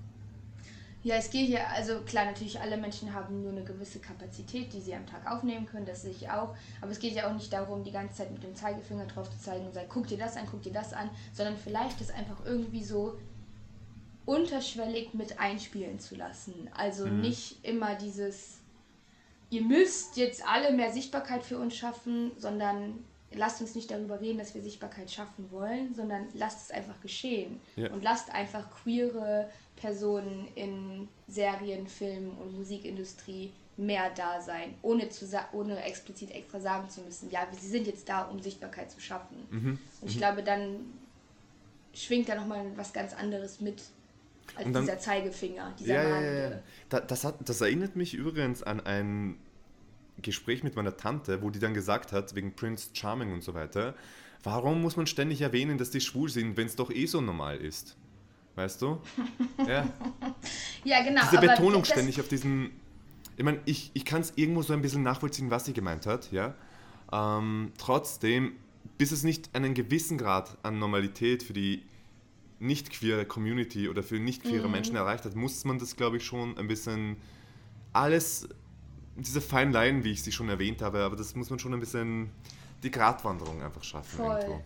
Ja, 1.07 1.15
es 1.15 1.31
geht 1.31 1.49
ja, 1.51 1.69
also 1.73 2.01
klar, 2.01 2.25
natürlich 2.25 2.59
alle 2.59 2.77
Menschen 2.77 3.15
haben 3.15 3.43
nur 3.43 3.53
eine 3.53 3.63
gewisse 3.63 4.01
Kapazität, 4.01 4.73
die 4.73 4.81
sie 4.81 4.93
am 4.93 5.07
Tag 5.07 5.31
aufnehmen 5.31 5.65
können, 5.65 5.87
das 5.87 6.03
sehe 6.03 6.11
ich 6.11 6.29
auch. 6.29 6.57
Aber 6.81 6.91
es 6.91 6.99
geht 6.99 7.15
ja 7.15 7.29
auch 7.29 7.35
nicht 7.35 7.53
darum, 7.53 7.85
die 7.85 7.93
ganze 7.93 8.17
Zeit 8.17 8.33
mit 8.33 8.43
dem 8.43 8.57
Zeigefinger 8.57 9.07
drauf 9.07 9.31
zu 9.31 9.39
zeigen 9.39 9.67
und 9.67 9.73
sagen, 9.73 9.87
guck 9.89 10.09
dir 10.09 10.19
das 10.19 10.37
an, 10.37 10.49
guck 10.51 10.63
dir 10.63 10.73
das 10.73 10.93
an, 10.93 11.09
sondern 11.33 11.57
vielleicht 11.57 12.01
das 12.01 12.11
einfach 12.11 12.45
irgendwie 12.45 12.83
so 12.83 13.21
unterschwellig 14.25 15.15
mit 15.15 15.39
einspielen 15.39 16.01
zu 16.01 16.17
lassen. 16.17 16.69
Also 16.75 17.07
mhm. 17.07 17.21
nicht 17.21 17.65
immer 17.65 17.95
dieses 17.95 18.59
ihr 19.51 19.63
müsst 19.63 20.17
jetzt 20.17 20.47
alle 20.47 20.73
mehr 20.73 20.93
Sichtbarkeit 20.93 21.43
für 21.43 21.59
uns 21.59 21.77
schaffen, 21.77 22.33
sondern 22.37 23.05
lasst 23.33 23.61
uns 23.61 23.75
nicht 23.75 23.91
darüber 23.91 24.21
reden, 24.21 24.39
dass 24.39 24.55
wir 24.55 24.63
Sichtbarkeit 24.63 25.11
schaffen 25.11 25.51
wollen, 25.51 25.95
sondern 25.95 26.29
lasst 26.35 26.63
es 26.63 26.71
einfach 26.71 27.01
geschehen. 27.01 27.61
Ja. 27.77 27.91
Und 27.93 28.03
lasst 28.03 28.33
einfach 28.33 28.71
queere 28.71 29.49
Personen 29.77 30.49
in 30.55 31.09
Serien, 31.29 31.87
Filmen 31.87 32.37
und 32.39 32.57
Musikindustrie 32.57 33.53
mehr 33.77 34.11
da 34.11 34.41
sein, 34.41 34.75
ohne, 34.83 35.11
zu 35.11 35.27
ohne 35.53 35.83
explizit 35.83 36.31
extra 36.31 36.61
sagen 36.61 36.89
zu 36.89 37.03
müssen, 37.03 37.31
ja, 37.31 37.47
sie 37.53 37.69
sind 37.69 37.87
jetzt 37.87 38.09
da, 38.09 38.23
um 38.23 38.41
Sichtbarkeit 38.41 38.91
zu 38.91 39.01
schaffen. 39.01 39.37
Mhm. 39.51 39.79
Und 40.01 40.09
ich 40.09 40.15
mhm. 40.15 40.21
glaube, 40.21 40.43
dann 40.43 40.93
schwingt 41.93 42.29
da 42.29 42.35
nochmal 42.35 42.65
was 42.77 42.93
ganz 42.93 43.15
anderes 43.15 43.61
mit, 43.61 43.83
als 44.55 44.73
dann, 44.73 44.85
dieser 44.85 44.99
Zeigefinger, 44.99 45.75
dieser 45.79 45.95
ja, 45.95 46.03
ja, 46.03 46.21
ja, 46.21 46.51
ja. 46.51 47.01
Das, 47.01 47.25
hat, 47.25 47.37
das 47.49 47.61
erinnert 47.61 47.97
mich 47.97 48.15
übrigens 48.15 48.63
an 48.63 48.81
ein 48.81 49.39
Gespräch 50.23 50.63
mit 50.63 50.77
meiner 50.77 50.97
Tante, 50.97 51.43
wo 51.43 51.51
die 51.51 51.59
dann 51.59 51.75
gesagt 51.75 52.13
hat, 52.13 52.35
wegen 52.35 52.55
Prince 52.55 52.91
Charming 52.93 53.33
und 53.33 53.43
so 53.43 53.55
weiter, 53.55 53.95
warum 54.43 54.81
muss 54.81 54.97
man 54.97 55.07
ständig 55.07 55.41
erwähnen, 55.43 55.79
dass 55.79 55.91
die 55.91 56.01
schwul 56.01 56.29
sind, 56.29 56.57
wenn 56.57 56.67
es 56.67 56.77
doch 56.77 56.91
eh 56.91 57.07
so 57.07 57.21
normal 57.21 57.59
ist? 57.59 57.97
Weißt 58.55 58.81
du? 58.83 59.01
Ja, 59.67 59.87
ja 60.85 61.03
genau. 61.03 61.23
Diese 61.31 61.41
Betonung 61.41 61.85
ständig 61.85 62.21
auf 62.21 62.29
diesen. 62.29 62.71
Ich 63.37 63.45
meine, 63.45 63.61
ich, 63.65 63.91
ich 63.95 64.05
kann 64.05 64.21
es 64.21 64.33
irgendwo 64.37 64.63
so 64.63 64.73
ein 64.73 64.81
bisschen 64.81 65.03
nachvollziehen, 65.03 65.51
was 65.51 65.65
sie 65.65 65.73
gemeint 65.73 66.07
hat, 66.07 66.31
ja. 66.31 66.55
Ähm, 67.13 67.73
trotzdem, 67.79 68.53
bis 68.97 69.13
es 69.13 69.25
nicht 69.25 69.55
einen 69.55 69.75
gewissen 69.75 70.19
Grad 70.19 70.57
an 70.63 70.79
Normalität 70.79 71.43
für 71.43 71.53
die 71.53 71.83
nicht 72.59 72.91
queere 72.91 73.27
Community 73.27 73.89
oder 73.89 74.03
für 74.03 74.19
nicht 74.19 74.43
queere 74.43 74.67
mhm. 74.67 74.73
Menschen 74.73 74.97
erreicht 74.97 75.25
hat, 75.25 75.35
muss 75.35 75.65
man 75.65 75.79
das, 75.79 75.97
glaube 75.97 76.17
ich, 76.17 76.25
schon 76.25 76.57
ein 76.59 76.69
bisschen 76.69 77.17
alles, 77.93 78.49
diese 79.17 79.41
feinen 79.41 79.73
Line, 79.73 80.05
wie 80.05 80.13
ich 80.13 80.23
sie 80.23 80.33
schon 80.33 80.49
erwähnt 80.49 80.83
habe, 80.83 81.01
aber 81.01 81.17
das 81.17 81.35
muss 81.35 81.51
man 81.51 81.59
schon 81.59 81.75
ein 81.75 81.81
bisschen 81.81 82.31
die 82.83 82.91
Gratwanderung 82.91 83.63
einfach 83.63 83.85
schaffen. 83.85 84.17
Voll. 84.17 84.41
Irgendwo. 84.41 84.63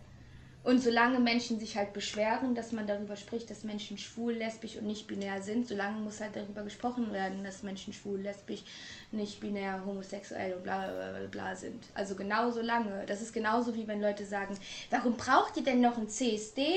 Und 0.62 0.82
solange 0.82 1.20
Menschen 1.20 1.58
sich 1.58 1.76
halt 1.76 1.94
beschweren, 1.94 2.54
dass 2.54 2.72
man 2.72 2.86
darüber 2.86 3.16
spricht, 3.16 3.48
dass 3.48 3.64
Menschen 3.64 3.96
schwul, 3.96 4.34
lesbisch 4.34 4.76
und 4.76 4.86
nicht 4.86 5.06
binär 5.06 5.40
sind, 5.40 5.66
solange 5.66 5.98
muss 6.00 6.20
halt 6.20 6.36
darüber 6.36 6.62
gesprochen 6.62 7.12
werden, 7.12 7.42
dass 7.42 7.62
Menschen 7.62 7.94
schwul, 7.94 8.20
lesbisch, 8.20 8.62
nicht 9.10 9.40
binär, 9.40 9.82
homosexuell 9.86 10.52
und 10.52 10.62
bla 10.62 10.86
bla 10.86 11.18
bla, 11.18 11.26
bla 11.30 11.56
sind. 11.56 11.82
Also 11.94 12.14
genauso 12.14 12.60
lange. 12.60 13.06
Das 13.06 13.22
ist 13.22 13.32
genauso 13.32 13.74
wie 13.74 13.88
wenn 13.88 14.02
Leute 14.02 14.26
sagen, 14.26 14.54
warum 14.90 15.16
braucht 15.16 15.56
ihr 15.56 15.64
denn 15.64 15.80
noch 15.80 15.96
ein 15.96 16.10
CSD? 16.10 16.74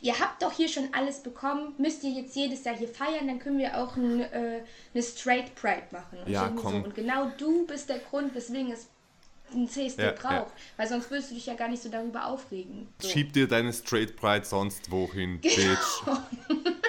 Ihr 0.00 0.18
habt 0.18 0.42
doch 0.42 0.52
hier 0.52 0.68
schon 0.68 0.88
alles 0.92 1.22
bekommen, 1.22 1.74
müsst 1.78 2.02
ihr 2.04 2.10
jetzt 2.10 2.34
jedes 2.36 2.64
Jahr 2.64 2.76
hier 2.76 2.88
feiern, 2.88 3.26
dann 3.26 3.38
können 3.38 3.58
wir 3.58 3.78
auch 3.78 3.96
ein, 3.96 4.20
äh, 4.20 4.62
eine 4.94 5.02
Straight 5.02 5.54
Pride 5.54 5.86
machen. 5.90 6.18
Und, 6.24 6.28
ja, 6.28 6.52
komm. 6.54 6.72
So. 6.72 6.84
und 6.84 6.94
genau 6.94 7.30
du 7.38 7.66
bist 7.66 7.88
der 7.88 7.98
Grund, 7.98 8.34
weswegen 8.34 8.72
es 8.72 8.88
ein 9.52 9.68
CSD 9.68 10.02
ja, 10.02 10.12
braucht. 10.12 10.50
Ja. 10.50 10.52
Weil 10.76 10.88
sonst 10.88 11.10
würdest 11.10 11.30
du 11.30 11.34
dich 11.34 11.46
ja 11.46 11.54
gar 11.54 11.68
nicht 11.68 11.82
so 11.82 11.88
darüber 11.88 12.26
aufregen. 12.26 12.88
So. 13.00 13.08
Schieb 13.08 13.32
dir 13.32 13.48
deine 13.48 13.72
Straight 13.72 14.16
Pride 14.16 14.44
sonst 14.44 14.90
wohin, 14.90 15.40
genau. 15.40 15.54
Bitch. 15.56 16.06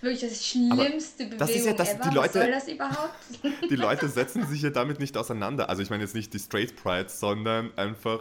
Wirklich 0.00 0.30
das 0.30 0.46
schlimmste 0.46 1.24
Aber 1.24 1.36
Bewegung 1.36 1.38
das 1.38 1.50
ist 1.50 1.66
ja 1.66 1.72
das, 1.72 1.94
ever. 1.94 2.08
Die 2.08 2.14
Leute, 2.14 2.34
Was 2.34 2.42
soll 2.42 2.50
das 2.52 2.68
überhaupt? 2.68 3.14
die 3.70 3.76
Leute 3.76 4.08
setzen 4.08 4.46
sich 4.46 4.62
ja 4.62 4.70
damit 4.70 5.00
nicht 5.00 5.16
auseinander. 5.16 5.68
Also 5.68 5.82
ich 5.82 5.90
meine 5.90 6.04
jetzt 6.04 6.14
nicht 6.14 6.32
die 6.32 6.38
Straight 6.38 6.76
Pride, 6.76 7.08
sondern 7.08 7.76
einfach, 7.76 8.20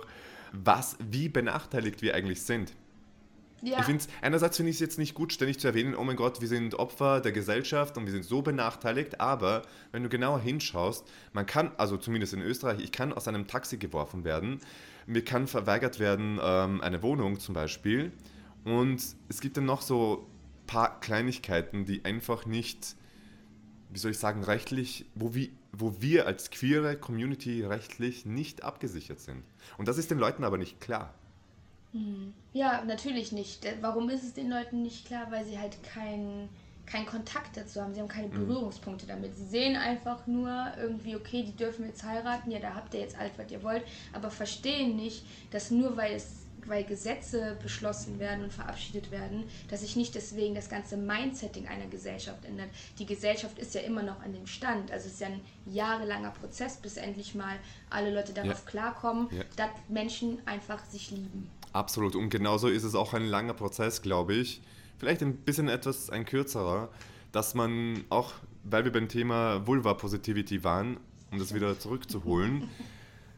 was, 0.54 0.98
wie 1.00 1.30
benachteiligt 1.30 2.02
wir 2.02 2.16
eigentlich 2.16 2.42
sind. 2.42 2.74
Ja. 3.62 3.80
Ich 3.80 3.86
finde 3.86 4.04
einerseits 4.22 4.58
finde 4.58 4.70
ich 4.70 4.76
es 4.76 4.80
jetzt 4.80 5.00
nicht 5.00 5.16
gut, 5.16 5.34
ständig 5.34 5.60
zu 5.60 5.68
erwähnen, 5.68 5.96
oh 5.96 6.04
mein 6.04 6.16
Gott, 6.16 6.42
wir 6.42 6.48
sind 6.48 6.76
Opfer 6.76 7.22
der 7.22 7.32
Gesellschaft 7.32 7.98
und 7.98 8.06
wir 8.06 8.12
sind 8.12 8.24
so 8.24 8.42
benachteiligt, 8.42 9.20
aber 9.20 9.64
wenn 9.92 10.04
du 10.04 10.10
genauer 10.10 10.40
hinschaust, 10.40 11.08
man 11.34 11.46
kann, 11.46 11.72
also 11.78 11.98
zumindest 11.98 12.34
in 12.34 12.42
Österreich, 12.42 12.80
ich 12.80 12.92
kann 12.92 13.14
aus 13.14 13.28
einem 13.28 13.48
Taxi 13.48 13.78
geworfen 13.78 14.24
werden, 14.24 14.60
mir 15.08 15.24
kann 15.24 15.48
verweigert 15.48 16.00
werden 16.00 16.40
ähm, 16.42 16.82
eine 16.82 17.02
Wohnung 17.02 17.40
zum 17.40 17.56
Beispiel 17.56 18.12
und 18.64 19.02
es 19.30 19.42
gibt 19.42 19.58
dann 19.58 19.66
noch 19.66 19.82
so 19.82 20.28
ein 20.28 20.68
paar 20.68 21.00
Kleinigkeiten, 21.00 21.86
die 21.86 22.06
einfach 22.06 22.46
nicht, 22.46 22.96
wie 23.90 23.98
soll 23.98 24.12
ich 24.12 24.20
sagen, 24.20 24.44
rechtlich, 24.44 25.06
wo 25.16 25.34
wir, 25.34 25.50
wo 25.72 26.00
wir 26.00 26.28
als 26.28 26.52
queere 26.52 26.96
Community 26.96 27.64
rechtlich 27.64 28.26
nicht 28.26 28.64
abgesichert 28.64 29.20
sind. 29.20 29.44
Und 29.78 29.88
das 29.88 29.98
ist 29.98 30.12
den 30.12 30.20
Leuten 30.20 30.44
aber 30.44 30.58
nicht 30.58 30.80
klar. 30.80 31.14
Hm. 31.98 32.34
Ja, 32.54 32.84
natürlich 32.86 33.32
nicht. 33.32 33.66
Warum 33.82 34.10
ist 34.10 34.24
es 34.24 34.34
den 34.34 34.50
Leuten 34.50 34.82
nicht 34.82 35.06
klar? 35.06 35.28
Weil 35.30 35.46
sie 35.46 35.60
halt 35.60 35.82
keinen 35.84 36.50
keinen 36.86 37.06
Kontakt 37.06 37.58
dazu 37.58 37.82
haben. 37.82 37.94
Sie 37.94 38.00
haben 38.00 38.08
keine 38.08 38.32
hm. 38.32 38.48
Berührungspunkte 38.48 39.06
damit. 39.06 39.36
Sie 39.36 39.46
sehen 39.46 39.76
einfach 39.76 40.26
nur 40.26 40.72
irgendwie, 40.82 41.18
okay, 41.18 41.44
die 41.44 41.56
dürfen 41.56 41.86
jetzt 41.86 42.04
heiraten, 42.04 42.50
ja, 42.50 42.60
da 42.60 42.76
habt 42.76 42.94
ihr 42.94 43.02
jetzt 43.02 43.20
alles, 43.20 43.34
was 43.36 43.52
ihr 43.52 43.62
wollt, 43.62 43.84
aber 44.14 44.32
verstehen 44.32 44.96
nicht, 44.96 45.26
dass 45.52 45.70
nur 45.70 45.98
weil 45.98 46.14
es 46.14 46.48
weil 46.68 46.84
Gesetze 46.84 47.58
beschlossen 47.62 48.20
werden 48.20 48.44
und 48.44 48.54
verabschiedet 48.54 49.12
werden, 49.12 49.46
dass 49.70 49.82
sich 49.82 49.96
nicht 49.96 50.16
deswegen 50.16 50.56
das 50.56 50.70
ganze 50.70 50.98
Mindsetting 50.98 51.68
einer 51.68 51.88
Gesellschaft 51.88 52.44
ändert. 52.46 52.70
Die 53.00 53.06
Gesellschaft 53.06 53.58
ist 53.58 53.74
ja 53.74 53.82
immer 53.82 54.04
noch 54.04 54.22
an 54.22 54.34
dem 54.34 54.48
Stand. 54.48 54.92
Also 54.92 55.08
es 55.08 55.14
ist 55.14 55.22
ja 55.22 55.28
ein 55.28 55.42
jahrelanger 55.66 56.32
Prozess, 56.32 56.78
bis 56.78 56.98
endlich 56.98 57.36
mal 57.36 57.56
alle 57.90 58.14
Leute 58.14 58.34
darauf 58.34 58.66
ja. 58.66 58.70
klarkommen, 58.70 59.30
ja. 59.32 59.44
dass 59.56 59.70
Menschen 59.88 60.40
einfach 60.46 60.84
sich 60.86 61.12
lieben. 61.12 61.50
Absolut. 61.74 62.16
Und 62.16 62.30
genauso 62.30 62.68
ist 62.68 62.84
es 62.84 62.96
auch 62.96 63.14
ein 63.14 63.26
langer 63.26 63.54
Prozess, 63.54 64.02
glaube 64.02 64.34
ich. 64.34 64.62
Vielleicht 64.98 65.22
ein 65.22 65.36
bisschen 65.38 65.70
etwas 65.70 66.10
ein 66.10 66.26
kürzerer, 66.26 66.90
dass 67.32 67.54
man 67.54 68.04
auch, 68.10 68.34
weil 68.64 68.84
wir 68.84 68.92
beim 68.92 69.08
Thema 69.08 69.66
Vulva 69.68 69.94
Positivity 69.94 70.64
waren, 70.64 70.98
um 71.32 71.40
das 71.40 71.54
wieder 71.54 71.78
zurückzuholen, 71.78 72.70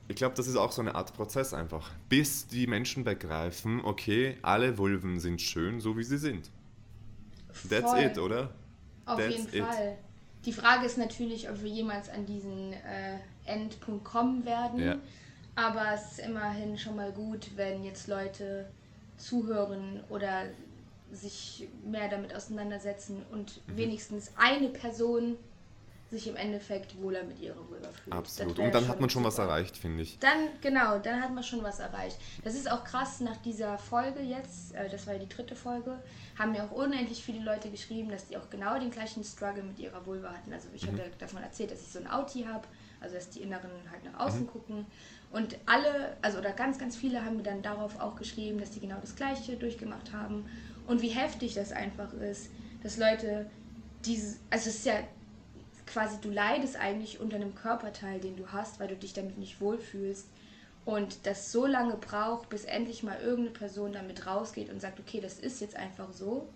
ich 0.09 0.15
glaube, 0.15 0.35
das 0.35 0.47
ist 0.47 0.55
auch 0.55 0.71
so 0.71 0.81
eine 0.81 0.95
Art 0.95 1.13
Prozess 1.13 1.53
einfach, 1.53 1.91
bis 2.09 2.47
die 2.47 2.65
Menschen 2.65 3.03
begreifen, 3.03 3.79
okay, 3.83 4.37
alle 4.41 4.77
Vulven 4.79 5.19
sind 5.19 5.39
schön, 5.39 5.79
so 5.79 5.97
wie 5.97 6.03
sie 6.03 6.17
sind. 6.17 6.49
That's 7.69 7.91
Voll. 7.91 7.99
it, 7.99 8.17
oder? 8.17 8.49
Auf 9.05 9.17
That's 9.19 9.35
jeden 9.35 9.53
it. 9.53 9.63
Fall. 9.63 9.97
Die 10.45 10.53
Frage 10.53 10.85
ist 10.85 10.97
natürlich, 10.97 11.47
ob 11.49 11.61
wir 11.61 11.69
jemals 11.69 12.09
an 12.09 12.25
diesen 12.25 12.73
äh, 12.73 13.19
Endpunkt 13.45 14.03
kommen 14.03 14.45
werden. 14.45 14.79
Ja. 14.79 14.95
Aber 15.59 15.93
es 15.93 16.13
ist 16.13 16.19
immerhin 16.19 16.77
schon 16.77 16.95
mal 16.95 17.11
gut, 17.11 17.51
wenn 17.57 17.83
jetzt 17.83 18.07
Leute 18.07 18.65
zuhören 19.17 20.01
oder 20.09 20.45
sich 21.11 21.67
mehr 21.83 22.07
damit 22.07 22.33
auseinandersetzen 22.33 23.25
und 23.31 23.61
mhm. 23.67 23.77
wenigstens 23.77 24.31
eine 24.37 24.69
Person 24.69 25.37
sich 26.09 26.27
im 26.27 26.35
Endeffekt 26.35 26.99
wohler 26.99 27.23
mit 27.23 27.39
ihrer 27.39 27.57
Vulva 27.69 27.89
fühlt. 27.91 28.15
Absolut. 28.15 28.57
Und 28.57 28.73
dann 28.73 28.87
hat 28.87 28.99
man 28.99 29.09
schon 29.09 29.21
super. 29.23 29.37
was 29.37 29.37
erreicht, 29.37 29.77
finde 29.77 30.01
ich. 30.01 30.17
Dann, 30.19 30.47
genau, 30.59 30.97
dann 30.97 31.21
hat 31.21 31.31
man 31.31 31.43
schon 31.43 31.61
was 31.61 31.79
erreicht. 31.79 32.17
Das 32.43 32.55
ist 32.55 32.71
auch 32.71 32.83
krass, 32.83 33.19
nach 33.19 33.37
dieser 33.37 33.77
Folge 33.77 34.21
jetzt, 34.21 34.73
äh, 34.73 34.89
das 34.89 35.05
war 35.05 35.13
ja 35.13 35.19
die 35.19 35.29
dritte 35.29 35.55
Folge, 35.55 36.01
haben 36.37 36.53
mir 36.53 36.63
auch 36.63 36.71
unendlich 36.71 37.23
viele 37.23 37.43
Leute 37.43 37.69
geschrieben, 37.69 38.09
dass 38.09 38.25
die 38.27 38.37
auch 38.37 38.49
genau 38.49 38.79
den 38.79 38.89
gleichen 38.89 39.23
Struggle 39.23 39.61
mit 39.61 39.77
ihrer 39.77 40.03
Vulva 40.05 40.29
hatten. 40.29 40.51
Also 40.51 40.69
ich 40.73 40.83
mhm. 40.83 40.93
habe 40.93 40.97
ja 40.99 41.05
davon 41.19 41.43
erzählt, 41.43 41.71
dass 41.71 41.81
ich 41.81 41.89
so 41.89 41.99
ein 41.99 42.07
Auti 42.07 42.43
habe, 42.43 42.67
also 43.01 43.13
dass 43.13 43.29
die 43.29 43.41
Inneren 43.41 43.69
halt 43.91 44.03
nach 44.11 44.25
außen 44.25 44.41
mhm. 44.41 44.47
gucken. 44.47 44.85
Und 45.31 45.57
alle, 45.65 46.17
also 46.21 46.39
oder 46.39 46.51
ganz, 46.51 46.79
ganz 46.79 46.95
viele 46.95 47.23
haben 47.23 47.37
mir 47.37 47.43
dann 47.43 47.61
darauf 47.61 47.99
auch 47.99 48.15
geschrieben, 48.15 48.59
dass 48.59 48.71
die 48.71 48.79
genau 48.79 48.97
das 48.99 49.15
Gleiche 49.15 49.57
durchgemacht 49.57 50.11
haben. 50.11 50.45
Und 50.87 51.01
wie 51.01 51.09
heftig 51.09 51.53
das 51.53 51.71
einfach 51.71 52.13
ist, 52.13 52.49
dass 52.81 52.97
Leute 52.97 53.49
diese, 54.05 54.37
also 54.49 54.69
es 54.69 54.77
ist 54.77 54.85
ja 54.85 55.03
quasi, 55.85 56.17
du 56.21 56.31
leidest 56.31 56.77
eigentlich 56.77 57.19
unter 57.19 57.35
einem 57.35 57.53
Körperteil, 57.53 58.19
den 58.19 58.37
du 58.37 58.47
hast, 58.51 58.79
weil 58.79 58.87
du 58.87 58.95
dich 58.95 59.13
damit 59.13 59.37
nicht 59.37 59.61
wohlfühlst. 59.61 60.27
Und 60.85 61.27
das 61.27 61.51
so 61.51 61.67
lange 61.67 61.95
braucht, 61.97 62.49
bis 62.49 62.65
endlich 62.65 63.03
mal 63.03 63.19
irgendeine 63.19 63.51
Person 63.51 63.91
damit 63.93 64.25
rausgeht 64.25 64.71
und 64.71 64.81
sagt, 64.81 64.99
okay, 64.99 65.19
das 65.21 65.37
ist 65.37 65.61
jetzt 65.61 65.75
einfach 65.75 66.11
so. 66.11 66.49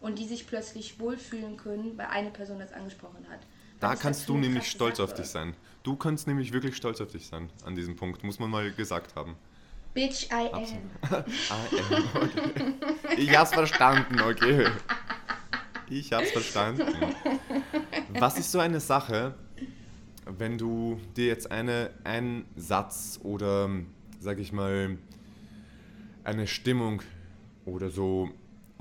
Und 0.00 0.18
die 0.18 0.26
sich 0.26 0.46
plötzlich 0.46 0.98
wohlfühlen 0.98 1.56
können, 1.56 1.96
weil 1.98 2.06
eine 2.06 2.30
Person 2.30 2.58
das 2.58 2.72
angesprochen 2.72 3.26
hat. 3.28 3.40
Da 3.80 3.96
kannst 3.96 4.28
du 4.28 4.36
nämlich 4.36 4.70
stolz 4.70 4.98
Sache. 4.98 5.04
auf 5.04 5.14
dich 5.14 5.26
sein. 5.26 5.54
Du 5.84 5.96
kannst 5.96 6.26
nämlich 6.26 6.54
wirklich 6.54 6.76
stolz 6.76 7.02
auf 7.02 7.12
dich 7.12 7.26
sein 7.26 7.50
an 7.62 7.76
diesem 7.76 7.94
Punkt, 7.94 8.24
muss 8.24 8.38
man 8.38 8.48
mal 8.48 8.72
gesagt 8.72 9.16
haben. 9.16 9.36
Bitch, 9.92 10.28
I 10.32 10.48
am. 10.50 10.62
I 10.62 11.78
am, 11.78 12.22
okay. 12.22 12.74
Ich 13.18 13.36
hab's 13.36 13.52
verstanden, 13.52 14.18
okay. 14.18 14.66
Ich 15.90 16.10
hab's 16.10 16.30
verstanden. 16.30 16.86
Was 18.18 18.38
ist 18.38 18.50
so 18.50 18.60
eine 18.60 18.80
Sache, 18.80 19.34
wenn 20.24 20.56
du 20.56 20.98
dir 21.16 21.26
jetzt 21.26 21.50
eine, 21.50 21.90
einen 22.02 22.46
Satz 22.56 23.20
oder, 23.22 23.68
sag 24.18 24.38
ich 24.38 24.52
mal, 24.52 24.96
eine 26.24 26.46
Stimmung 26.46 27.02
oder 27.66 27.90
so 27.90 28.30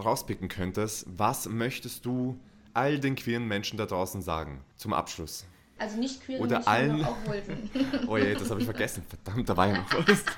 rauspicken 0.01 0.47
könntest, 0.47 1.05
was 1.17 1.49
möchtest 1.49 2.05
du 2.05 2.39
all 2.73 2.97
den 2.97 3.15
queeren 3.15 3.45
Menschen 3.45 3.77
da 3.77 3.85
draußen 3.85 4.21
sagen 4.21 4.63
zum 4.77 4.93
Abschluss? 4.93 5.45
Also 5.83 5.97
nicht 5.97 6.23
queere 6.23 6.41
Oder 6.41 6.59
Menschen, 6.59 6.69
allen... 6.69 7.03
auch 7.03 7.17
Wolfen. 7.27 7.69
oh 8.07 8.15
je, 8.15 8.35
das 8.35 8.49
habe 8.49 8.61
ich 8.61 8.65
vergessen. 8.65 9.03
Verdammt, 9.05 9.49
da 9.49 9.57
war 9.57 9.67
ja 9.67 9.73
noch 9.73 10.07
was. 10.07 10.23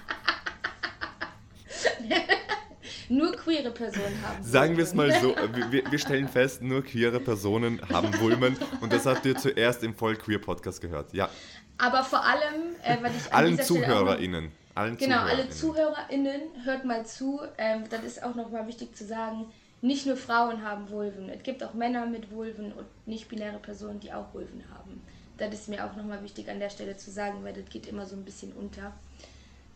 Nur 3.09 3.33
queere 3.33 3.69
Personen 3.69 4.19
haben. 4.25 4.43
Sagen 4.43 4.75
wir 4.75 4.83
es 4.83 4.95
mal 4.95 5.11
so, 5.21 5.35
wir, 5.69 5.91
wir, 5.91 5.99
stellen 5.99 6.27
fest, 6.27 6.63
nur 6.63 6.83
queere 6.83 7.19
Personen 7.19 7.79
haben 7.93 8.19
Vulmen 8.19 8.57
und 8.81 8.91
das 8.91 9.05
habt 9.05 9.23
ihr 9.27 9.35
zuerst 9.35 9.83
im 9.83 9.93
Voll 9.93 10.15
Queer 10.15 10.39
Podcast 10.39 10.81
gehört. 10.81 11.13
Ja. 11.13 11.29
Aber 11.77 12.03
vor 12.03 12.25
allem, 12.25 12.73
äh, 12.81 12.97
weil 13.03 13.11
ich 13.15 13.31
allen 13.31 13.61
ZuhörerInnen. 13.61 14.51
Allen 14.73 14.97
genau, 14.97 15.17
ZuhörerInnen. 15.17 15.45
alle 15.45 15.49
ZuhörerInnen, 15.51 16.41
hört 16.63 16.85
mal 16.85 17.05
zu. 17.05 17.41
Ähm, 17.59 17.83
das 17.91 18.03
ist 18.03 18.23
auch 18.23 18.33
nochmal 18.33 18.65
wichtig 18.65 18.95
zu 18.95 19.05
sagen. 19.05 19.45
Nicht 19.81 20.07
nur 20.07 20.17
Frauen 20.17 20.63
haben 20.63 20.89
Vulven. 20.89 21.29
Es 21.29 21.43
gibt 21.43 21.63
auch 21.63 21.75
Männer 21.75 22.07
mit 22.07 22.31
Vulven 22.31 22.71
und 22.71 22.87
nicht-binäre 23.05 23.59
Personen, 23.59 23.99
die 23.99 24.11
auch 24.11 24.33
Vulven 24.33 24.63
haben. 24.73 24.99
Das 25.37 25.53
ist 25.53 25.67
mir 25.67 25.85
auch 25.85 25.95
nochmal 25.95 26.23
wichtig 26.23 26.49
an 26.49 26.59
der 26.59 26.69
Stelle 26.69 26.95
zu 26.97 27.11
sagen, 27.11 27.43
weil 27.43 27.53
das 27.53 27.65
geht 27.69 27.87
immer 27.87 28.05
so 28.05 28.15
ein 28.15 28.23
bisschen 28.23 28.53
unter, 28.53 28.93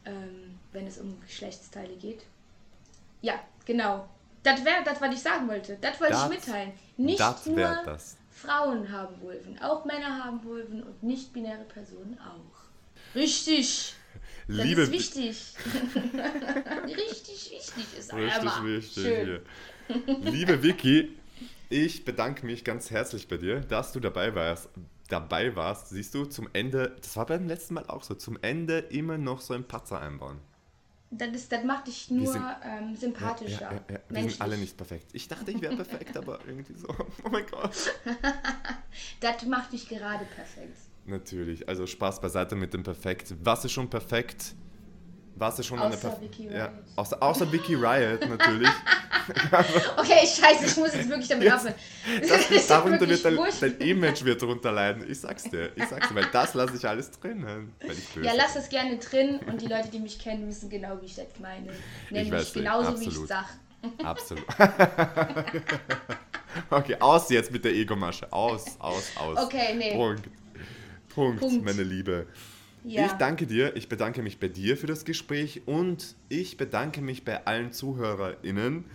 ähm, 0.05 0.57
wenn 0.71 0.87
es 0.87 0.97
um 0.97 1.19
Geschlechtsteile 1.21 1.95
geht. 1.95 2.23
Ja, 3.21 3.33
genau. 3.65 4.07
Das 4.43 4.63
wäre 4.63 4.83
das, 4.85 5.01
was 5.01 5.13
ich 5.13 5.19
sagen 5.19 5.47
wollte. 5.49 5.77
Das 5.81 5.99
wollte 5.99 6.13
ich 6.13 6.29
mitteilen. 6.29 6.71
Nicht 6.97 7.19
nur 7.45 7.81
das. 7.85 8.15
Frauen 8.31 8.89
haben 8.89 9.19
Vulven, 9.21 9.61
auch 9.61 9.83
Männer 9.83 10.23
haben 10.23 10.41
Vulven 10.45 10.81
und 10.81 11.03
nicht-binäre 11.03 11.65
Personen 11.65 12.17
auch. 12.19 13.15
Richtig. 13.15 13.95
Das 14.47 14.57
Liebe 14.57 14.81
ist 14.83 14.91
wichtig. 14.91 15.53
Richtig 16.85 17.51
wichtig 17.51 17.85
ist 17.97 18.13
Richtig 18.13 18.49
aber. 18.49 18.65
wichtig. 18.65 19.03
Schön. 19.03 19.41
Liebe 20.21 20.63
Vicky, 20.63 21.17
ich 21.69 22.05
bedanke 22.05 22.45
mich 22.45 22.63
ganz 22.63 22.89
herzlich 22.89 23.27
bei 23.27 23.37
dir, 23.37 23.59
dass 23.59 23.91
du 23.91 23.99
dabei 23.99 24.33
warst. 24.33 24.69
Dabei 25.09 25.55
warst, 25.55 25.89
siehst 25.89 26.13
du, 26.13 26.25
zum 26.25 26.47
Ende, 26.53 26.95
das 27.01 27.17
war 27.17 27.25
beim 27.25 27.47
letzten 27.47 27.73
Mal 27.73 27.85
auch 27.87 28.03
so, 28.03 28.13
zum 28.13 28.37
Ende 28.41 28.77
immer 28.77 29.17
noch 29.17 29.41
so 29.41 29.53
ein 29.53 29.63
Patzer 29.63 29.99
einbauen. 29.99 30.39
Das, 31.11 31.29
ist, 31.29 31.51
das 31.51 31.63
macht 31.63 31.87
dich 31.87 32.11
nur 32.11 32.31
sind, 32.31 32.45
ähm, 32.63 32.95
sympathischer. 32.95 33.61
Ja, 33.61 33.73
ja, 33.73 33.83
ja, 33.89 33.99
Wir 34.09 34.29
sind 34.29 34.41
alle 34.41 34.57
nicht 34.59 34.77
perfekt. 34.77 35.07
Ich 35.13 35.27
dachte, 35.27 35.49
ich 35.49 35.59
wäre 35.59 35.75
perfekt, 35.75 36.15
aber 36.15 36.39
irgendwie 36.47 36.75
so. 36.75 36.87
Oh 37.23 37.29
mein 37.31 37.47
Gott. 37.47 37.75
das 39.19 39.45
macht 39.45 39.73
dich 39.73 39.89
gerade 39.89 40.25
perfekt. 40.25 40.77
Natürlich. 41.05 41.67
Also 41.67 41.87
Spaß 41.87 42.21
beiseite 42.21 42.55
mit 42.55 42.75
dem 42.75 42.83
Perfekt. 42.83 43.33
Was 43.43 43.65
ist 43.65 43.71
schon 43.71 43.89
perfekt? 43.89 44.53
Warst 45.39 45.57
du 45.57 45.63
schon 45.63 45.79
außer 45.79 46.11
eine 46.11 46.21
Vicky 46.21 46.47
Riot. 46.47 46.57
Ja, 46.57 46.73
außer, 46.97 47.23
außer 47.23 47.51
Vicky 47.51 47.75
Riot 47.75 48.27
natürlich. 48.27 48.69
okay, 49.97 50.27
scheiße, 50.27 50.65
ich 50.65 50.75
muss 50.75 50.93
jetzt 50.93 51.07
wirklich 51.07 51.29
damit 51.29 51.51
aufhören. 51.51 51.75
Das, 52.27 52.49
das 52.53 52.67
darunter 52.67 53.07
wird 53.07 53.23
dein, 53.23 53.37
dein, 53.61 53.77
Image 53.77 54.25
wird 54.25 54.41
darunter 54.41 54.73
leiden. 54.73 55.09
Ich 55.09 55.21
sag's 55.21 55.43
dir, 55.43 55.71
ich 55.77 55.85
sag's 55.85 56.09
dir, 56.09 56.15
weil 56.15 56.27
das 56.33 56.53
lasse 56.55 56.75
ich 56.75 56.85
alles 56.85 57.11
drin. 57.11 57.71
Wenn 57.79 57.91
ich 57.91 58.15
ja, 58.21 58.33
lass 58.35 58.55
das 58.55 58.67
gerne 58.67 58.97
drin 58.97 59.39
und 59.47 59.61
die 59.61 59.67
Leute, 59.67 59.87
die 59.87 59.99
mich 59.99 60.19
kennen, 60.19 60.45
wissen 60.45 60.69
genau, 60.69 61.01
wie 61.01 61.05
ich 61.05 61.15
das 61.15 61.27
meine. 61.39 61.69
Nämlich 62.09 62.41
ich 62.41 62.53
genauso, 62.53 62.89
absolut. 62.89 63.15
wie 63.15 63.21
ich 63.21 63.27
sag. 63.27 63.45
Absolut. 64.03 64.43
okay, 66.69 66.97
aus 66.99 67.29
jetzt 67.29 67.49
mit 67.49 67.63
der 67.63 67.73
Ego-Masche. 67.73 68.27
Aus, 68.33 68.77
aus, 68.79 69.09
aus. 69.17 69.37
Okay, 69.37 69.73
nee. 69.77 69.93
Punkt. 69.93 70.27
Punkt, 71.13 71.39
Punkt. 71.39 71.63
meine 71.63 71.83
Liebe. 71.83 72.27
Ja. 72.83 73.05
Ich 73.05 73.11
danke 73.13 73.45
dir, 73.45 73.75
ich 73.75 73.89
bedanke 73.89 74.21
mich 74.21 74.39
bei 74.39 74.47
dir 74.47 74.77
für 74.77 74.87
das 74.87 75.05
Gespräch 75.05 75.63
und 75.65 76.15
ich 76.29 76.57
bedanke 76.57 77.01
mich 77.01 77.25
bei 77.25 77.45
allen 77.45 77.71
ZuhörerInnen. 77.71 78.85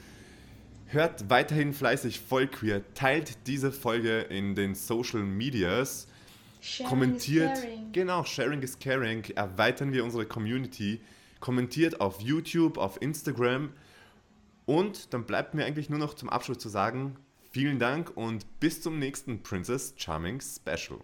Hört 0.86 1.28
weiterhin 1.28 1.72
fleißig 1.72 2.20
voll 2.20 2.46
queer, 2.46 2.82
teilt 2.94 3.46
diese 3.46 3.72
Folge 3.72 4.20
in 4.20 4.54
den 4.54 4.74
Social 4.74 5.22
Medias, 5.22 6.06
sharing 6.60 6.88
kommentiert, 6.88 7.58
genau, 7.92 8.24
sharing 8.24 8.62
is 8.62 8.78
caring, 8.78 9.24
erweitern 9.34 9.92
wir 9.92 10.04
unsere 10.04 10.24
Community, 10.24 11.00
kommentiert 11.40 12.00
auf 12.00 12.20
YouTube, 12.20 12.78
auf 12.78 13.02
Instagram 13.02 13.70
und 14.66 15.12
dann 15.12 15.24
bleibt 15.24 15.54
mir 15.54 15.64
eigentlich 15.64 15.90
nur 15.90 15.98
noch 15.98 16.14
zum 16.14 16.30
Abschluss 16.30 16.58
zu 16.58 16.68
sagen, 16.68 17.16
vielen 17.50 17.78
Dank 17.78 18.16
und 18.16 18.60
bis 18.60 18.80
zum 18.80 18.98
nächsten 18.98 19.42
Princess 19.42 19.94
Charming 19.96 20.40
Special. 20.40 21.00